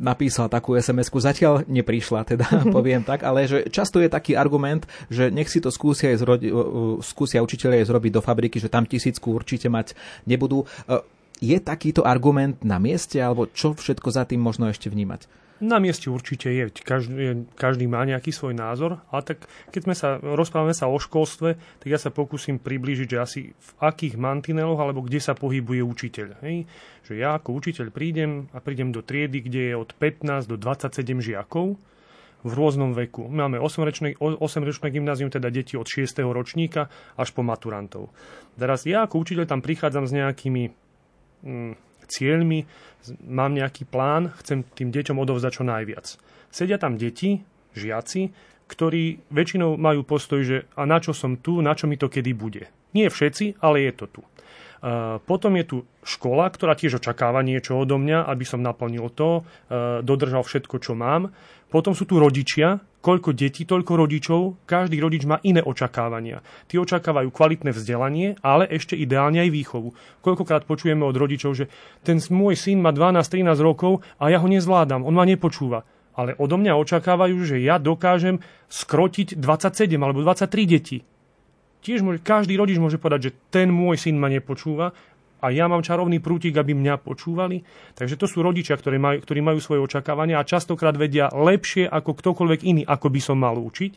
napísal 0.00 0.48
takú 0.48 0.80
SMS-ku, 0.80 1.20
zatiaľ 1.20 1.68
neprišla, 1.68 2.24
teda 2.24 2.46
poviem 2.76 3.04
tak, 3.04 3.28
ale 3.28 3.44
že 3.44 3.68
často 3.68 4.00
je 4.00 4.08
taký 4.08 4.32
argument, 4.32 4.88
že 5.12 5.28
nech 5.28 5.52
si 5.52 5.60
to 5.60 5.68
skúsia, 5.68 6.16
zrodi, 6.16 6.48
skúsia 7.04 7.44
učiteľe 7.44 7.84
zrobiť 7.84 8.12
do 8.16 8.24
fabriky, 8.24 8.56
že 8.56 8.72
tam 8.72 8.88
tisícku 8.88 9.36
určite 9.36 9.68
mať 9.68 9.92
nebudú. 10.24 10.64
E, 10.88 11.04
je 11.44 11.60
takýto 11.60 12.08
argument 12.08 12.56
na 12.64 12.80
mieste, 12.80 13.20
alebo 13.20 13.44
čo 13.52 13.76
všetko 13.76 14.08
za 14.08 14.24
tým 14.24 14.40
možno 14.40 14.72
ešte 14.72 14.88
vnímať? 14.88 15.43
Na 15.62 15.78
mieste 15.78 16.10
určite 16.10 16.50
je. 16.50 16.66
Každý, 16.82 17.46
každý 17.54 17.86
má 17.86 18.02
nejaký 18.02 18.34
svoj 18.34 18.58
názor, 18.58 18.98
ale 19.14 19.22
tak 19.22 19.46
keď 19.70 19.80
sme 19.86 19.94
sa, 19.94 20.18
rozprávame 20.18 20.74
sa 20.74 20.90
o 20.90 20.98
školstve, 20.98 21.54
tak 21.54 21.88
ja 21.88 21.94
sa 21.94 22.10
pokúsim 22.10 22.58
priblížiť, 22.58 23.06
že 23.06 23.18
asi 23.22 23.40
v 23.54 23.70
akých 23.78 24.18
mantineloch 24.18 24.82
alebo 24.82 25.06
kde 25.06 25.22
sa 25.22 25.38
pohybuje 25.38 25.78
učiteľ. 25.86 26.42
Hej? 26.42 26.66
Že 27.06 27.12
ja 27.22 27.38
ako 27.38 27.54
učiteľ 27.54 27.94
prídem 27.94 28.50
a 28.50 28.58
prídem 28.58 28.90
do 28.90 29.06
triedy, 29.06 29.46
kde 29.46 29.62
je 29.70 29.74
od 29.78 29.94
15 29.94 30.50
do 30.50 30.58
27 30.58 31.22
žiakov 31.22 31.78
v 32.44 32.52
rôznom 32.52 32.92
veku. 32.92 33.30
Máme 33.30 33.56
8-ročné, 33.56 34.20
8-ročné 34.20 34.90
gymnázium, 34.90 35.32
teda 35.32 35.48
deti 35.48 35.78
od 35.78 35.88
6. 35.88 36.18
ročníka 36.28 36.92
až 37.14 37.30
po 37.30 37.46
maturantov. 37.46 38.12
Teraz 38.58 38.84
ja 38.84 39.06
ako 39.06 39.22
učiteľ 39.22 39.48
tam 39.48 39.64
prichádzam 39.64 40.04
s 40.04 40.12
nejakými 40.12 40.62
mm, 41.46 41.93
cieľmi, 42.08 42.66
mám 43.28 43.52
nejaký 43.52 43.84
plán, 43.84 44.32
chcem 44.40 44.64
tým 44.74 44.88
deťom 44.88 45.20
odovzdať 45.20 45.52
čo 45.60 45.64
najviac. 45.64 46.06
Sedia 46.48 46.80
tam 46.80 46.96
deti, 46.96 47.44
žiaci, 47.76 48.32
ktorí 48.64 49.20
väčšinou 49.28 49.76
majú 49.76 50.08
postoj, 50.08 50.40
že 50.40 50.56
a 50.72 50.88
na 50.88 50.96
čo 51.02 51.12
som 51.12 51.36
tu, 51.36 51.60
na 51.60 51.76
čo 51.76 51.84
mi 51.84 52.00
to 52.00 52.08
kedy 52.08 52.32
bude. 52.32 52.64
Nie 52.96 53.12
všetci, 53.12 53.60
ale 53.60 53.84
je 53.84 53.92
to 53.92 54.06
tu. 54.08 54.22
Potom 55.24 55.56
je 55.56 55.64
tu 55.64 55.76
škola, 56.04 56.48
ktorá 56.52 56.76
tiež 56.76 57.00
očakáva 57.00 57.40
niečo 57.40 57.76
odo 57.76 57.96
mňa, 57.96 58.28
aby 58.28 58.44
som 58.44 58.60
naplnil 58.60 59.08
to, 59.12 59.44
dodržal 60.04 60.44
všetko, 60.44 60.76
čo 60.80 60.92
mám. 60.92 61.32
Potom 61.72 61.96
sú 61.96 62.04
tu 62.04 62.20
rodičia, 62.20 62.80
koľko 63.04 63.36
detí, 63.36 63.68
toľko 63.68 63.92
rodičov, 64.00 64.40
každý 64.64 64.96
rodič 64.96 65.28
má 65.28 65.36
iné 65.44 65.60
očakávania. 65.60 66.40
Tí 66.64 66.80
očakávajú 66.80 67.28
kvalitné 67.28 67.76
vzdelanie, 67.76 68.40
ale 68.40 68.64
ešte 68.64 68.96
ideálne 68.96 69.44
aj 69.44 69.52
výchovu. 69.52 69.92
Koľkokrát 70.24 70.64
počujeme 70.64 71.04
od 71.04 71.12
rodičov, 71.12 71.52
že 71.52 71.68
ten 72.00 72.16
môj 72.32 72.56
syn 72.56 72.80
má 72.80 72.96
12-13 72.96 73.60
rokov 73.60 74.00
a 74.16 74.32
ja 74.32 74.40
ho 74.40 74.48
nezvládam, 74.48 75.04
on 75.04 75.12
ma 75.12 75.28
nepočúva. 75.28 75.84
Ale 76.16 76.32
odo 76.40 76.56
mňa 76.56 76.80
očakávajú, 76.80 77.36
že 77.44 77.60
ja 77.60 77.76
dokážem 77.76 78.40
skrotiť 78.72 79.36
27 79.36 80.00
alebo 80.00 80.24
23 80.24 80.64
detí 80.64 81.04
tiež 81.84 82.00
môže, 82.00 82.24
každý 82.24 82.56
rodič 82.56 82.80
môže 82.80 82.96
povedať, 82.96 83.28
že 83.28 83.34
ten 83.52 83.68
môj 83.68 84.00
syn 84.00 84.16
ma 84.16 84.32
nepočúva 84.32 84.96
a 85.44 85.52
ja 85.52 85.68
mám 85.68 85.84
čarovný 85.84 86.24
prútik, 86.24 86.56
aby 86.56 86.72
mňa 86.72 87.04
počúvali. 87.04 87.60
Takže 87.92 88.16
to 88.16 88.24
sú 88.24 88.40
rodičia, 88.40 88.80
ktorí 88.80 88.96
majú, 88.96 89.18
ktorí 89.20 89.44
majú 89.44 89.60
svoje 89.60 89.84
očakávania 89.84 90.40
a 90.40 90.48
častokrát 90.48 90.96
vedia 90.96 91.28
lepšie 91.28 91.84
ako 91.84 92.16
ktokoľvek 92.16 92.60
iný, 92.64 92.82
ako 92.88 93.12
by 93.12 93.20
som 93.20 93.36
mal 93.36 93.60
učiť. 93.60 93.92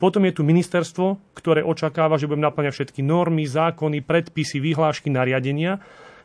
Potom 0.00 0.24
je 0.24 0.32
tu 0.32 0.42
ministerstvo, 0.42 1.36
ktoré 1.36 1.60
očakáva, 1.60 2.16
že 2.16 2.24
budem 2.24 2.48
naplňať 2.48 2.72
všetky 2.80 3.04
normy, 3.04 3.44
zákony, 3.44 4.00
predpisy, 4.02 4.56
vyhlášky, 4.56 5.12
nariadenia 5.12 5.78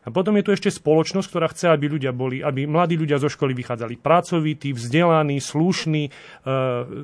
a 0.05 0.13
potom 0.13 0.37
je 0.37 0.45
tu 0.45 0.53
ešte 0.53 0.69
spoločnosť, 0.69 1.27
ktorá 1.33 1.49
chce, 1.49 1.73
aby 1.73 1.89
ľudia 1.89 2.13
boli, 2.13 2.37
aby 2.37 2.69
mladí 2.69 2.93
ľudia 2.93 3.17
zo 3.17 3.25
školy 3.25 3.57
vychádzali 3.57 3.97
pracovití, 3.97 4.69
vzdelaní, 4.77 5.41
slušní, 5.41 6.03
e, 6.05 6.11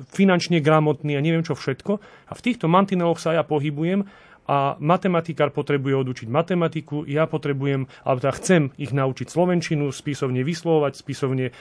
finančne 0.06 0.62
gramotní 0.62 1.18
a 1.18 1.24
neviem 1.24 1.42
čo 1.42 1.58
všetko. 1.58 1.92
A 2.30 2.32
v 2.38 2.44
týchto 2.46 2.70
mantineloch 2.70 3.18
sa 3.18 3.34
ja 3.34 3.42
pohybujem 3.42 4.06
a 4.52 4.76
matematikár 4.76 5.48
potrebuje 5.48 6.04
odučiť 6.04 6.28
matematiku, 6.28 7.08
ja 7.08 7.24
potrebujem, 7.24 7.88
alebo 8.04 8.20
teda 8.20 8.36
chcem 8.36 8.62
ich 8.76 8.92
naučiť 8.92 9.32
slovenčinu, 9.32 9.88
spisovne 9.88 10.44
vyslovať, 10.44 10.92
spisovne 11.00 11.48
e, 11.48 11.52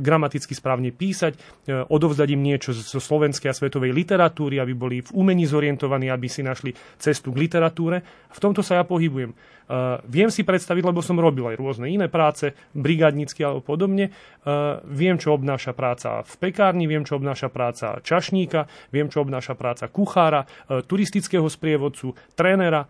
gramaticky 0.00 0.56
správne 0.56 0.88
písať, 0.88 1.36
e, 1.36 1.84
odovzdať 1.84 2.28
im 2.32 2.40
niečo 2.40 2.72
zo 2.72 2.96
slovenskej 2.96 3.52
a 3.52 3.58
svetovej 3.58 3.92
literatúry, 3.92 4.56
aby 4.56 4.72
boli 4.72 5.04
v 5.04 5.12
umení 5.12 5.44
zorientovaní, 5.44 6.08
aby 6.08 6.32
si 6.32 6.40
našli 6.40 6.72
cestu 6.96 7.28
k 7.36 7.44
literatúre. 7.44 8.00
V 8.32 8.40
tomto 8.40 8.64
sa 8.64 8.80
ja 8.80 8.84
pohybujem. 8.88 9.36
Uh, 9.70 10.02
viem 10.02 10.26
si 10.34 10.42
predstaviť, 10.42 10.82
lebo 10.82 10.98
som 10.98 11.14
robil 11.14 11.46
aj 11.46 11.54
rôzne 11.54 11.86
iné 11.86 12.10
práce, 12.10 12.58
brigádnicky 12.74 13.46
alebo 13.46 13.62
podobne. 13.62 14.10
Uh, 14.42 14.82
viem, 14.82 15.14
čo 15.14 15.30
obnáša 15.30 15.78
práca 15.78 16.26
v 16.26 16.34
pekárni, 16.42 16.90
viem, 16.90 17.06
čo 17.06 17.22
obnáša 17.22 17.54
práca 17.54 18.02
čašníka, 18.02 18.66
viem, 18.90 19.06
čo 19.06 19.22
obnáša 19.22 19.54
práca 19.54 19.86
kuchára, 19.86 20.42
uh, 20.42 20.82
turistického 20.82 21.46
sprievodcu, 21.46 22.18
trénera. 22.36 22.86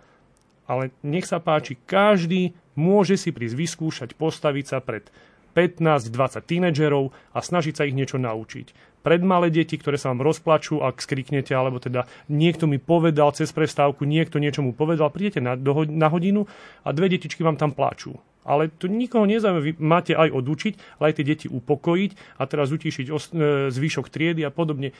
Ale 0.70 0.94
nech 1.02 1.26
sa 1.26 1.42
páči, 1.42 1.74
každý 1.74 2.54
môže 2.78 3.18
si 3.18 3.34
prísť 3.34 3.58
vyskúšať, 3.58 4.08
postaviť 4.14 4.64
sa 4.70 4.78
pred 4.78 5.10
15-20 5.58 6.14
tínedžerov 6.46 7.10
a 7.34 7.38
snažiť 7.42 7.74
sa 7.74 7.86
ich 7.86 7.98
niečo 7.98 8.22
naučiť 8.22 8.90
pred 9.00 9.20
malé 9.24 9.48
deti, 9.48 9.80
ktoré 9.80 9.96
sa 9.96 10.12
vám 10.12 10.24
rozplačú, 10.24 10.84
ak 10.84 11.00
skriknete, 11.00 11.56
alebo 11.56 11.80
teda 11.80 12.04
niekto 12.28 12.68
mi 12.68 12.76
povedal 12.76 13.32
cez 13.32 13.48
prestávku, 13.50 14.04
niekto 14.04 14.36
niečo 14.36 14.60
mu 14.60 14.76
povedal, 14.76 15.08
prídete 15.08 15.40
na, 15.40 15.56
do, 15.56 15.88
na 15.88 16.12
hodinu 16.12 16.44
a 16.84 16.92
dve 16.92 17.08
detičky 17.08 17.40
vám 17.40 17.56
tam 17.56 17.72
pláču. 17.72 18.20
Ale 18.44 18.72
to 18.72 18.88
nikoho 18.88 19.28
nezaujíma, 19.28 19.60
vy 19.60 19.72
máte 19.80 20.12
aj 20.16 20.32
odučiť, 20.32 21.00
ale 21.00 21.12
aj 21.12 21.14
tie 21.20 21.28
deti 21.28 21.46
upokojiť 21.48 22.40
a 22.40 22.42
teraz 22.48 22.72
utišiť 22.72 23.06
os- 23.12 23.32
e, 23.36 23.68
zvyšok 23.68 24.08
triedy 24.08 24.44
a 24.44 24.52
podobne. 24.52 24.96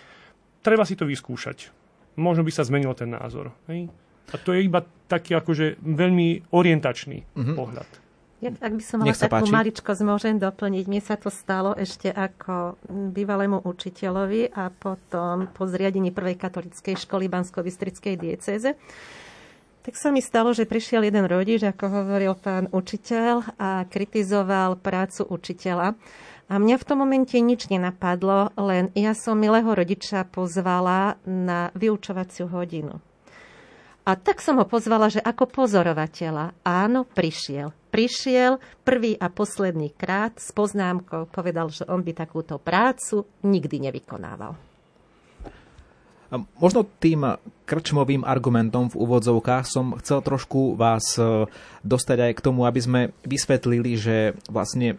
Treba 0.61 0.85
si 0.85 0.97
to 0.97 1.09
vyskúšať. 1.09 1.73
Možno 2.21 2.45
by 2.45 2.53
sa 2.53 2.69
zmenil 2.69 2.93
ten 2.93 3.09
názor. 3.09 3.53
Hej? 3.69 3.89
A 4.31 4.37
to 4.39 4.55
je 4.55 4.67
iba 4.67 4.87
taký 5.11 5.35
akože 5.35 5.83
veľmi 5.83 6.55
orientačný 6.55 7.19
mm-hmm. 7.35 7.57
pohľad. 7.59 7.91
Ja, 8.41 8.57
ak 8.57 8.73
by 8.73 8.85
som 8.85 9.05
mala 9.05 9.13
takú 9.13 9.45
páči. 9.45 9.53
maličkosť, 9.53 10.01
môžem 10.01 10.41
doplniť. 10.41 10.85
Mne 10.89 11.03
sa 11.05 11.21
to 11.21 11.29
stalo 11.29 11.77
ešte 11.77 12.09
ako 12.09 12.81
bývalému 12.89 13.69
učiteľovi 13.69 14.57
a 14.57 14.73
potom 14.73 15.45
po 15.53 15.69
zriadení 15.69 16.09
prvej 16.09 16.41
katolickej 16.41 17.05
školy 17.05 17.29
bansko 17.29 17.61
bystrickej 17.61 18.17
diecéze. 18.17 18.81
Tak 19.85 19.93
sa 19.93 20.09
mi 20.09 20.25
stalo, 20.25 20.57
že 20.57 20.65
prišiel 20.65 21.05
jeden 21.05 21.29
rodič, 21.29 21.61
ako 21.61 21.85
hovoril 21.89 22.33
pán 22.33 22.73
učiteľ, 22.73 23.45
a 23.61 23.85
kritizoval 23.85 24.81
prácu 24.81 25.29
učiteľa. 25.29 25.97
A 26.49 26.55
mňa 26.57 26.77
v 26.81 26.87
tom 26.89 27.05
momente 27.05 27.37
nič 27.37 27.69
nenapadlo, 27.69 28.57
len 28.57 28.89
ja 28.97 29.13
som 29.13 29.37
milého 29.37 29.69
rodiča 29.69 30.25
pozvala 30.33 31.21
na 31.29 31.69
vyučovaciu 31.77 32.49
hodinu. 32.49 33.05
A 34.11 34.19
tak 34.19 34.43
som 34.43 34.59
ho 34.59 34.67
pozvala, 34.67 35.07
že 35.07 35.23
ako 35.23 35.47
pozorovateľa. 35.47 36.67
Áno, 36.67 37.07
prišiel. 37.07 37.71
Prišiel 37.95 38.59
prvý 38.83 39.15
a 39.15 39.31
posledný 39.31 39.95
krát 39.95 40.35
s 40.35 40.51
poznámkou, 40.51 41.31
povedal, 41.31 41.71
že 41.71 41.87
on 41.87 42.03
by 42.03 42.19
takúto 42.19 42.59
prácu 42.59 43.23
nikdy 43.47 43.87
nevykonával. 43.87 44.59
Možno 46.59 46.91
tým 46.99 47.39
krčmovým 47.71 48.27
argumentom 48.27 48.91
v 48.91 48.99
úvodzovkách 48.99 49.63
som 49.67 49.95
chcel 50.03 50.27
trošku 50.27 50.75
vás 50.75 51.15
e, 51.15 51.47
dostať 51.87 52.19
aj 52.19 52.33
k 52.35 52.45
tomu, 52.51 52.67
aby 52.67 52.81
sme 52.83 53.01
vysvetlili, 53.23 53.95
že 53.95 54.35
vlastne 54.51 54.95
e, 54.95 54.97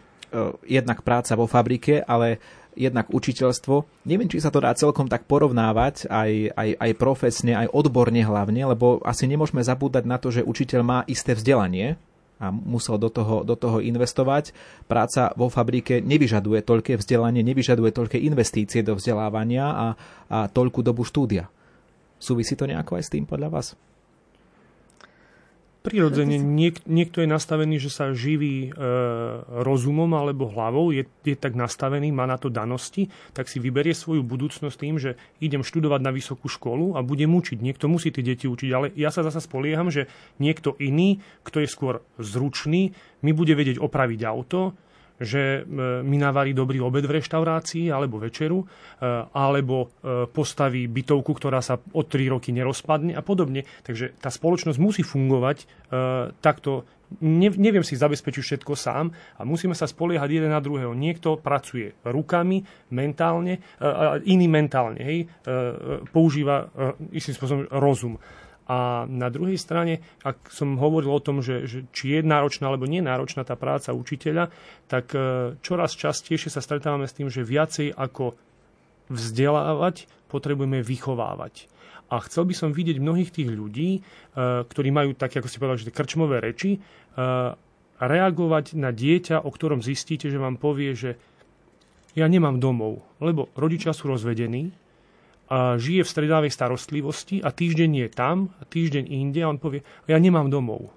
jednak 0.64 1.04
práca 1.04 1.36
vo 1.36 1.44
fabrike, 1.44 2.00
ale 2.04 2.40
jednak 2.74 3.12
učiteľstvo. 3.12 4.06
Neviem, 4.08 4.28
či 4.28 4.40
sa 4.40 4.48
to 4.48 4.64
dá 4.64 4.72
celkom 4.72 5.06
tak 5.06 5.28
porovnávať 5.28 6.08
aj, 6.08 6.56
aj, 6.56 6.68
aj 6.80 6.90
profesne, 6.98 7.52
aj 7.54 7.72
odborne 7.72 8.24
hlavne, 8.24 8.62
lebo 8.64 9.00
asi 9.04 9.28
nemôžeme 9.28 9.60
zabúdať 9.60 10.04
na 10.08 10.16
to, 10.16 10.32
že 10.32 10.46
učiteľ 10.46 10.80
má 10.82 10.98
isté 11.06 11.36
vzdelanie, 11.36 12.00
a 12.42 12.50
musel 12.50 12.98
do 12.98 13.06
toho, 13.06 13.46
do 13.46 13.54
toho 13.54 13.78
investovať. 13.78 14.50
Práca 14.90 15.30
vo 15.38 15.46
fabrike 15.46 16.02
nevyžaduje 16.02 16.66
toľké 16.66 16.98
vzdelanie, 16.98 17.46
nevyžaduje 17.46 17.94
toľké 17.94 18.18
investície 18.18 18.82
do 18.82 18.98
vzdelávania 18.98 19.62
a, 19.62 19.86
a 20.26 20.38
toľkú 20.50 20.82
dobu 20.82 21.06
štúdia. 21.06 21.46
Súvisí 22.18 22.58
to 22.58 22.66
nejako 22.66 22.98
aj 22.98 23.06
s 23.06 23.12
tým 23.14 23.30
podľa 23.30 23.48
vás? 23.54 23.66
Prirodzene 25.82 26.38
niek- 26.38 26.86
niekto 26.86 27.26
je 27.26 27.28
nastavený, 27.28 27.82
že 27.82 27.90
sa 27.90 28.14
živí 28.14 28.70
e, 28.70 28.80
rozumom 29.66 30.14
alebo 30.14 30.46
hlavou, 30.46 30.94
je, 30.94 31.02
je 31.26 31.34
tak 31.34 31.58
nastavený, 31.58 32.14
má 32.14 32.22
na 32.22 32.38
to 32.38 32.46
danosti, 32.54 33.10
tak 33.34 33.50
si 33.50 33.58
vyberie 33.58 33.90
svoju 33.90 34.22
budúcnosť 34.22 34.76
tým, 34.78 35.02
že 35.02 35.18
idem 35.42 35.66
študovať 35.66 36.00
na 36.06 36.14
vysokú 36.14 36.46
školu 36.46 36.94
a 36.94 37.02
budem 37.02 37.34
učiť. 37.34 37.58
Niekto 37.58 37.90
musí 37.90 38.14
tie 38.14 38.22
deti 38.22 38.46
učiť, 38.46 38.70
ale 38.70 38.94
ja 38.94 39.10
sa 39.10 39.26
zasa 39.26 39.42
spolieham, 39.42 39.90
že 39.90 40.06
niekto 40.38 40.78
iný, 40.78 41.18
kto 41.42 41.58
je 41.58 41.68
skôr 41.68 41.98
zručný, 42.14 42.94
mi 43.26 43.34
bude 43.34 43.50
vedieť 43.58 43.82
opraviť 43.82 44.20
auto, 44.22 44.78
že 45.22 45.62
e, 45.62 46.02
mi 46.02 46.18
navarí 46.18 46.52
dobrý 46.52 46.82
obed 46.82 47.06
v 47.06 47.22
reštaurácii 47.22 47.88
alebo 47.88 48.18
večeru, 48.18 48.60
e, 48.62 48.66
alebo 49.32 49.86
e, 50.02 50.26
postaví 50.28 50.90
bytovku, 50.90 51.32
ktorá 51.38 51.62
sa 51.62 51.78
o 51.78 52.02
3 52.02 52.34
roky 52.34 52.50
nerozpadne 52.50 53.14
a 53.14 53.22
podobne. 53.22 53.64
Takže 53.86 54.18
tá 54.18 54.28
spoločnosť 54.28 54.78
musí 54.82 55.06
fungovať 55.06 55.84
takto 56.40 56.88
ne, 57.20 57.52
neviem 57.52 57.84
si 57.84 58.00
zabezpečiť 58.00 58.40
všetko 58.40 58.72
sám 58.72 59.12
a 59.12 59.44
musíme 59.44 59.76
sa 59.76 59.84
spoliehať 59.84 60.40
jeden 60.40 60.48
na 60.48 60.64
druhého. 60.64 60.96
Niekto 60.96 61.36
pracuje 61.36 61.92
rukami, 62.00 62.64
mentálne, 62.96 63.60
iný 64.24 64.48
mentálne, 64.48 65.04
hej, 65.04 65.18
používa 66.16 66.72
istým 67.12 67.36
spôsobom 67.36 67.68
rozum. 67.76 68.16
A 68.72 69.04
na 69.04 69.28
druhej 69.28 69.60
strane, 69.60 70.00
ak 70.24 70.48
som 70.48 70.80
hovoril 70.80 71.12
o 71.12 71.20
tom, 71.20 71.44
že, 71.44 71.68
že 71.68 71.84
či 71.92 72.16
je 72.16 72.20
náročná 72.24 72.72
alebo 72.72 72.88
nie 72.88 73.04
náročná 73.04 73.44
tá 73.44 73.52
práca 73.52 73.92
učiteľa, 73.92 74.48
tak 74.88 75.12
e, 75.12 75.18
čoraz 75.60 75.92
častejšie 75.92 76.48
sa 76.48 76.64
stretávame 76.64 77.04
s 77.04 77.12
tým, 77.12 77.28
že 77.28 77.44
viacej 77.44 77.92
ako 77.92 78.32
vzdelávať 79.12 80.08
potrebujeme 80.32 80.80
vychovávať. 80.80 81.68
A 82.08 82.24
chcel 82.24 82.48
by 82.48 82.54
som 82.56 82.72
vidieť 82.72 82.96
mnohých 82.96 83.28
tých 83.28 83.52
ľudí, 83.52 84.00
e, 84.00 84.00
ktorí 84.64 84.88
majú 84.88 85.12
také, 85.12 85.44
ako 85.44 85.52
ste 85.52 85.60
povedali, 85.60 85.84
že 85.84 85.92
krčmové 85.92 86.40
reči, 86.40 86.76
e, 86.76 86.78
reagovať 88.00 88.80
na 88.80 88.88
dieťa, 88.88 89.44
o 89.44 89.52
ktorom 89.52 89.84
zistíte, 89.84 90.32
že 90.32 90.40
vám 90.40 90.56
povie, 90.56 90.96
že 90.96 91.20
ja 92.16 92.24
nemám 92.24 92.56
domov, 92.56 93.04
lebo 93.20 93.52
rodičia 93.52 93.92
sú 93.92 94.08
rozvedení, 94.08 94.72
žije 95.76 96.02
v 96.04 96.12
stredávej 96.12 96.50
starostlivosti 96.52 97.44
a 97.44 97.52
týždeň 97.52 97.90
je 98.06 98.08
tam 98.08 98.52
a 98.56 98.64
týždeň 98.64 99.04
inde 99.10 99.40
a 99.44 99.50
on 99.52 99.60
povie, 99.60 99.84
ja 100.08 100.16
nemám 100.16 100.48
domov. 100.48 100.88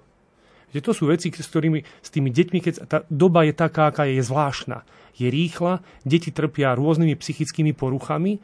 Že 0.72 0.80
to 0.82 0.92
sú 0.92 1.04
veci, 1.08 1.28
s 1.30 1.48
ktorými, 1.48 1.84
s 1.84 2.08
tými 2.08 2.32
deťmi, 2.32 2.58
keď 2.60 2.74
tá 2.88 2.98
doba 3.08 3.44
je 3.44 3.54
taká, 3.54 3.92
aká 3.92 4.08
je, 4.08 4.20
je 4.20 4.24
zvláštna. 4.24 4.82
Je 5.16 5.28
rýchla, 5.28 5.80
deti 6.04 6.28
trpia 6.32 6.76
rôznymi 6.76 7.16
psychickými 7.16 7.72
poruchami 7.72 8.40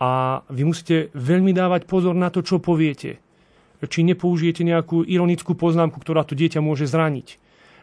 a 0.00 0.40
vy 0.48 0.62
musíte 0.64 1.12
veľmi 1.12 1.52
dávať 1.52 1.84
pozor 1.88 2.16
na 2.16 2.32
to, 2.32 2.40
čo 2.44 2.60
poviete. 2.60 3.20
Či 3.80 4.00
nepoužijete 4.08 4.64
nejakú 4.64 5.04
ironickú 5.04 5.52
poznámku, 5.52 6.00
ktorá 6.00 6.24
to 6.24 6.32
dieťa 6.32 6.64
môže 6.64 6.88
zraniť. 6.88 7.28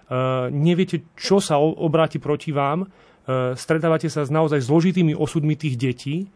Uh, 0.03 0.49
neviete, 0.49 1.05
čo 1.13 1.37
sa 1.37 1.61
obráti 1.61 2.17
proti 2.17 2.49
vám. 2.49 2.85
Uh, 2.85 3.53
stretávate 3.53 4.09
sa 4.09 4.25
s 4.25 4.33
naozaj 4.33 4.61
zložitými 4.65 5.13
osudmi 5.13 5.53
tých 5.53 5.77
detí 5.77 6.27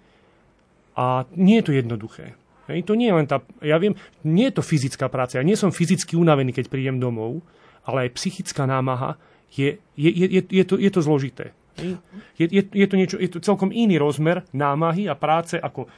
a 0.97 1.29
nie 1.37 1.61
je 1.61 1.65
to 1.69 1.77
jednoduché. 1.77 2.33
Hej, 2.67 2.83
to 2.83 2.99
nie 2.99 3.07
je 3.07 3.15
len 3.15 3.27
tá, 3.29 3.39
ja 3.63 3.79
viem, 3.79 3.95
nie 4.27 4.51
je 4.51 4.59
to 4.59 4.63
fyzická 4.65 5.07
práca. 5.07 5.39
Ja 5.39 5.45
nie 5.45 5.55
som 5.55 5.71
fyzicky 5.71 6.19
unavený, 6.19 6.51
keď 6.51 6.67
prídem 6.67 6.99
domov, 6.99 7.39
ale 7.87 8.09
aj 8.09 8.19
psychická 8.19 8.67
námaha 8.67 9.15
je, 9.55 9.79
je, 9.95 10.11
je, 10.11 10.27
je, 10.27 10.41
je, 10.43 10.63
to, 10.67 10.75
je 10.75 10.91
to 10.91 10.99
zložité. 10.99 11.55
Je, 11.77 12.49
je, 12.49 12.61
je, 12.73 12.87
to 12.89 12.95
niečo, 12.97 13.17
je 13.21 13.29
to 13.29 13.37
celkom 13.37 13.69
iný 13.69 14.01
rozmer 14.01 14.41
námahy 14.49 15.05
a 15.05 15.13
práce 15.13 15.61
ako 15.61 15.85
e, 15.85 15.89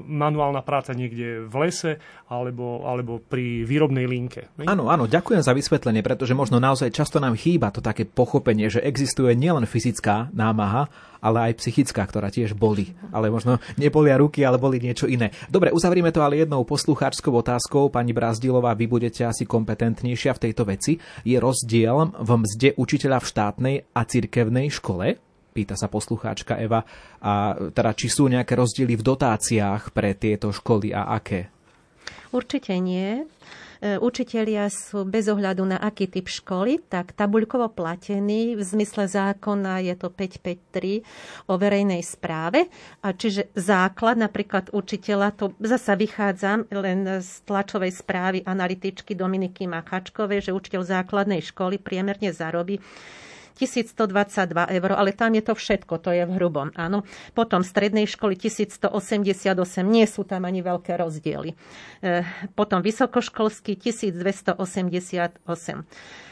manuálna 0.00 0.64
práca 0.64 0.96
niekde 0.96 1.44
v 1.44 1.54
lese 1.60 2.00
alebo, 2.32 2.88
alebo 2.88 3.20
pri 3.20 3.68
výrobnej 3.68 4.08
linke. 4.08 4.48
Áno, 4.64 4.88
áno, 4.88 5.04
ďakujem 5.04 5.44
za 5.44 5.52
vysvetlenie, 5.52 6.00
pretože 6.00 6.32
možno 6.32 6.56
naozaj 6.56 6.88
často 6.96 7.20
nám 7.20 7.36
chýba 7.36 7.68
to 7.68 7.84
také 7.84 8.08
pochopenie, 8.08 8.72
že 8.72 8.80
existuje 8.80 9.36
nielen 9.36 9.68
fyzická 9.68 10.32
námaha, 10.32 10.88
ale 11.20 11.52
aj 11.52 11.60
psychická, 11.60 12.04
ktorá 12.08 12.32
tiež 12.32 12.56
boli. 12.56 12.96
Ale 13.12 13.28
možno 13.28 13.60
nebolia 13.76 14.16
ruky, 14.16 14.42
ale 14.42 14.56
boli 14.56 14.80
niečo 14.80 15.04
iné. 15.06 15.30
Dobre, 15.52 15.70
uzavrieme 15.70 16.10
to 16.10 16.24
ale 16.24 16.40
jednou 16.42 16.64
poslucháčskou 16.64 17.32
otázkou. 17.32 17.92
Pani 17.92 18.16
Brazdilová, 18.16 18.72
vy 18.72 18.88
budete 18.88 19.28
asi 19.28 19.44
kompetentnejšia 19.44 20.34
v 20.34 20.42
tejto 20.48 20.64
veci. 20.66 20.96
Je 21.22 21.36
rozdiel 21.36 22.16
v 22.16 22.30
mzde 22.40 22.74
učiteľa 22.80 23.18
v 23.20 23.28
štátnej 23.28 23.76
a 23.92 24.00
cirkevnej 24.04 24.72
škole? 24.72 25.20
Pýta 25.50 25.74
sa 25.74 25.90
poslucháčka 25.90 26.56
Eva. 26.56 26.80
A 27.20 27.58
teda, 27.74 27.90
či 27.92 28.06
sú 28.08 28.30
nejaké 28.30 28.54
rozdiely 28.56 28.96
v 28.96 29.06
dotáciách 29.06 29.90
pre 29.90 30.14
tieto 30.16 30.54
školy 30.54 30.94
a 30.94 31.10
aké? 31.14 31.50
Určite 32.30 32.78
nie. 32.78 33.26
E, 33.80 33.96
učitelia 33.96 34.68
sú 34.68 35.08
bez 35.08 35.24
ohľadu 35.24 35.64
na 35.64 35.80
aký 35.80 36.04
typ 36.04 36.28
školy, 36.28 36.84
tak 36.84 37.16
tabuľkovo 37.16 37.72
platení. 37.72 38.52
V 38.52 38.60
zmysle 38.60 39.08
zákona 39.08 39.80
je 39.80 39.96
to 39.96 40.12
553 40.12 41.48
o 41.48 41.56
verejnej 41.56 42.04
správe. 42.04 42.68
A 43.00 43.16
čiže 43.16 43.48
základ 43.56 44.20
napríklad 44.20 44.68
učiteľa, 44.76 45.32
to 45.32 45.56
zasa 45.64 45.96
vychádzam 45.96 46.68
len 46.68 47.24
z 47.24 47.30
tlačovej 47.48 47.96
správy 47.96 48.38
analytičky 48.44 49.16
Dominiky 49.16 49.64
Machačkovej, 49.64 50.52
že 50.52 50.56
učiteľ 50.56 50.84
základnej 50.84 51.40
školy 51.40 51.80
priemerne 51.80 52.36
zarobí 52.36 52.76
1122 53.60 54.72
eur, 54.80 54.90
ale 54.96 55.12
tam 55.12 55.36
je 55.36 55.42
to 55.44 55.52
všetko, 55.52 56.00
to 56.00 56.10
je 56.16 56.24
v 56.24 56.32
hrubom, 56.40 56.72
áno. 56.72 57.04
Potom 57.36 57.60
strednej 57.60 58.08
školy 58.08 58.40
1188, 58.40 59.52
nie 59.84 60.06
sú 60.08 60.24
tam 60.24 60.48
ani 60.48 60.64
veľké 60.64 60.96
rozdiely. 60.96 61.52
E, 61.52 62.24
potom 62.56 62.80
vysokoškolský 62.80 63.76
1288. 63.76 65.44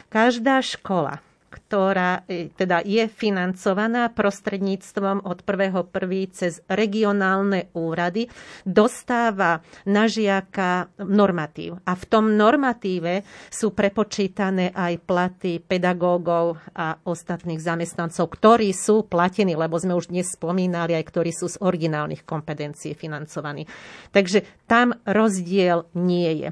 Každá 0.08 0.56
škola 0.64 1.20
ktorá 1.48 2.28
e, 2.28 2.52
teda 2.52 2.84
je 2.84 3.08
financovaná 3.08 4.12
prostredníctvom 4.12 5.24
od 5.24 5.40
1.1. 5.42 5.88
cez 6.30 6.60
regionálne 6.68 7.72
úrady, 7.72 8.28
dostáva 8.68 9.64
na 9.88 10.04
žiaka 10.04 10.92
normatív. 11.00 11.80
A 11.88 11.96
v 11.96 12.04
tom 12.04 12.36
normatíve 12.36 13.24
sú 13.48 13.72
prepočítané 13.72 14.76
aj 14.76 15.00
platy 15.08 15.64
pedagógov 15.64 16.60
a 16.76 17.00
ostatných 17.00 17.60
zamestnancov, 17.60 18.28
ktorí 18.28 18.70
sú 18.76 19.08
platení, 19.08 19.56
lebo 19.56 19.80
sme 19.80 19.96
už 19.96 20.12
dnes 20.12 20.28
spomínali, 20.28 20.92
aj 20.92 21.04
ktorí 21.08 21.32
sú 21.32 21.48
z 21.48 21.56
originálnych 21.64 22.28
kompetencií 22.28 22.92
financovaní. 22.92 23.64
Takže 24.12 24.44
tam 24.68 24.92
rozdiel 25.08 25.88
nie 25.96 26.44
je. 26.44 26.48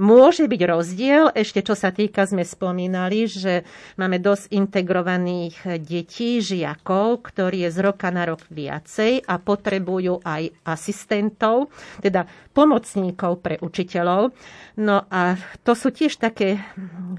Môže 0.00 0.48
byť 0.48 0.60
rozdiel, 0.64 1.24
ešte 1.36 1.60
čo 1.60 1.76
sa 1.76 1.92
týka, 1.92 2.24
sme 2.24 2.42
spomínali, 2.42 3.28
že 3.28 3.68
máme 4.00 4.16
dosť 4.16 4.39
integrovaných 4.48 5.84
detí, 5.84 6.40
žiakov, 6.40 7.28
ktorí 7.28 7.68
je 7.68 7.70
z 7.76 7.78
roka 7.84 8.08
na 8.08 8.24
rok 8.24 8.48
viacej 8.48 9.28
a 9.28 9.36
potrebujú 9.36 10.24
aj 10.24 10.56
asistentov, 10.64 11.68
teda 12.00 12.24
pomocníkov 12.56 13.44
pre 13.44 13.60
učiteľov. 13.60 14.32
No 14.80 15.04
a 15.12 15.36
to 15.60 15.76
sú 15.76 15.92
tiež 15.92 16.16
také, 16.16 16.64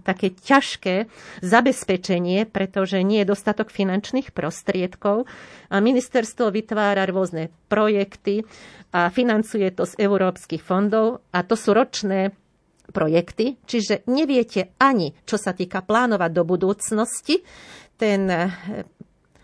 také 0.02 0.34
ťažké 0.34 1.06
zabezpečenie, 1.46 2.50
pretože 2.50 2.98
nie 3.06 3.22
je 3.22 3.30
dostatok 3.30 3.70
finančných 3.70 4.34
prostriedkov 4.34 5.30
a 5.70 5.76
ministerstvo 5.78 6.50
vytvára 6.50 7.06
rôzne 7.06 7.54
projekty 7.70 8.42
a 8.92 9.08
financuje 9.08 9.72
to 9.72 9.88
z 9.88 9.96
európskych 10.02 10.60
fondov 10.60 11.24
a 11.32 11.46
to 11.46 11.56
sú 11.56 11.72
ročné 11.72 12.36
projekty, 12.90 13.62
čiže 13.70 14.04
neviete 14.10 14.74
ani, 14.82 15.14
čo 15.30 15.38
sa 15.38 15.54
týka 15.54 15.86
plánovať 15.86 16.32
do 16.34 16.44
budúcnosti, 16.44 17.46
ten 18.02 18.26
e, 18.26 18.50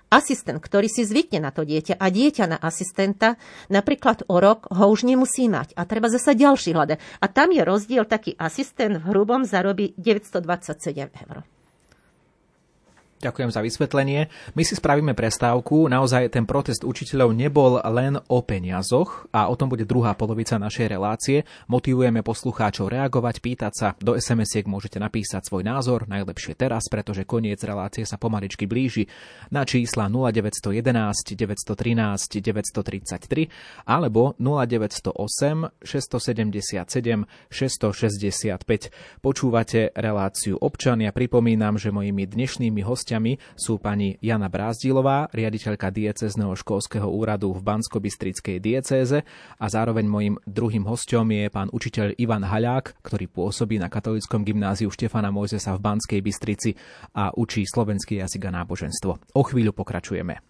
asistent, 0.10 0.58
ktorý 0.58 0.90
si 0.90 1.06
zvykne 1.06 1.44
na 1.44 1.52
to 1.54 1.68
dieťa 1.68 2.00
a 2.00 2.06
dieťa 2.10 2.46
na 2.50 2.58
asistenta, 2.58 3.36
napríklad 3.70 4.26
o 4.32 4.42
rok 4.42 4.72
ho 4.72 4.86
už 4.90 5.06
nemusí 5.06 5.52
mať 5.52 5.76
a 5.76 5.84
treba 5.84 6.08
zase 6.08 6.34
ďalší 6.34 6.74
hľadať. 6.74 6.98
A 7.22 7.26
tam 7.28 7.52
je 7.52 7.62
rozdiel, 7.64 8.08
taký 8.08 8.34
asistent 8.40 9.04
v 9.04 9.08
hrubom 9.12 9.44
zarobí 9.44 9.94
927 10.00 11.12
eur. 11.28 11.57
Ďakujem 13.18 13.50
za 13.50 13.66
vysvetlenie. 13.66 14.30
My 14.54 14.62
si 14.62 14.78
spravíme 14.78 15.18
prestávku. 15.18 15.90
Naozaj 15.90 16.38
ten 16.38 16.46
protest 16.46 16.86
učiteľov 16.86 17.34
nebol 17.34 17.82
len 17.82 18.22
o 18.30 18.46
peniazoch 18.46 19.26
a 19.34 19.50
o 19.50 19.58
tom 19.58 19.74
bude 19.74 19.90
druhá 19.90 20.14
polovica 20.14 20.62
našej 20.62 20.86
relácie. 20.86 21.42
Motivujeme 21.66 22.22
poslucháčov 22.22 22.94
reagovať, 22.94 23.42
pýtať 23.42 23.74
sa. 23.74 23.88
Do 23.98 24.14
SMS-iek 24.14 24.70
môžete 24.70 25.02
napísať 25.02 25.50
svoj 25.50 25.66
názor, 25.66 26.06
najlepšie 26.06 26.54
teraz, 26.62 26.86
pretože 26.94 27.26
koniec 27.26 27.58
relácie 27.66 28.06
sa 28.06 28.22
pomaličky 28.22 28.70
blíži 28.70 29.10
na 29.50 29.66
čísla 29.66 30.14
0911 30.14 30.78
913 31.34 32.38
933 32.38 33.90
alebo 33.90 34.38
0908 34.38 35.74
677 35.82 37.26
665. 37.50 39.26
Počúvate 39.26 39.90
reláciu 39.98 40.62
občania. 40.62 41.10
Pripomínam, 41.10 41.82
že 41.82 41.90
mojimi 41.90 42.30
dnešnými 42.30 42.86
hostiami 42.86 43.07
hostiami 43.08 43.40
sú 43.56 43.80
pani 43.80 44.20
Jana 44.20 44.52
Brázdilová, 44.52 45.32
riaditeľka 45.32 45.96
diecezneho 45.96 46.52
školského 46.60 47.08
úradu 47.08 47.56
v 47.56 47.64
Bansko-Bystrickej 47.64 48.60
diecéze 48.60 49.24
a 49.56 49.66
zároveň 49.72 50.04
mojim 50.04 50.36
druhým 50.44 50.84
hostom 50.84 51.24
je 51.32 51.48
pán 51.48 51.72
učiteľ 51.72 52.20
Ivan 52.20 52.44
Haľák, 52.44 53.00
ktorý 53.00 53.32
pôsobí 53.32 53.80
na 53.80 53.88
katolickom 53.88 54.44
gymnáziu 54.44 54.92
Štefana 54.92 55.32
Mojzesa 55.32 55.80
v 55.80 55.88
Banskej 55.88 56.20
Bystrici 56.20 56.76
a 57.16 57.32
učí 57.32 57.64
slovenský 57.64 58.20
jazyk 58.20 58.52
a 58.52 58.60
náboženstvo. 58.60 59.40
O 59.40 59.42
chvíľu 59.48 59.72
pokračujeme. 59.72 60.44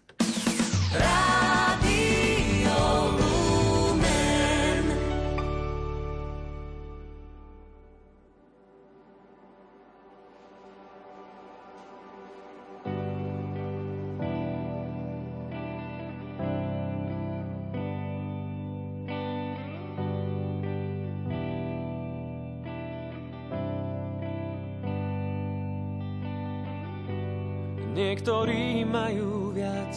Niektorí 28.28 28.84
majú 28.84 29.56
viac, 29.56 29.96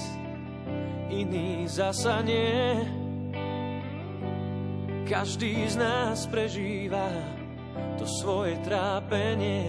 iní 1.12 1.68
zasa 1.68 2.24
nie. 2.24 2.80
Každý 5.04 5.68
z 5.68 5.76
nás 5.76 6.32
prežíva 6.32 7.12
to 8.00 8.08
svoje 8.08 8.56
trápenie. 8.64 9.68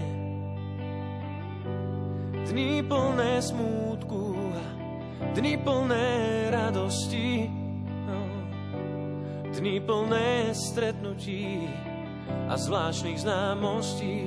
Dni 2.46 2.86
plné 2.86 3.42
smútku 3.42 4.38
a 4.54 4.64
dni 5.34 5.58
plné 5.58 6.06
radosti. 6.54 7.50
No. 8.06 8.20
Dni 9.58 9.82
plné 9.82 10.54
stretnutí 10.54 11.66
a 12.46 12.54
zvláštnych 12.54 13.26
známostí. 13.26 14.22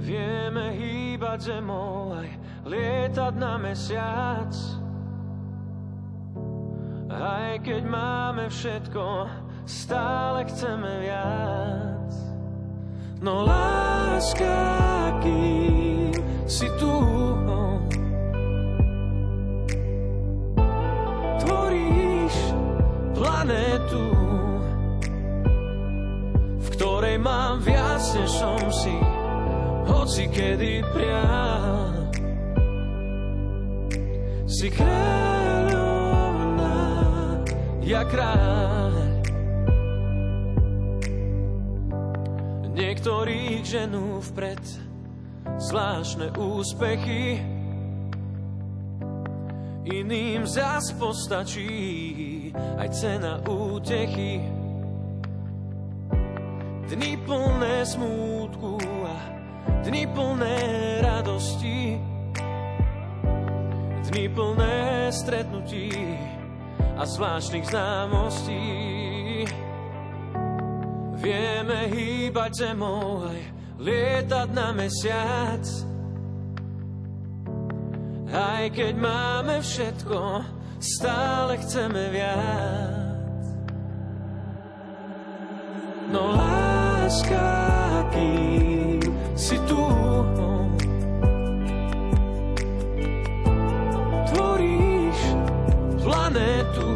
Vieme 0.00 0.72
hýbať 0.72 1.09
hýbať 1.20 1.52
zemou, 1.52 2.16
aj 2.16 2.32
lietať 2.64 3.34
na 3.36 3.60
mesiac. 3.60 4.48
Aj 7.12 7.60
keď 7.60 7.82
máme 7.84 8.48
všetko, 8.48 9.28
stále 9.68 10.48
chceme 10.48 11.04
viac. 11.04 12.08
No 13.20 13.44
láska, 13.44 14.64
kým 15.20 16.16
si 16.48 16.72
tu, 16.80 16.96
tvoríš 21.44 22.36
planetu, 23.12 24.08
v 26.64 26.66
ktorej 26.80 27.20
mám 27.20 27.60
viac, 27.60 28.00
než 28.16 28.32
som 28.40 28.56
si 28.72 29.19
hoci 29.90 30.30
kedy 30.30 30.86
priam. 30.94 31.90
Si 34.50 34.66
kráľovná, 34.70 36.78
ja 37.82 38.02
kráľ. 38.06 38.94
Niektorí 42.70 43.66
ženú 43.66 44.22
vpred 44.32 44.62
zvláštne 45.60 46.32
úspechy, 46.34 47.38
iným 49.86 50.48
zas 50.48 50.90
postačí 50.96 52.50
aj 52.80 52.88
cena 52.90 53.38
útechy. 53.44 54.40
Dni 56.90 57.14
plné 57.22 57.86
smútku 57.86 58.82
Dni 59.80 60.04
plné 60.12 60.56
radosti, 61.00 61.96
dni 64.12 64.26
plné 64.28 65.08
stretnutí 65.08 65.88
a 67.00 67.08
zvláštnych 67.08 67.64
známostí. 67.64 68.60
Vieme 71.16 71.88
hýbať 71.88 72.52
zemou 72.68 73.24
aj 73.24 73.40
lietať 73.80 74.48
na 74.52 74.68
mesiac. 74.76 75.64
Aj 78.30 78.64
keď 78.68 78.94
máme 79.00 79.64
všetko, 79.64 80.44
stále 80.76 81.56
chceme 81.56 82.12
viac. 82.12 83.44
No 86.12 86.36
láska, 86.36 87.48
kým 88.12 88.99
si 89.34 89.58
tu. 89.66 89.80
Tvoríš 94.30 95.18
planetu, 96.02 96.92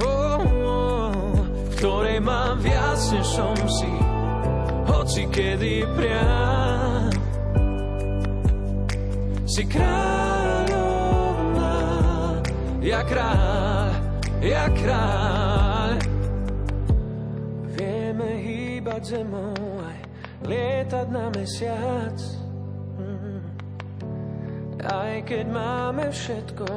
oh, 0.00 0.40
oh, 0.64 1.44
ktorej 1.76 2.18
mám 2.24 2.58
viac, 2.64 2.96
než 3.12 3.26
som 3.28 3.56
si, 3.68 3.92
hoci 4.88 5.28
kedy 5.28 5.84
priam. 5.96 7.12
Si 9.50 9.66
kráľovná, 9.66 10.78
ja 12.80 13.02
kráľ, 13.02 13.90
ja 14.40 14.70
kráľ. 14.70 15.98
Vieme 17.74 18.30
hýbať 18.38 19.18
zemou, 19.18 19.79
lietať 20.44 21.06
na 21.12 21.26
mesiac. 21.34 22.16
Mm. 22.96 23.40
Aj 24.80 25.14
keď 25.24 25.44
máme 25.52 26.08
všetko, 26.08 26.68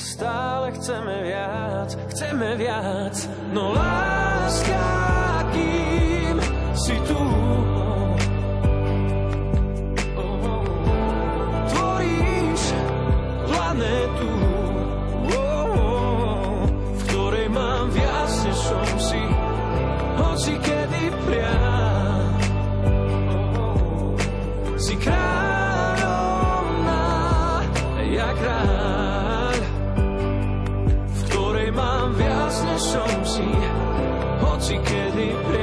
stále 0.00 0.72
chceme 0.76 1.14
viac, 1.28 1.90
chceme 2.12 2.56
viac. 2.56 3.16
No 3.52 3.76
láska, 3.76 4.84
kým 5.52 6.36
si 6.72 6.96
tu, 7.04 7.20
hoci 34.54 34.78
kedy 34.86 35.34
priam. 35.42 35.53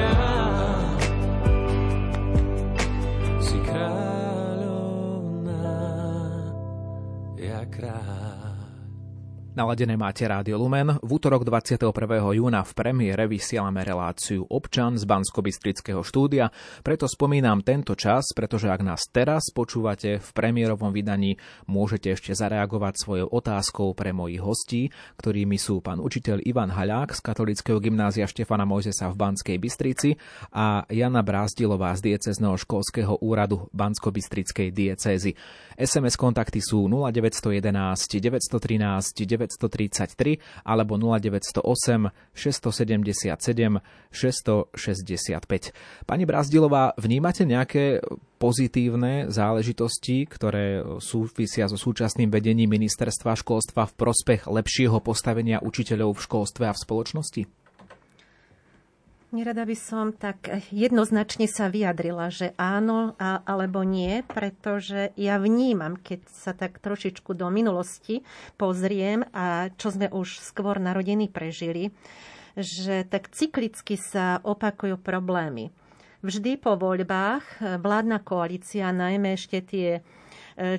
Naladené 9.51 9.99
máte 9.99 10.23
Rádio 10.23 10.55
Lumen. 10.55 10.95
V 11.03 11.19
útorok 11.19 11.43
21. 11.43 11.91
júna 12.39 12.63
v 12.63 12.71
premiére 12.71 13.27
vysielame 13.27 13.83
reláciu 13.83 14.47
Občan 14.47 14.95
z 14.95 15.03
bansko 15.03 15.43
štúdia. 16.07 16.47
Preto 16.79 17.03
spomínam 17.03 17.59
tento 17.59 17.91
čas, 17.99 18.31
pretože 18.31 18.71
ak 18.71 18.79
nás 18.79 19.11
teraz 19.11 19.51
počúvate 19.51 20.23
v 20.23 20.29
premiérovom 20.31 20.95
vydaní, 20.95 21.35
môžete 21.67 22.15
ešte 22.15 22.31
zareagovať 22.31 23.03
svojou 23.03 23.27
otázkou 23.27 23.91
pre 23.91 24.15
mojich 24.15 24.39
hostí, 24.39 24.87
ktorými 25.19 25.59
sú 25.59 25.83
pán 25.83 25.99
učiteľ 25.99 26.47
Ivan 26.47 26.71
Haľák 26.71 27.11
z 27.11 27.19
Katolického 27.19 27.83
gymnázia 27.83 28.31
Štefana 28.31 28.63
Mojzesa 28.63 29.11
v 29.11 29.19
Banskej 29.19 29.59
Bystrici 29.59 30.15
a 30.55 30.87
Jana 30.87 31.27
Brázdilová 31.27 31.91
z 31.99 32.15
diecezneho 32.15 32.55
školského 32.55 33.19
úradu 33.19 33.67
bansko 33.75 34.15
diecézy. 34.15 35.35
SMS 35.75 36.15
kontakty 36.15 36.63
sú 36.63 36.87
0911 36.87 38.15
913 38.15 39.40
933 39.41 40.37
alebo 40.61 41.01
0908 41.01 42.13
677 42.33 43.81
665. 44.11 45.73
Pani 46.05 46.23
Brazdilová, 46.29 46.93
vnímate 46.99 47.47
nejaké 47.47 48.03
pozitívne 48.37 49.29
záležitosti, 49.29 50.25
ktoré 50.25 50.81
súvisia 50.97 51.69
so 51.69 51.77
súčasným 51.77 52.29
vedením 52.33 52.73
ministerstva 52.73 53.37
školstva 53.37 53.85
v 53.89 53.97
prospech 53.97 54.49
lepšieho 54.49 54.97
postavenia 55.01 55.61
učiteľov 55.61 56.17
v 56.17 56.23
školstve 56.25 56.63
a 56.65 56.73
v 56.73 56.81
spoločnosti? 56.81 57.60
Nerada 59.31 59.63
by 59.63 59.77
som 59.79 60.11
tak 60.11 60.51
jednoznačne 60.75 61.47
sa 61.47 61.71
vyjadrila, 61.71 62.27
že 62.27 62.51
áno 62.59 63.15
a, 63.15 63.39
alebo 63.47 63.79
nie, 63.79 64.27
pretože 64.27 65.15
ja 65.15 65.39
vnímam, 65.39 65.95
keď 65.95 66.27
sa 66.27 66.51
tak 66.51 66.83
trošičku 66.83 67.31
do 67.31 67.47
minulosti 67.47 68.27
pozriem 68.59 69.23
a 69.31 69.71
čo 69.79 69.87
sme 69.95 70.11
už 70.11 70.35
skôr 70.35 70.83
narodení 70.83 71.31
prežili, 71.31 71.95
že 72.59 73.07
tak 73.07 73.31
cyklicky 73.31 73.95
sa 73.95 74.43
opakujú 74.43 74.99
problémy. 74.99 75.71
Vždy 76.27 76.59
po 76.59 76.75
voľbách 76.75 77.79
vládna 77.79 78.19
koalícia, 78.27 78.91
najmä 78.91 79.39
ešte 79.39 79.63
tie 79.63 79.89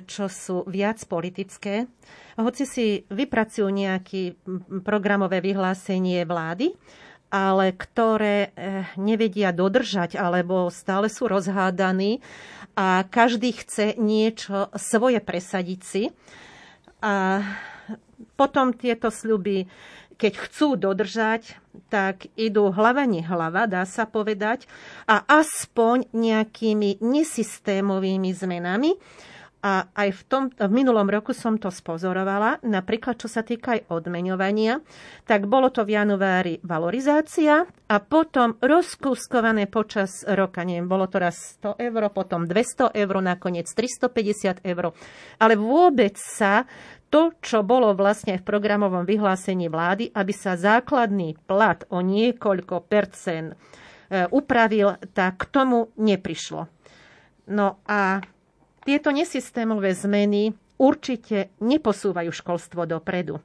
čo 0.05 0.29
sú 0.29 0.63
viac 0.69 1.01
politické, 1.09 1.89
hoci 2.37 2.63
si 2.69 2.85
vypracujú 3.09 3.67
nejaké 3.67 4.37
programové 4.85 5.41
vyhlásenie 5.41 6.21
vlády, 6.23 6.77
ale 7.33 7.73
ktoré 7.73 8.53
eh, 8.53 8.85
nevedia 9.01 9.49
dodržať 9.49 10.13
alebo 10.21 10.69
stále 10.69 11.09
sú 11.09 11.25
rozhádaní 11.25 12.21
a 12.77 13.01
každý 13.09 13.57
chce 13.57 13.97
niečo 13.97 14.69
svoje 14.77 15.17
presadiť 15.17 15.81
si. 15.81 16.03
A 17.01 17.41
potom 18.37 18.71
tieto 18.73 19.09
sľuby, 19.09 19.65
keď 20.15 20.33
chcú 20.45 20.77
dodržať, 20.77 21.57
tak 21.89 22.29
idú 22.37 22.69
hlava 22.69 23.05
nehlava, 23.09 23.65
dá 23.65 23.83
sa 23.83 24.05
povedať, 24.05 24.69
a 25.09 25.25
aspoň 25.25 26.09
nejakými 26.13 27.01
nesystémovými 27.01 28.31
zmenami, 28.31 28.95
a 29.63 29.87
aj 29.95 30.09
v, 30.11 30.21
tom, 30.27 30.43
v 30.51 30.67
minulom 30.75 31.07
roku 31.07 31.31
som 31.31 31.55
to 31.55 31.71
spozorovala, 31.71 32.59
napríklad 32.67 33.15
čo 33.15 33.31
sa 33.31 33.47
týka 33.47 33.79
aj 33.79 33.87
odmeňovania, 33.87 34.83
tak 35.23 35.47
bolo 35.47 35.71
to 35.71 35.87
v 35.87 35.95
januári 35.95 36.59
valorizácia 36.67 37.63
a 37.87 37.95
potom 38.03 38.59
rozkúskované 38.59 39.71
počas 39.71 40.27
roka. 40.27 40.67
Neviem, 40.67 40.91
bolo 40.91 41.07
to 41.07 41.23
raz 41.23 41.55
100 41.63 41.79
eur, 41.79 42.11
potom 42.11 42.43
200 42.43 42.91
eur, 42.91 43.15
nakoniec 43.23 43.71
350 43.71 44.67
eur. 44.67 44.91
Ale 45.39 45.55
vôbec 45.55 46.19
sa 46.19 46.67
to, 47.07 47.31
čo 47.39 47.63
bolo 47.63 47.95
vlastne 47.95 48.35
v 48.35 48.43
programovom 48.43 49.07
vyhlásení 49.07 49.71
vlády, 49.71 50.11
aby 50.11 50.33
sa 50.35 50.59
základný 50.59 51.39
plat 51.47 51.87
o 51.87 52.03
niekoľko 52.03 52.83
percent 52.83 53.55
e, 54.11 54.27
upravil, 54.27 54.99
tak 55.15 55.39
k 55.39 55.43
tomu 55.47 55.87
neprišlo. 55.95 56.67
No 57.47 57.79
a 57.87 58.23
tieto 58.83 59.09
nesystémové 59.09 59.95
zmeny 59.95 60.53
určite 60.77 61.51
neposúvajú 61.63 62.31
školstvo 62.31 62.83
dopredu. 62.87 63.39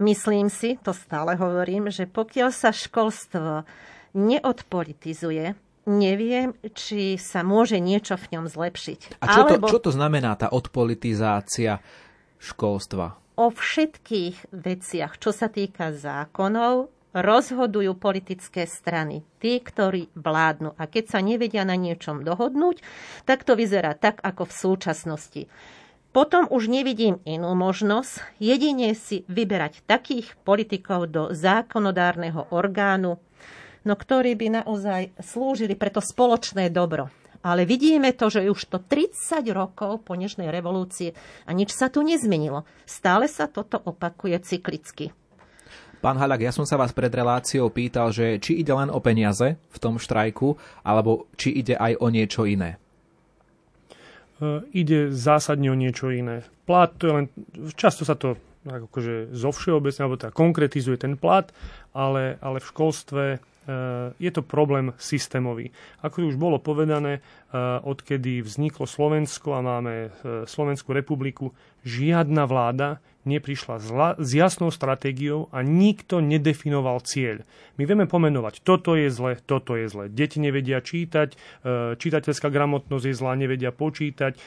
Myslím 0.00 0.48
si, 0.48 0.80
to 0.80 0.96
stále 0.96 1.36
hovorím, 1.36 1.92
že 1.92 2.08
pokiaľ 2.08 2.48
sa 2.50 2.72
školstvo 2.72 3.68
neodpolitizuje, 4.16 5.52
neviem, 5.86 6.56
či 6.72 7.20
sa 7.20 7.44
môže 7.44 7.76
niečo 7.76 8.16
v 8.16 8.38
ňom 8.38 8.44
zlepšiť. 8.48 9.20
A 9.20 9.24
čo, 9.28 9.40
Alebo... 9.44 9.68
to, 9.68 9.76
čo 9.76 9.80
to 9.84 9.90
znamená 9.92 10.34
tá 10.40 10.48
odpolitizácia 10.48 11.84
školstva? 12.40 13.20
O 13.36 13.52
všetkých 13.52 14.52
veciach, 14.52 15.20
čo 15.20 15.32
sa 15.32 15.52
týka 15.52 15.92
zákonov, 15.92 16.92
rozhodujú 17.16 17.98
politické 17.98 18.66
strany, 18.66 19.26
tí, 19.42 19.58
ktorí 19.58 20.10
vládnu. 20.14 20.74
A 20.78 20.86
keď 20.86 21.16
sa 21.16 21.20
nevedia 21.22 21.66
na 21.66 21.74
niečom 21.74 22.22
dohodnúť, 22.22 22.82
tak 23.26 23.42
to 23.42 23.58
vyzerá 23.58 23.98
tak, 23.98 24.22
ako 24.22 24.46
v 24.46 24.56
súčasnosti. 24.56 25.42
Potom 26.10 26.50
už 26.50 26.66
nevidím 26.66 27.22
inú 27.22 27.54
možnosť, 27.54 28.42
jedine 28.42 28.98
si 28.98 29.22
vyberať 29.30 29.86
takých 29.86 30.34
politikov 30.42 31.06
do 31.06 31.30
zákonodárneho 31.30 32.50
orgánu, 32.50 33.22
no 33.86 33.94
ktorí 33.94 34.34
by 34.34 34.62
naozaj 34.62 35.14
slúžili 35.22 35.78
pre 35.78 35.94
to 35.94 36.02
spoločné 36.02 36.66
dobro. 36.74 37.14
Ale 37.40 37.64
vidíme 37.64 38.12
to, 38.12 38.28
že 38.28 38.44
už 38.52 38.68
to 38.68 38.78
30 38.84 39.48
rokov 39.54 40.04
po 40.04 40.12
dnešnej 40.12 40.52
revolúcii 40.52 41.16
a 41.48 41.50
nič 41.56 41.72
sa 41.72 41.88
tu 41.88 42.04
nezmenilo. 42.04 42.68
Stále 42.84 43.30
sa 43.30 43.48
toto 43.48 43.80
opakuje 43.80 44.36
cyklicky. 44.44 45.16
Pán 46.00 46.16
Halak, 46.16 46.40
ja 46.40 46.48
som 46.48 46.64
sa 46.64 46.80
vás 46.80 46.96
pred 46.96 47.12
reláciou 47.12 47.68
pýtal, 47.68 48.08
že 48.08 48.40
či 48.40 48.56
ide 48.56 48.72
len 48.72 48.88
o 48.88 49.04
peniaze 49.04 49.60
v 49.60 49.78
tom 49.78 50.00
štrajku, 50.00 50.56
alebo 50.80 51.28
či 51.36 51.52
ide 51.52 51.76
aj 51.76 52.00
o 52.00 52.08
niečo 52.08 52.48
iné. 52.48 52.80
E, 54.40 54.64
ide 54.72 55.12
zásadne 55.12 55.68
o 55.68 55.76
niečo 55.76 56.08
iné. 56.08 56.48
Plat, 56.64 56.88
to 56.96 57.04
je 57.04 57.12
len, 57.12 57.26
často 57.76 58.08
sa 58.08 58.16
to 58.16 58.40
akože 58.64 59.36
zo 59.36 59.52
všeobecne, 59.52 60.00
alebo 60.08 60.16
teda 60.16 60.32
konkretizuje 60.32 60.96
ten 61.04 61.20
plat, 61.20 61.52
ale, 61.92 62.40
ale 62.40 62.64
v 62.64 62.68
školstve 62.72 63.24
je 64.18 64.30
to 64.32 64.42
problém 64.42 64.92
systémový. 64.98 65.70
Ako 66.02 66.26
už 66.26 66.36
bolo 66.40 66.58
povedané, 66.58 67.18
e, 67.18 67.20
odkedy 67.84 68.42
vzniklo 68.42 68.88
Slovensko 68.88 69.54
a 69.54 69.60
máme 69.62 70.10
Slovenskú 70.48 70.90
republiku, 70.96 71.54
žiadna 71.86 72.44
vláda 72.44 73.00
neprišla 73.28 73.76
s 74.16 74.30
jasnou 74.32 74.72
stratégiou 74.72 75.52
a 75.52 75.60
nikto 75.60 76.24
nedefinoval 76.24 77.04
cieľ. 77.04 77.44
My 77.76 77.84
vieme 77.84 78.08
pomenovať, 78.08 78.64
toto 78.64 78.96
je 78.96 79.12
zle, 79.12 79.36
toto 79.44 79.76
je 79.76 79.92
zle. 79.92 80.08
Deti 80.08 80.40
nevedia 80.40 80.80
čítať, 80.80 81.36
čitateľská 82.00 82.48
gramotnosť 82.48 83.04
je 83.04 83.14
zlá, 83.14 83.36
nevedia 83.36 83.76
počítať. 83.76 84.40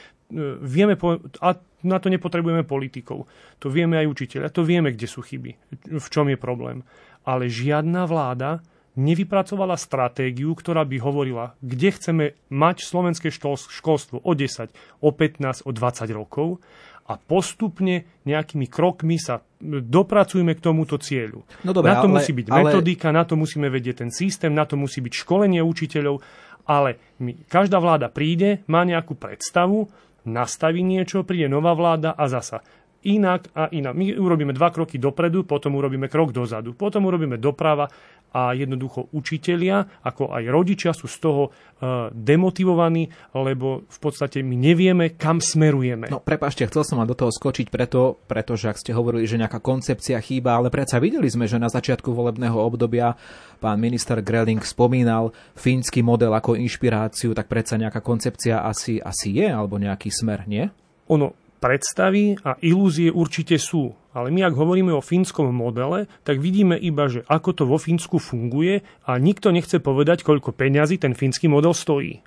Vieme 0.58 0.98
po, 0.98 1.22
a 1.38 1.54
na 1.86 1.96
to 2.02 2.10
nepotrebujeme 2.10 2.66
politikov. 2.66 3.30
To 3.62 3.70
vieme 3.70 4.00
aj 4.00 4.10
učiteľia, 4.10 4.50
to 4.50 4.66
vieme, 4.66 4.90
kde 4.90 5.06
sú 5.06 5.22
chyby, 5.22 5.54
v 5.94 6.06
čom 6.10 6.26
je 6.32 6.38
problém. 6.40 6.82
Ale 7.22 7.46
žiadna 7.46 8.10
vláda 8.10 8.58
nevypracovala 8.94 9.74
stratégiu, 9.74 10.54
ktorá 10.54 10.86
by 10.86 10.96
hovorila, 11.02 11.58
kde 11.62 11.88
chceme 11.94 12.24
mať 12.50 12.86
slovenské 12.86 13.30
školstvo 13.30 14.22
o 14.22 14.32
10, 14.32 14.70
o 15.02 15.10
15, 15.10 15.66
o 15.66 15.70
20 15.74 16.10
rokov 16.14 16.62
a 17.04 17.20
postupne 17.20 18.08
nejakými 18.24 18.64
krokmi 18.64 19.20
sa 19.20 19.44
dopracujeme 19.60 20.56
k 20.56 20.64
tomuto 20.64 20.96
cieľu. 20.96 21.44
No 21.60 21.76
dobré, 21.76 21.92
na 21.92 22.00
to 22.00 22.08
ale, 22.08 22.16
musí 22.16 22.32
byť 22.32 22.46
ale... 22.48 22.58
metodika, 22.64 23.12
na 23.12 23.24
to 23.28 23.34
musíme 23.36 23.68
vedieť 23.68 24.06
ten 24.06 24.10
systém, 24.14 24.52
na 24.54 24.64
to 24.64 24.80
musí 24.80 25.04
byť 25.04 25.12
školenie 25.12 25.60
učiteľov, 25.60 26.24
ale 26.64 26.96
my, 27.20 27.44
každá 27.44 27.76
vláda 27.76 28.08
príde, 28.08 28.64
má 28.72 28.88
nejakú 28.88 29.20
predstavu, 29.20 29.92
nastaví 30.24 30.80
niečo, 30.80 31.28
príde 31.28 31.52
nová 31.52 31.76
vláda 31.76 32.16
a 32.16 32.24
zasa 32.24 32.64
inak 33.04 33.52
a 33.52 33.68
inak. 33.70 33.92
My 33.92 34.16
urobíme 34.16 34.56
dva 34.56 34.72
kroky 34.72 34.96
dopredu, 34.96 35.44
potom 35.44 35.76
urobíme 35.76 36.08
krok 36.08 36.32
dozadu, 36.32 36.72
potom 36.72 37.04
urobíme 37.06 37.36
doprava 37.36 37.88
a 38.34 38.50
jednoducho 38.50 39.14
učitelia, 39.14 40.02
ako 40.02 40.34
aj 40.34 40.42
rodičia 40.50 40.90
sú 40.90 41.06
z 41.06 41.22
toho 41.22 41.42
uh, 41.46 42.10
demotivovaní, 42.10 43.06
lebo 43.30 43.86
v 43.86 43.98
podstate 44.02 44.42
my 44.42 44.58
nevieme, 44.58 45.14
kam 45.14 45.38
smerujeme. 45.38 46.10
No 46.10 46.18
prepašte, 46.18 46.66
chcel 46.66 46.82
som 46.82 46.98
vám 46.98 47.14
do 47.14 47.14
toho 47.14 47.30
skočiť 47.30 47.70
preto, 47.70 48.18
pretože 48.26 48.66
ak 48.66 48.82
ste 48.82 48.90
hovorili, 48.90 49.30
že 49.30 49.38
nejaká 49.38 49.62
koncepcia 49.62 50.18
chýba, 50.18 50.58
ale 50.58 50.74
predsa 50.74 50.98
videli 50.98 51.30
sme, 51.30 51.46
že 51.46 51.62
na 51.62 51.70
začiatku 51.70 52.10
volebného 52.10 52.58
obdobia 52.58 53.14
pán 53.62 53.78
minister 53.78 54.18
Greling 54.18 54.66
spomínal 54.66 55.30
fínsky 55.54 56.02
model 56.02 56.34
ako 56.34 56.58
inšpiráciu, 56.58 57.38
tak 57.38 57.46
predsa 57.46 57.78
nejaká 57.78 58.02
koncepcia 58.02 58.66
asi, 58.66 58.98
asi 58.98 59.30
je, 59.30 59.46
alebo 59.46 59.78
nejaký 59.78 60.10
smer, 60.10 60.42
nie? 60.50 60.66
Ono, 61.06 61.38
predstavy 61.64 62.36
a 62.44 62.60
ilúzie 62.60 63.08
určite 63.08 63.56
sú. 63.56 63.96
Ale 64.12 64.28
my, 64.28 64.44
ak 64.44 64.54
hovoríme 64.54 64.92
o 64.92 65.00
fínskom 65.00 65.48
modele, 65.48 66.04
tak 66.20 66.36
vidíme 66.36 66.76
iba, 66.76 67.08
že 67.08 67.24
ako 67.24 67.50
to 67.56 67.64
vo 67.64 67.80
Fínsku 67.80 68.20
funguje 68.20 68.84
a 69.08 69.16
nikto 69.16 69.48
nechce 69.48 69.80
povedať, 69.80 70.20
koľko 70.22 70.52
peňazí 70.52 71.00
ten 71.00 71.16
fínsky 71.16 71.48
model 71.48 71.72
stojí. 71.72 72.20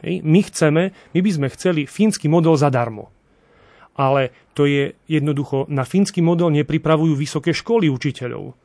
My 0.00 0.40
chceme, 0.40 0.96
my 1.12 1.20
by 1.20 1.30
sme 1.30 1.52
chceli 1.52 1.84
fínsky 1.84 2.24
model 2.24 2.56
zadarmo. 2.56 3.12
ale 4.00 4.32
to 4.56 4.64
je 4.64 4.96
jednoducho, 5.12 5.68
na 5.68 5.84
fínsky 5.84 6.24
model 6.24 6.48
nepripravujú 6.48 7.12
vysoké 7.12 7.52
školy 7.52 7.92
učiteľov. 7.92 8.56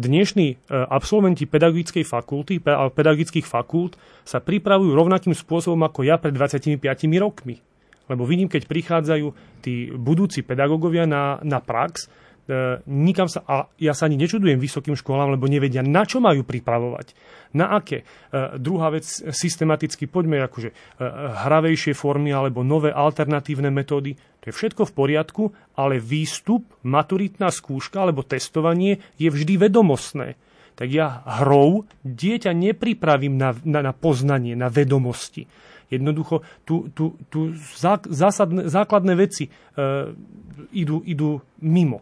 Dnešní 0.00 0.46
e, 0.48 0.56
absolventi 0.72 1.44
pedagogickej 1.44 2.00
fakulty, 2.08 2.64
pedagogických 2.96 3.44
fakult 3.44 4.00
sa 4.24 4.40
pripravujú 4.40 4.96
rovnakým 4.96 5.36
spôsobom 5.36 5.84
ako 5.84 6.08
ja 6.08 6.16
pred 6.16 6.32
25 6.32 6.80
rokmi. 7.20 7.60
Lebo 8.10 8.26
vidím, 8.26 8.50
keď 8.50 8.66
prichádzajú 8.66 9.26
tí 9.62 9.94
budúci 9.94 10.42
pedagógovia 10.42 11.06
na, 11.06 11.38
na 11.46 11.62
prax, 11.62 12.10
E, 12.50 12.82
nikam 12.90 13.30
sa, 13.30 13.46
a 13.46 13.70
ja 13.78 13.94
sa 13.94 14.10
ani 14.10 14.18
nečudujem 14.18 14.58
vysokým 14.58 14.98
školám, 14.98 15.38
lebo 15.38 15.46
nevedia, 15.46 15.86
na 15.86 16.02
čo 16.02 16.18
majú 16.18 16.42
pripravovať. 16.42 17.14
Na 17.54 17.70
aké? 17.78 18.02
E, 18.02 18.04
druhá 18.58 18.90
vec, 18.90 19.06
systematicky 19.06 20.10
poďme 20.10 20.42
akože 20.50 20.70
e, 20.72 20.74
hravejšie 21.46 21.94
formy 21.94 22.34
alebo 22.34 22.66
nové 22.66 22.90
alternatívne 22.90 23.70
metódy. 23.70 24.18
To 24.42 24.44
je 24.50 24.56
všetko 24.56 24.82
v 24.88 24.96
poriadku, 24.98 25.42
ale 25.78 26.02
výstup, 26.02 26.66
maturitná 26.82 27.54
skúška 27.54 28.02
alebo 28.02 28.26
testovanie 28.26 28.98
je 29.14 29.30
vždy 29.30 29.70
vedomostné. 29.70 30.34
Tak 30.74 30.88
ja 30.90 31.22
hrou 31.44 31.86
dieťa 32.02 32.50
nepripravím 32.50 33.38
na, 33.38 33.54
na, 33.62 33.84
na 33.84 33.92
poznanie, 33.94 34.58
na 34.58 34.66
vedomosti. 34.66 35.46
Jednoducho 35.90 36.46
tu, 36.62 36.88
tu, 36.94 37.18
tu 37.26 37.52
zásadné, 38.06 38.70
základné 38.70 39.12
veci 39.18 39.50
e, 39.50 39.50
idú, 40.70 41.02
idú 41.02 41.42
mimo. 41.58 42.00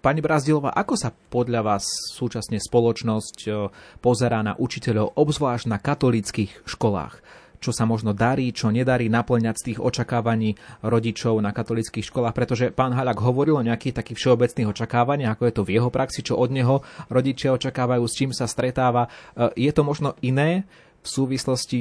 Pani 0.00 0.22
Brazdilová, 0.22 0.70
ako 0.72 0.94
sa 0.94 1.10
podľa 1.10 1.60
vás 1.66 1.84
súčasne 2.14 2.62
spoločnosť 2.62 3.38
e, 3.44 3.50
pozerá 3.98 4.40
na 4.40 4.54
učiteľov, 4.54 5.18
obzvlášť 5.18 5.66
na 5.66 5.82
katolických 5.82 6.62
školách? 6.62 7.20
Čo 7.58 7.74
sa 7.74 7.88
možno 7.88 8.14
darí, 8.14 8.54
čo 8.54 8.70
nedarí 8.70 9.10
naplňať 9.10 9.54
z 9.58 9.64
tých 9.72 9.78
očakávaní 9.82 10.54
rodičov 10.86 11.42
na 11.42 11.50
katolických 11.50 12.06
školách? 12.06 12.36
Pretože 12.36 12.70
pán 12.70 12.94
Haľak 12.94 13.18
hovoril 13.18 13.58
o 13.58 13.66
nejakých 13.66 13.98
takých 13.98 14.22
všeobecných 14.22 14.70
očakávaniach, 14.70 15.34
ako 15.34 15.42
je 15.42 15.54
to 15.58 15.66
v 15.66 15.72
jeho 15.74 15.90
praxi, 15.90 16.20
čo 16.22 16.38
od 16.38 16.54
neho 16.54 16.86
rodičia 17.10 17.56
očakávajú, 17.56 18.04
s 18.06 18.14
čím 18.14 18.30
sa 18.30 18.46
stretáva. 18.46 19.10
E, 19.34 19.58
je 19.58 19.70
to 19.74 19.82
možno 19.82 20.14
iné 20.22 20.70
v 21.06 21.14
súvislosti 21.14 21.80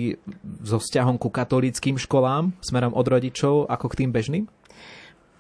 so 0.62 0.78
vzťahom 0.78 1.18
ku 1.18 1.34
katolickým 1.34 1.98
školám 1.98 2.54
smerom 2.62 2.94
od 2.94 3.06
rodičov 3.10 3.66
ako 3.66 3.90
k 3.90 4.06
tým 4.06 4.14
bežným? 4.14 4.46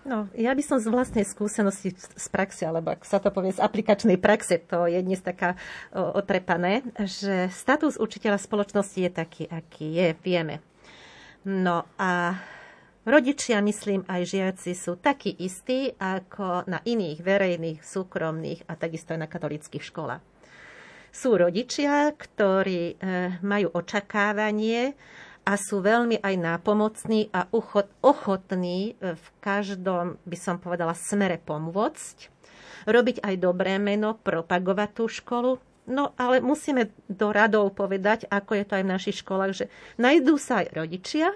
No, 0.05 0.29
ja 0.37 0.53
by 0.53 0.61
som 0.61 0.77
z 0.77 0.85
vlastnej 0.93 1.25
skúsenosti 1.25 1.97
z 1.97 2.27
praxe, 2.29 2.61
alebo 2.61 2.93
ak 2.93 3.01
sa 3.09 3.17
to 3.17 3.33
povie 3.33 3.49
z 3.49 3.57
aplikačnej 3.57 4.21
praxe, 4.21 4.61
to 4.61 4.85
je 4.85 5.01
dnes 5.01 5.17
taká 5.17 5.57
otrepané, 5.93 6.85
že 7.09 7.49
status 7.49 7.97
učiteľa 7.97 8.37
spoločnosti 8.37 9.01
je 9.01 9.09
taký, 9.09 9.43
aký 9.49 9.97
je, 9.97 10.07
vieme. 10.21 10.61
No 11.41 11.89
a 11.97 12.37
rodičia, 13.01 13.65
myslím, 13.65 14.05
aj 14.05 14.29
žiaci 14.29 14.77
sú 14.77 14.93
takí 15.01 15.33
istí 15.41 15.97
ako 15.97 16.69
na 16.69 16.85
iných 16.85 17.25
verejných, 17.25 17.81
súkromných 17.81 18.69
a 18.69 18.77
takisto 18.77 19.17
aj 19.17 19.25
na 19.25 19.29
katolických 19.29 19.89
školách. 19.89 20.21
Sú 21.15 21.39
rodičia, 21.39 22.11
ktorí 22.11 22.81
e, 22.91 22.95
majú 23.39 23.71
očakávanie, 23.71 24.99
a 25.45 25.53
sú 25.61 25.77
veľmi 25.77 26.25
aj 26.25 26.35
nápomocní 26.41 27.29
a 27.29 27.45
ochotní 28.01 28.97
e, 28.97 29.13
v 29.13 29.27
každom, 29.37 30.17
by 30.25 30.37
som 30.41 30.57
povedala, 30.57 30.97
smere 30.97 31.37
pomôcť, 31.37 32.33
robiť 32.89 33.21
aj 33.21 33.35
dobré 33.37 33.77
meno, 33.77 34.17
propagovať 34.17 34.89
tú 34.97 35.05
školu. 35.05 35.61
No 35.85 36.17
ale 36.17 36.41
musíme 36.41 36.89
do 37.05 37.29
radov 37.29 37.77
povedať, 37.77 38.25
ako 38.25 38.57
je 38.57 38.65
to 38.65 38.73
aj 38.73 38.83
v 38.83 38.93
našich 38.97 39.17
školách, 39.21 39.51
že 39.53 39.65
najdú 40.01 40.41
sa 40.41 40.65
aj 40.65 40.73
rodičia, 40.73 41.29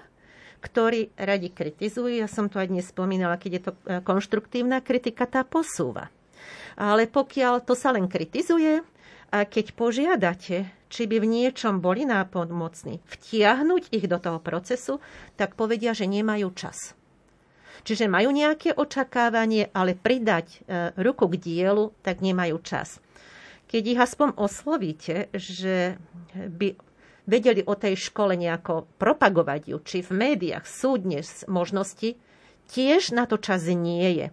ktorí 0.58 1.14
radi 1.14 1.54
kritizujú. 1.54 2.18
Ja 2.18 2.26
som 2.26 2.50
to 2.50 2.58
aj 2.58 2.68
dnes 2.68 2.90
spomínala, 2.90 3.38
keď 3.38 3.50
je 3.54 3.62
to 3.62 3.72
e, 3.72 3.78
konštruktívna 4.02 4.82
kritika, 4.82 5.30
tá 5.30 5.46
posúva. 5.46 6.10
Ale 6.74 7.06
pokiaľ 7.06 7.62
to 7.62 7.78
sa 7.78 7.94
len 7.94 8.10
kritizuje, 8.10 8.82
a 9.30 9.46
keď 9.46 9.78
požiadate, 9.78 10.66
či 10.90 11.02
by 11.06 11.22
v 11.22 11.30
niečom 11.30 11.78
boli 11.78 12.02
nápomocní, 12.02 12.98
vtiahnuť 13.06 13.94
ich 13.94 14.10
do 14.10 14.18
toho 14.18 14.42
procesu, 14.42 14.98
tak 15.38 15.54
povedia, 15.54 15.94
že 15.94 16.10
nemajú 16.10 16.50
čas. 16.50 16.98
Čiže 17.86 18.10
majú 18.10 18.34
nejaké 18.34 18.76
očakávanie, 18.76 19.72
ale 19.72 19.96
pridať 19.96 20.46
e, 20.52 20.58
ruku 21.00 21.30
k 21.32 21.40
dielu, 21.40 21.94
tak 22.04 22.20
nemajú 22.20 22.60
čas. 22.60 23.00
Keď 23.70 23.82
ich 23.86 24.00
aspoň 24.02 24.36
oslovíte, 24.36 25.30
že 25.32 25.96
by 26.34 26.74
vedeli 27.30 27.62
o 27.62 27.78
tej 27.78 27.94
škole 27.94 28.34
nejako 28.34 28.90
propagovať 28.98 29.70
ju, 29.70 29.78
či 29.86 30.02
v 30.02 30.10
médiách, 30.10 30.66
súdne 30.66 31.22
možnosti, 31.46 32.18
tiež 32.74 33.14
na 33.14 33.30
to 33.30 33.38
čas 33.38 33.62
nie 33.70 34.10
je. 34.18 34.26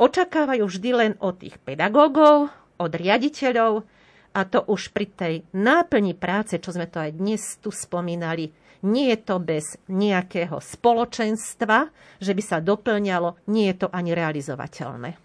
Očakávajú 0.00 0.64
vždy 0.64 0.90
len 0.94 1.12
od 1.18 1.42
tých 1.42 1.58
pedagógov, 1.60 2.48
od 2.80 2.92
riaditeľov, 2.94 3.84
a 4.30 4.40
to 4.46 4.62
už 4.70 4.94
pri 4.94 5.06
tej 5.10 5.34
náplni 5.50 6.14
práce, 6.14 6.58
čo 6.62 6.70
sme 6.70 6.86
to 6.86 7.02
aj 7.02 7.10
dnes 7.18 7.42
tu 7.58 7.74
spomínali, 7.74 8.54
nie 8.80 9.12
je 9.12 9.18
to 9.20 9.36
bez 9.42 9.76
nejakého 9.92 10.56
spoločenstva, 10.56 11.92
že 12.16 12.32
by 12.32 12.42
sa 12.42 12.58
doplňalo, 12.64 13.36
nie 13.52 13.68
je 13.72 13.84
to 13.84 13.88
ani 13.92 14.16
realizovateľné. 14.16 15.20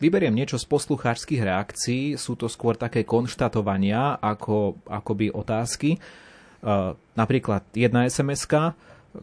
Vyberiem 0.00 0.34
niečo 0.34 0.56
z 0.56 0.66
poslucháčských 0.66 1.42
reakcií, 1.44 2.02
sú 2.16 2.34
to 2.34 2.48
skôr 2.50 2.74
také 2.74 3.04
konštatovania 3.04 4.18
ako 4.18 4.80
akoby 4.88 5.30
otázky. 5.30 6.00
Uh, 6.64 6.96
napríklad 7.14 7.62
jedna 7.76 8.08
sms 8.08 8.48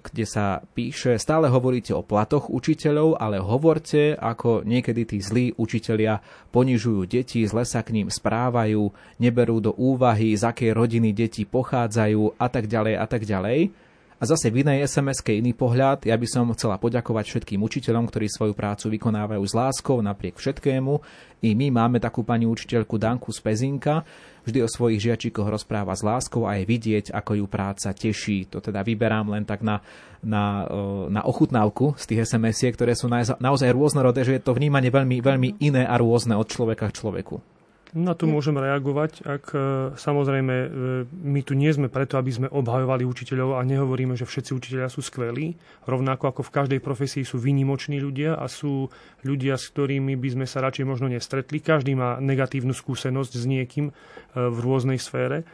kde 0.02 0.26
sa 0.26 0.64
píše, 0.74 1.20
stále 1.22 1.52
hovoríte 1.52 1.94
o 1.94 2.02
platoch 2.02 2.50
učiteľov, 2.50 3.20
ale 3.22 3.38
hovorte, 3.38 4.18
ako 4.18 4.66
niekedy 4.66 5.06
tí 5.06 5.18
zlí 5.22 5.54
učitelia 5.60 6.24
ponižujú 6.50 7.06
deti, 7.06 7.46
zle 7.46 7.68
sa 7.68 7.86
k 7.86 7.94
ním 7.94 8.08
správajú, 8.10 8.90
neberú 9.22 9.62
do 9.62 9.76
úvahy, 9.78 10.34
z 10.34 10.48
akej 10.48 10.72
rodiny 10.74 11.14
deti 11.14 11.46
pochádzajú 11.46 12.40
a 12.40 12.48
tak 12.50 12.66
ďalej 12.66 12.96
a 12.98 13.06
tak 13.06 13.28
ďalej. 13.28 13.83
A 14.24 14.30
zase 14.32 14.48
v 14.48 14.64
inej 14.64 14.88
sms 14.88 15.20
iný 15.36 15.52
pohľad, 15.52 16.08
ja 16.08 16.16
by 16.16 16.24
som 16.24 16.48
chcela 16.56 16.80
poďakovať 16.80 17.28
všetkým 17.28 17.60
učiteľom, 17.60 18.08
ktorí 18.08 18.32
svoju 18.32 18.56
prácu 18.56 18.96
vykonávajú 18.96 19.44
s 19.44 19.52
láskou 19.52 20.00
napriek 20.00 20.40
všetkému. 20.40 20.96
I 21.44 21.52
my 21.52 21.68
máme 21.68 22.00
takú 22.00 22.24
pani 22.24 22.48
učiteľku 22.48 22.96
Danku 22.96 23.36
z 23.36 23.44
Pezinka, 23.44 24.08
vždy 24.48 24.64
o 24.64 24.72
svojich 24.72 25.04
žiačikoch 25.12 25.44
rozpráva 25.44 25.92
s 25.92 26.08
láskou 26.08 26.48
a 26.48 26.56
je 26.56 26.64
vidieť, 26.64 27.12
ako 27.12 27.44
ju 27.44 27.46
práca 27.52 27.92
teší. 27.92 28.48
To 28.48 28.64
teda 28.64 28.80
vyberám 28.80 29.28
len 29.28 29.44
tak 29.44 29.60
na, 29.60 29.84
na, 30.24 30.72
na 31.12 31.28
ochutnávku 31.28 32.00
z 32.00 32.16
tých 32.16 32.24
sms 32.24 32.80
ktoré 32.80 32.96
sú 32.96 33.12
naozaj 33.44 33.76
rôznorodé, 33.76 34.24
že 34.24 34.40
je 34.40 34.44
to 34.48 34.56
vnímanie 34.56 34.88
veľmi, 34.88 35.20
veľmi 35.20 35.50
iné 35.60 35.84
a 35.84 36.00
rôzne 36.00 36.40
od 36.40 36.48
človeka 36.48 36.88
k 36.88 36.96
človeku. 36.96 37.53
Na 37.94 38.18
to 38.18 38.26
môžem 38.26 38.58
reagovať, 38.58 39.22
ak 39.22 39.46
e, 39.54 39.58
samozrejme 39.94 40.56
e, 40.66 40.68
my 41.06 41.42
tu 41.46 41.54
nie 41.54 41.70
sme 41.70 41.94
preto, 41.94 42.18
aby 42.18 42.34
sme 42.34 42.48
obhajovali 42.50 43.06
učiteľov 43.06 43.62
a 43.62 43.62
nehovoríme, 43.62 44.18
že 44.18 44.26
všetci 44.26 44.58
učiteľia 44.58 44.90
sú 44.90 45.06
skvelí. 45.06 45.54
Rovnako 45.86 46.34
ako 46.34 46.42
v 46.42 46.54
každej 46.58 46.80
profesii 46.82 47.22
sú 47.22 47.38
výnimoční 47.38 48.02
ľudia 48.02 48.34
a 48.34 48.50
sú 48.50 48.90
ľudia, 49.22 49.62
s 49.62 49.70
ktorými 49.70 50.18
by 50.18 50.30
sme 50.34 50.46
sa 50.50 50.66
radšej 50.66 50.90
možno 50.90 51.06
nestretli. 51.06 51.62
Každý 51.62 51.94
má 51.94 52.18
negatívnu 52.18 52.74
skúsenosť 52.74 53.34
s 53.38 53.46
niekým 53.46 53.86
e, 53.90 53.94
v 54.34 54.58
rôznej 54.58 54.98
sfére. 54.98 55.46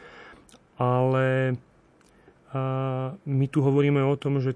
Ale 0.80 1.60
my 3.28 3.46
tu 3.52 3.60
hovoríme 3.62 4.00
o 4.00 4.16
tom, 4.16 4.40
že 4.40 4.56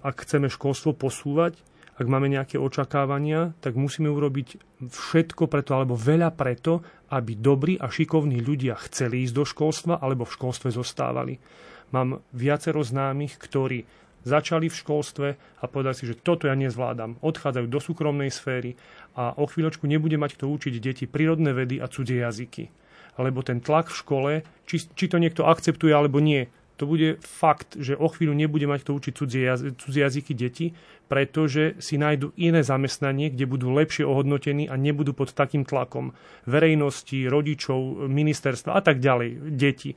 ak 0.00 0.22
chceme 0.22 0.46
školstvo 0.48 0.94
posúvať, 0.94 1.60
ak 1.98 2.06
máme 2.06 2.30
nejaké 2.30 2.62
očakávania, 2.62 3.58
tak 3.58 3.74
musíme 3.74 4.06
urobiť 4.06 4.78
všetko 4.86 5.50
preto, 5.50 5.74
alebo 5.74 5.98
veľa 5.98 6.30
preto, 6.30 6.86
aby 7.10 7.34
dobrí 7.34 7.74
a 7.74 7.90
šikovní 7.90 8.38
ľudia 8.38 8.78
chceli 8.86 9.26
ísť 9.26 9.34
do 9.34 9.42
školstva, 9.42 9.94
alebo 9.98 10.22
v 10.22 10.34
školstve 10.38 10.70
zostávali. 10.70 11.42
Mám 11.90 12.22
viacero 12.30 12.86
známych, 12.86 13.34
ktorí 13.42 13.82
začali 14.22 14.70
v 14.70 14.78
školstve 14.78 15.28
a 15.34 15.64
povedali 15.66 15.96
si, 15.98 16.04
že 16.06 16.18
toto 16.18 16.46
ja 16.46 16.54
nezvládam. 16.54 17.18
Odchádzajú 17.18 17.66
do 17.66 17.80
súkromnej 17.82 18.30
sféry 18.30 18.78
a 19.18 19.34
o 19.34 19.50
chvíľočku 19.50 19.90
nebude 19.90 20.14
mať 20.20 20.38
kto 20.38 20.52
učiť 20.54 20.74
deti 20.78 21.04
prírodné 21.10 21.50
vedy 21.50 21.82
a 21.82 21.90
cudzie 21.90 22.22
jazyky. 22.22 22.70
Lebo 23.18 23.42
ten 23.42 23.58
tlak 23.58 23.90
v 23.90 23.98
škole, 23.98 24.32
či, 24.62 24.86
či 24.94 25.10
to 25.10 25.18
niekto 25.18 25.42
akceptuje 25.42 25.90
alebo 25.90 26.22
nie, 26.22 26.46
to 26.78 26.86
bude 26.86 27.18
fakt, 27.26 27.74
že 27.74 27.98
o 27.98 28.06
chvíľu 28.06 28.38
nebude 28.38 28.70
mať 28.70 28.86
to 28.86 28.94
učiť 28.94 29.12
cudzie, 29.12 29.42
cudzie 29.74 30.02
jazyky 30.06 30.32
deti, 30.38 30.66
pretože 31.10 31.74
si 31.82 31.98
nájdu 31.98 32.30
iné 32.38 32.62
zamestnanie, 32.62 33.34
kde 33.34 33.50
budú 33.50 33.74
lepšie 33.74 34.06
ohodnotení 34.06 34.70
a 34.70 34.78
nebudú 34.78 35.10
pod 35.10 35.34
takým 35.34 35.66
tlakom 35.66 36.14
verejnosti, 36.46 37.26
rodičov, 37.26 38.06
ministerstva 38.06 38.78
a 38.78 38.80
tak 38.80 39.02
ďalej, 39.02 39.58
deti. 39.58 39.90
E, 39.92 39.96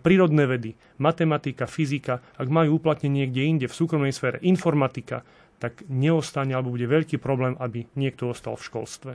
prírodné 0.00 0.48
vedy, 0.48 0.72
matematika, 0.96 1.68
fyzika, 1.68 2.24
ak 2.40 2.48
majú 2.48 2.80
uplatnenie 2.80 3.28
niekde 3.28 3.42
inde 3.44 3.66
v 3.68 3.78
súkromnej 3.78 4.16
sfére, 4.16 4.40
informatika, 4.40 5.22
tak 5.58 5.82
neostane 5.90 6.54
alebo 6.54 6.74
bude 6.74 6.86
veľký 6.86 7.18
problém, 7.18 7.58
aby 7.58 7.90
niekto 7.98 8.30
ostal 8.30 8.54
v 8.54 8.66
školstve. 8.66 9.12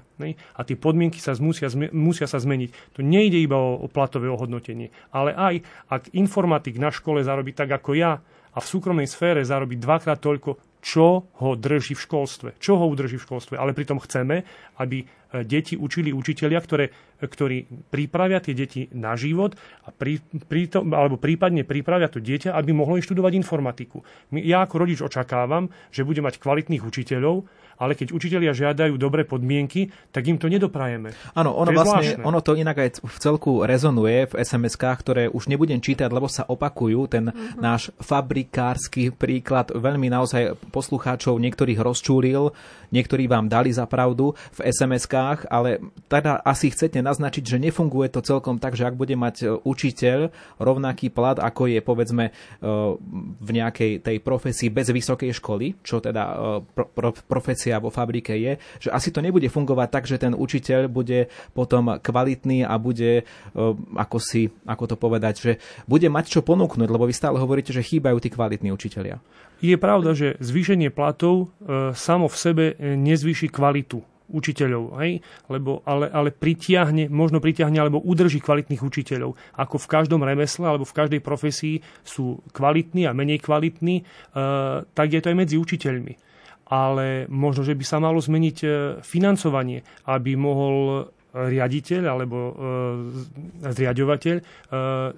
A 0.55 0.61
tie 0.67 0.75
podmienky 0.75 1.17
sa 1.23 1.31
musia, 1.39 1.71
musia 1.95 2.27
sa 2.27 2.39
zmeniť. 2.39 2.99
To 2.99 3.01
nejde 3.01 3.39
iba 3.39 3.55
o, 3.55 3.79
o 3.79 3.87
platové 3.87 4.27
ohodnotenie, 4.27 4.91
ale 5.15 5.31
aj 5.31 5.55
ak 5.87 6.03
informatik 6.11 6.75
na 6.77 6.91
škole 6.91 7.23
zarobí 7.23 7.55
tak 7.55 7.71
ako 7.71 7.95
ja 7.95 8.19
a 8.53 8.57
v 8.61 8.69
súkromnej 8.69 9.09
sfére 9.09 9.41
zarobí 9.41 9.81
dvakrát 9.81 10.21
toľko, 10.21 10.61
čo 10.83 11.31
ho 11.41 11.49
drží 11.55 11.95
v 11.95 12.03
školstve. 12.05 12.49
Čo 12.59 12.77
ho 12.77 12.85
udrží 12.91 13.17
v 13.17 13.25
školstve. 13.25 13.55
Ale 13.57 13.73
pritom 13.73 13.97
chceme, 14.03 14.43
aby 14.77 15.07
deti 15.41 15.73
učili 15.73 16.13
učitelia, 16.13 16.61
ktoré, 16.61 16.93
ktorí 17.17 17.89
pripravia 17.89 18.37
tie 18.37 18.53
deti 18.53 18.85
na 18.93 19.17
život 19.17 19.57
a 19.85 19.89
pri, 19.89 20.21
pri 20.45 20.69
to, 20.69 20.85
alebo 20.85 21.17
prípadne 21.17 21.65
pripravia 21.65 22.05
to 22.13 22.21
dieťa, 22.21 22.53
aby 22.53 22.69
mohlo 22.69 23.01
študovať 23.01 23.33
informatiku. 23.33 24.05
Ja 24.37 24.61
ako 24.61 24.85
rodič 24.85 25.01
očakávam, 25.01 25.73
že 25.89 26.05
bude 26.05 26.21
mať 26.21 26.37
kvalitných 26.37 26.85
učiteľov, 26.85 27.49
ale 27.81 27.97
keď 27.97 28.13
učitelia 28.13 28.53
žiadajú 28.53 29.01
dobré 29.01 29.25
podmienky, 29.25 29.89
tak 30.13 30.29
im 30.29 30.37
to 30.37 30.45
nedoprajeme. 30.45 31.09
Áno, 31.33 31.57
ono, 31.57 31.73
to 31.73 31.81
vlastne, 31.81 32.21
ono 32.21 32.39
to 32.45 32.53
inak 32.53 32.77
aj 32.77 32.89
v 33.01 33.17
celku 33.17 33.65
rezonuje 33.65 34.29
v 34.29 34.33
SMS-kách, 34.37 34.97
ktoré 35.01 35.23
už 35.25 35.49
nebudem 35.49 35.81
čítať, 35.81 36.13
lebo 36.13 36.29
sa 36.29 36.45
opakujú. 36.45 37.09
Ten 37.09 37.33
mm-hmm. 37.33 37.57
náš 37.57 37.89
fabrikársky 37.97 39.09
príklad 39.09 39.73
veľmi 39.73 40.05
naozaj 40.13 40.53
poslucháčov 40.69 41.41
niektorých 41.41 41.81
rozčúlil, 41.81 42.53
niektorí 42.93 43.25
vám 43.25 43.49
dali 43.49 43.73
za 43.73 43.89
pravdu 43.89 44.37
v 44.53 44.69
SMS-kách 44.69 45.22
školách, 45.23 45.47
ale 45.47 45.79
teda 46.11 46.43
asi 46.43 46.69
chcete 46.69 46.99
naznačiť, 46.99 47.43
že 47.47 47.57
nefunguje 47.63 48.11
to 48.11 48.19
celkom 48.19 48.59
tak, 48.59 48.75
že 48.75 48.83
ak 48.83 48.99
bude 48.99 49.15
mať 49.15 49.35
e, 49.43 49.45
učiteľ 49.63 50.35
rovnaký 50.59 51.07
plat, 51.09 51.39
ako 51.39 51.71
je 51.71 51.79
povedzme 51.79 52.25
e, 52.29 52.31
v 53.39 53.49
nejakej 53.49 54.03
tej 54.03 54.17
profesii 54.19 54.67
bez 54.67 54.91
vysokej 54.91 55.31
školy, 55.31 55.79
čo 55.81 56.03
teda 56.03 56.23
e, 56.23 56.35
pro, 56.75 56.85
pro, 56.91 57.09
profesia 57.15 57.79
vo 57.79 57.89
fabrike 57.89 58.35
je, 58.35 58.59
že 58.83 58.89
asi 58.91 59.09
to 59.15 59.23
nebude 59.23 59.47
fungovať 59.47 59.87
tak, 59.89 60.03
že 60.05 60.19
ten 60.19 60.35
učiteľ 60.35 60.91
bude 60.91 61.31
potom 61.55 61.95
kvalitný 62.03 62.65
a 62.67 62.75
bude, 62.75 63.23
ako 63.95 64.17
si, 64.19 64.49
ako 64.67 64.83
to 64.93 64.95
povedať, 64.97 65.33
že 65.39 65.51
bude 65.87 66.07
mať 66.09 66.39
čo 66.39 66.41
ponúknuť, 66.41 66.89
lebo 66.89 67.07
vy 67.07 67.15
stále 67.15 67.39
hovoríte, 67.39 67.71
že 67.71 67.85
chýbajú 67.85 68.17
tí 68.19 68.29
kvalitní 68.33 68.73
učiteľia. 68.73 69.21
Je 69.63 69.79
pravda, 69.79 70.11
že 70.11 70.35
zvýšenie 70.43 70.91
platov 70.91 71.47
e, 71.63 71.95
samo 71.95 72.27
v 72.27 72.35
sebe 72.35 72.65
nezvýši 72.79 73.47
kvalitu 73.47 74.03
učiteľov, 74.33 74.97
hej? 75.05 75.21
Lebo, 75.47 75.85
ale, 75.85 76.09
ale 76.09 76.33
pritiahne, 76.33 77.07
možno 77.07 77.37
pritiahne 77.37 77.77
alebo 77.77 78.01
udrží 78.01 78.41
kvalitných 78.41 78.81
učiteľov. 78.81 79.37
Ako 79.55 79.77
v 79.77 79.87
každom 79.87 80.25
remesle 80.25 80.65
alebo 80.65 80.83
v 80.83 80.97
každej 80.97 81.21
profesii 81.21 81.79
sú 82.01 82.41
kvalitní 82.51 83.05
a 83.05 83.13
menej 83.13 83.39
kvalitní, 83.45 84.01
uh, 84.01 84.83
tak 84.97 85.13
je 85.13 85.21
to 85.21 85.29
aj 85.29 85.37
medzi 85.37 85.55
učiteľmi. 85.61 86.17
Ale 86.73 87.29
možno, 87.29 87.61
že 87.61 87.77
by 87.77 87.85
sa 87.85 88.01
malo 88.01 88.17
zmeniť 88.17 88.57
e, 88.63 88.67
financovanie, 89.03 89.83
aby 90.09 90.33
mohol 90.33 91.05
riaditeľ 91.33 92.01
alebo 92.05 92.37
e, 92.37 92.51
zriadovateľ 93.65 94.35
e, 94.37 94.43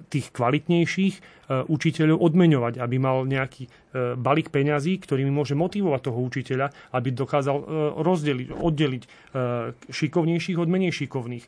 tých 0.08 0.26
kvalitnejších 0.32 1.14
e, 1.16 1.20
učiteľov 1.68 2.16
odmeňovať, 2.24 2.74
aby 2.80 2.96
mal 2.96 3.28
nejaký 3.28 3.68
balík 3.96 4.52
peňazí, 4.52 5.00
ktorými 5.00 5.32
môže 5.32 5.56
motivovať 5.56 6.00
toho 6.04 6.20
učiteľa, 6.20 6.68
aby 7.00 7.16
dokázal 7.16 7.56
rozdeliť, 7.96 8.48
oddeliť 8.52 9.02
šikovnejších 9.88 10.60
od 10.60 10.68
menej 10.68 10.92
šikovných 10.92 11.44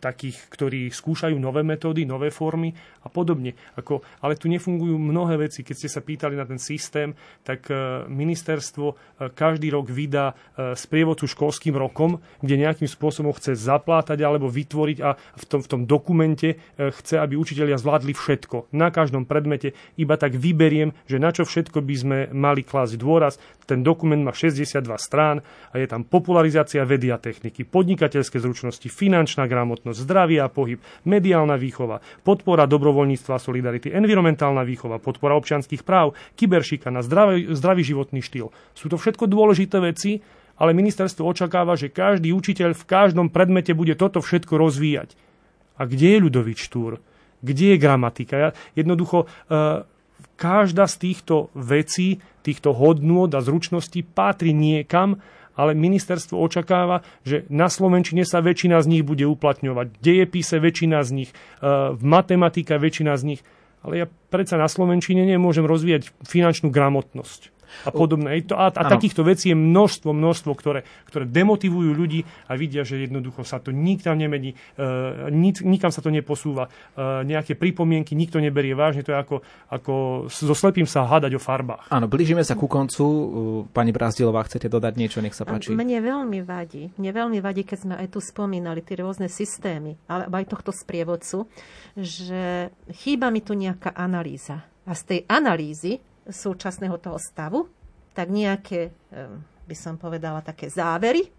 takých, 0.00 0.48
ktorí 0.48 0.88
skúšajú 0.88 1.36
nové 1.36 1.60
metódy, 1.60 2.08
nové 2.08 2.32
formy 2.32 2.72
a 3.04 3.08
podobne. 3.08 3.52
Ako, 3.76 4.00
ale 4.24 4.36
tu 4.36 4.48
nefungujú 4.48 4.96
mnohé 4.96 5.48
veci. 5.48 5.60
Keď 5.60 5.76
ste 5.76 5.88
sa 5.92 6.00
pýtali 6.00 6.36
na 6.36 6.48
ten 6.48 6.56
systém, 6.56 7.12
tak 7.44 7.68
e, 7.68 8.04
ministerstvo 8.08 8.86
e, 8.88 8.94
každý 9.32 9.72
rok 9.72 9.92
vydá 9.92 10.32
e, 10.32 10.72
sprievodcu 10.76 11.28
školským 11.28 11.76
rokom, 11.76 12.20
kde 12.40 12.64
nejakým 12.64 12.88
spôsobom 12.88 13.32
chce 13.36 13.56
zaplátať 13.56 14.24
alebo 14.24 14.48
vytvoriť 14.48 14.98
a 15.04 15.16
v 15.16 15.44
tom, 15.48 15.60
v 15.60 15.68
tom 15.68 15.82
dokumente 15.84 16.60
chce, 16.76 17.20
aby 17.20 17.36
učitelia 17.36 17.76
zvládli 17.76 18.12
všetko. 18.16 18.72
Na 18.76 18.88
každom 18.88 19.28
predmete 19.28 19.76
iba 19.96 20.16
tak 20.16 20.36
vyberiem, 20.36 20.92
že 21.04 21.20
na 21.20 21.32
čo 21.32 21.44
všetko 21.44 21.78
by 21.84 21.94
sme 21.96 22.18
mali 22.32 22.64
klásť 22.64 22.96
dôraz. 22.96 23.36
Ten 23.68 23.86
dokument 23.86 24.18
má 24.18 24.34
62 24.34 24.82
strán 24.98 25.46
a 25.70 25.78
je 25.78 25.86
tam 25.86 26.02
popularizácia 26.02 26.82
vedy 26.82 27.14
a 27.14 27.22
techniky, 27.22 27.62
podnikateľské 27.62 28.42
zručnosti, 28.42 28.90
finančná 28.90 29.46
gramotnosť, 29.46 29.69
gramotnosť, 29.70 30.02
zdravie 30.02 30.42
a 30.42 30.50
pohyb, 30.50 30.82
mediálna 31.06 31.54
výchova, 31.54 32.02
podpora 32.26 32.66
dobrovoľníctva 32.66 33.38
a 33.38 33.40
solidarity, 33.42 33.94
environmentálna 33.94 34.66
výchova, 34.66 34.98
podpora 34.98 35.38
občianských 35.38 35.86
práv, 35.86 36.18
kyberšikana, 36.34 37.06
zdravý, 37.06 37.54
zdravý 37.54 37.82
životný 37.86 38.18
štýl. 38.18 38.50
Sú 38.74 38.90
to 38.90 38.98
všetko 38.98 39.30
dôležité 39.30 39.78
veci, 39.78 40.18
ale 40.58 40.74
ministerstvo 40.74 41.22
očakáva, 41.22 41.78
že 41.78 41.94
každý 41.94 42.34
učiteľ 42.34 42.74
v 42.74 42.84
každom 42.84 43.30
predmete 43.30 43.72
bude 43.72 43.94
toto 43.94 44.18
všetko 44.18 44.58
rozvíjať. 44.58 45.14
A 45.78 45.86
kde 45.86 46.18
je 46.18 46.24
ľudový 46.26 46.52
štúr? 46.58 47.00
Kde 47.40 47.72
je 47.72 47.76
gramatika? 47.80 48.34
Ja, 48.36 48.48
jednoducho, 48.76 49.24
uh, 49.24 49.88
každá 50.36 50.84
z 50.84 50.96
týchto 51.08 51.48
vecí, 51.56 52.20
týchto 52.44 52.76
hodnôt 52.76 53.32
a 53.32 53.40
zručností 53.40 54.04
patrí 54.04 54.52
niekam 54.52 55.24
ale 55.54 55.78
ministerstvo 55.78 56.38
očakáva, 56.38 57.06
že 57.22 57.46
na 57.50 57.70
Slovenčine 57.70 58.26
sa 58.26 58.42
väčšina 58.42 58.80
z 58.82 58.86
nich 58.90 59.04
bude 59.06 59.26
uplatňovať, 59.26 59.86
v 59.94 59.98
dejepise 60.02 60.56
väčšina 60.58 61.02
z 61.06 61.10
nich, 61.14 61.30
eh, 61.30 61.94
v 61.94 62.02
matematike 62.02 62.74
väčšina 62.74 63.14
z 63.18 63.22
nich. 63.34 63.42
Ale 63.80 64.04
ja 64.04 64.06
predsa 64.28 64.60
na 64.60 64.68
Slovenčine 64.68 65.24
nemôžem 65.24 65.64
rozvíjať 65.64 66.12
finančnú 66.28 66.68
gramotnosť 66.68 67.59
a 67.86 67.90
podobné. 67.90 68.42
A, 68.52 68.68
a 68.70 68.82
takýchto 68.86 69.22
vecí 69.22 69.52
je 69.52 69.56
množstvo, 69.56 70.10
množstvo, 70.10 70.52
ktoré, 70.54 70.86
ktoré 71.06 71.24
demotivujú 71.26 71.90
ľudí 71.94 72.26
a 72.50 72.56
vidia, 72.58 72.82
že 72.82 73.02
jednoducho 73.06 73.42
sa 73.46 73.62
to 73.62 73.72
nikam 73.72 74.18
nemení, 74.18 74.54
uh, 74.76 75.30
nik, 75.30 75.62
nikam 75.62 75.94
sa 75.94 76.02
to 76.02 76.10
neposúva, 76.12 76.68
uh, 76.68 77.22
nejaké 77.26 77.54
pripomienky 77.54 78.18
nikto 78.18 78.42
neberie 78.42 78.74
vážne, 78.74 79.06
to 79.06 79.14
je 79.14 79.18
ako, 79.18 79.36
ako 79.70 79.92
so 80.28 80.54
slepým 80.54 80.86
sa 80.86 81.06
hádať 81.06 81.36
o 81.36 81.40
farbách. 81.40 81.88
Áno, 81.88 82.10
blížime 82.10 82.42
sa 82.42 82.58
ku 82.58 82.66
koncu. 82.66 83.02
Pani 83.70 83.92
Brazdilová, 83.94 84.44
chcete 84.46 84.66
dodať 84.66 84.94
niečo, 84.98 85.18
nech 85.22 85.36
sa 85.36 85.46
páči. 85.46 85.72
Mne 85.72 85.98
veľmi 86.02 86.40
vadí, 86.42 86.90
mne 86.98 87.10
veľmi 87.14 87.38
vadí, 87.38 87.62
keď 87.62 87.78
sme 87.78 87.94
aj 87.96 88.08
tu 88.12 88.18
spomínali 88.20 88.82
tie 88.84 88.98
rôzne 89.00 89.30
systémy, 89.30 89.96
alebo 90.10 90.36
aj 90.38 90.46
tohto 90.50 90.70
sprievodcu, 90.74 91.46
že 91.98 92.70
chýba 92.90 93.30
mi 93.30 93.40
tu 93.44 93.54
nejaká 93.54 93.94
analýza. 93.94 94.66
A 94.88 94.92
z 94.96 95.02
tej 95.06 95.20
analýzy 95.30 96.02
súčasného 96.28 96.98
toho 96.98 97.16
stavu, 97.16 97.70
tak 98.12 98.28
nejaké, 98.28 98.90
by 99.64 99.76
som 99.78 99.96
povedala, 99.96 100.42
také 100.44 100.68
závery. 100.68 101.30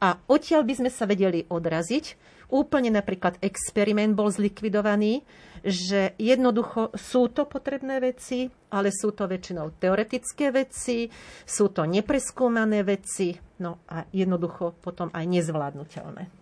A 0.00 0.16
odtiaľ 0.32 0.64
by 0.64 0.74
sme 0.80 0.90
sa 0.90 1.04
vedeli 1.04 1.44
odraziť. 1.44 2.16
Úplne 2.50 2.90
napríklad 2.90 3.38
experiment 3.44 4.16
bol 4.16 4.32
zlikvidovaný, 4.32 5.22
že 5.60 6.16
jednoducho 6.16 6.90
sú 6.96 7.28
to 7.30 7.44
potrebné 7.44 8.00
veci, 8.00 8.48
ale 8.72 8.88
sú 8.90 9.12
to 9.12 9.28
väčšinou 9.28 9.76
teoretické 9.76 10.50
veci, 10.50 11.12
sú 11.44 11.68
to 11.70 11.84
nepreskúmané 11.84 12.80
veci, 12.82 13.36
no 13.60 13.84
a 13.86 14.08
jednoducho 14.10 14.72
potom 14.80 15.12
aj 15.12 15.24
nezvládnutelné. 15.28 16.39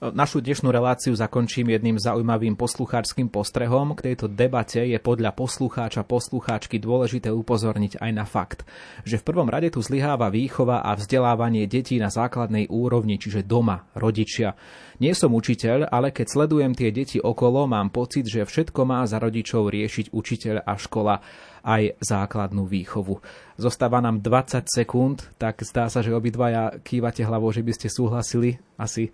Našu 0.00 0.44
dnešnú 0.44 0.68
reláciu 0.68 1.16
zakončím 1.16 1.72
jedným 1.72 1.96
zaujímavým 1.96 2.54
poslucháčským 2.54 3.32
postrehom. 3.32 3.96
K 3.96 4.12
tejto 4.12 4.28
debate 4.28 4.84
je 4.84 4.98
podľa 5.00 5.32
poslucháča 5.32 6.04
poslucháčky 6.04 6.76
dôležité 6.76 7.32
upozorniť 7.32 7.98
aj 7.98 8.10
na 8.12 8.28
fakt, 8.28 8.68
že 9.08 9.16
v 9.16 9.26
prvom 9.26 9.48
rade 9.48 9.72
tu 9.72 9.80
zlyháva 9.80 10.28
výchova 10.28 10.84
a 10.84 10.92
vzdelávanie 10.96 11.64
detí 11.64 11.96
na 11.96 12.12
základnej 12.12 12.68
úrovni, 12.68 13.16
čiže 13.16 13.46
doma, 13.46 13.88
rodičia. 13.96 14.58
Nie 14.96 15.12
som 15.12 15.36
učiteľ, 15.36 15.92
ale 15.92 16.08
keď 16.12 16.26
sledujem 16.28 16.72
tie 16.72 16.88
deti 16.88 17.20
okolo, 17.20 17.68
mám 17.68 17.92
pocit, 17.92 18.24
že 18.24 18.48
všetko 18.48 18.80
má 18.88 19.04
za 19.04 19.20
rodičov 19.20 19.68
riešiť 19.68 20.12
učiteľ 20.12 20.64
a 20.64 20.72
škola 20.80 21.20
aj 21.66 21.98
základnú 22.00 22.64
výchovu. 22.64 23.20
Zostáva 23.58 23.98
nám 23.98 24.22
20 24.22 24.64
sekúnd, 24.70 25.26
tak 25.36 25.60
zdá 25.66 25.90
sa, 25.90 26.00
že 26.00 26.14
obidvaja 26.14 26.78
kývate 26.80 27.26
hlavou, 27.26 27.50
že 27.50 27.66
by 27.66 27.72
ste 27.74 27.88
súhlasili. 27.90 28.56
Asi 28.78 29.10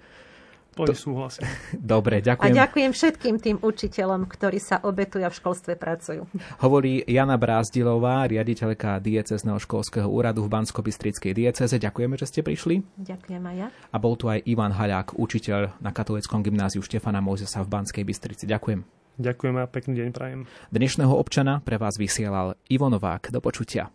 Plne 0.72 0.96
súhlasím. 0.96 1.44
Dobre, 1.76 2.24
ďakujem. 2.24 2.52
A 2.52 2.60
ďakujem 2.64 2.90
všetkým 2.96 3.36
tým 3.36 3.56
učiteľom, 3.60 4.24
ktorí 4.24 4.56
sa 4.56 4.80
obetujú 4.80 5.24
a 5.24 5.30
v 5.30 5.36
školstve 5.36 5.76
pracujú. 5.76 6.24
Hovorí 6.64 7.04
Jana 7.04 7.36
Brázdilová, 7.36 8.24
riaditeľka 8.24 8.96
diecezného 9.04 9.60
školského 9.60 10.08
úradu 10.08 10.40
v 10.44 10.48
bansko 10.48 10.80
dieceze. 10.80 11.76
Ďakujeme, 11.76 12.16
že 12.16 12.26
ste 12.28 12.40
prišli. 12.40 12.80
Ďakujem 12.96 13.42
aj 13.44 13.56
ja. 13.56 13.68
A 13.92 13.96
bol 14.00 14.16
tu 14.16 14.32
aj 14.32 14.40
Ivan 14.48 14.72
Haľák, 14.72 15.20
učiteľ 15.20 15.76
na 15.84 15.90
katolickom 15.92 16.40
gymnáziu 16.40 16.80
Štefana 16.80 17.20
Mojzesa 17.20 17.60
v 17.60 17.68
Banskej 17.68 18.04
Bystrici. 18.08 18.48
Ďakujem. 18.48 19.02
Ďakujem 19.20 19.54
a 19.60 19.68
pekný 19.68 19.92
deň 20.00 20.08
prajem. 20.16 20.40
Dnešného 20.72 21.12
občana 21.12 21.60
pre 21.60 21.76
vás 21.76 22.00
vysielal 22.00 22.56
Ivo 22.72 22.88
Novák. 22.88 23.28
Do 23.28 23.44
počutia. 23.44 23.92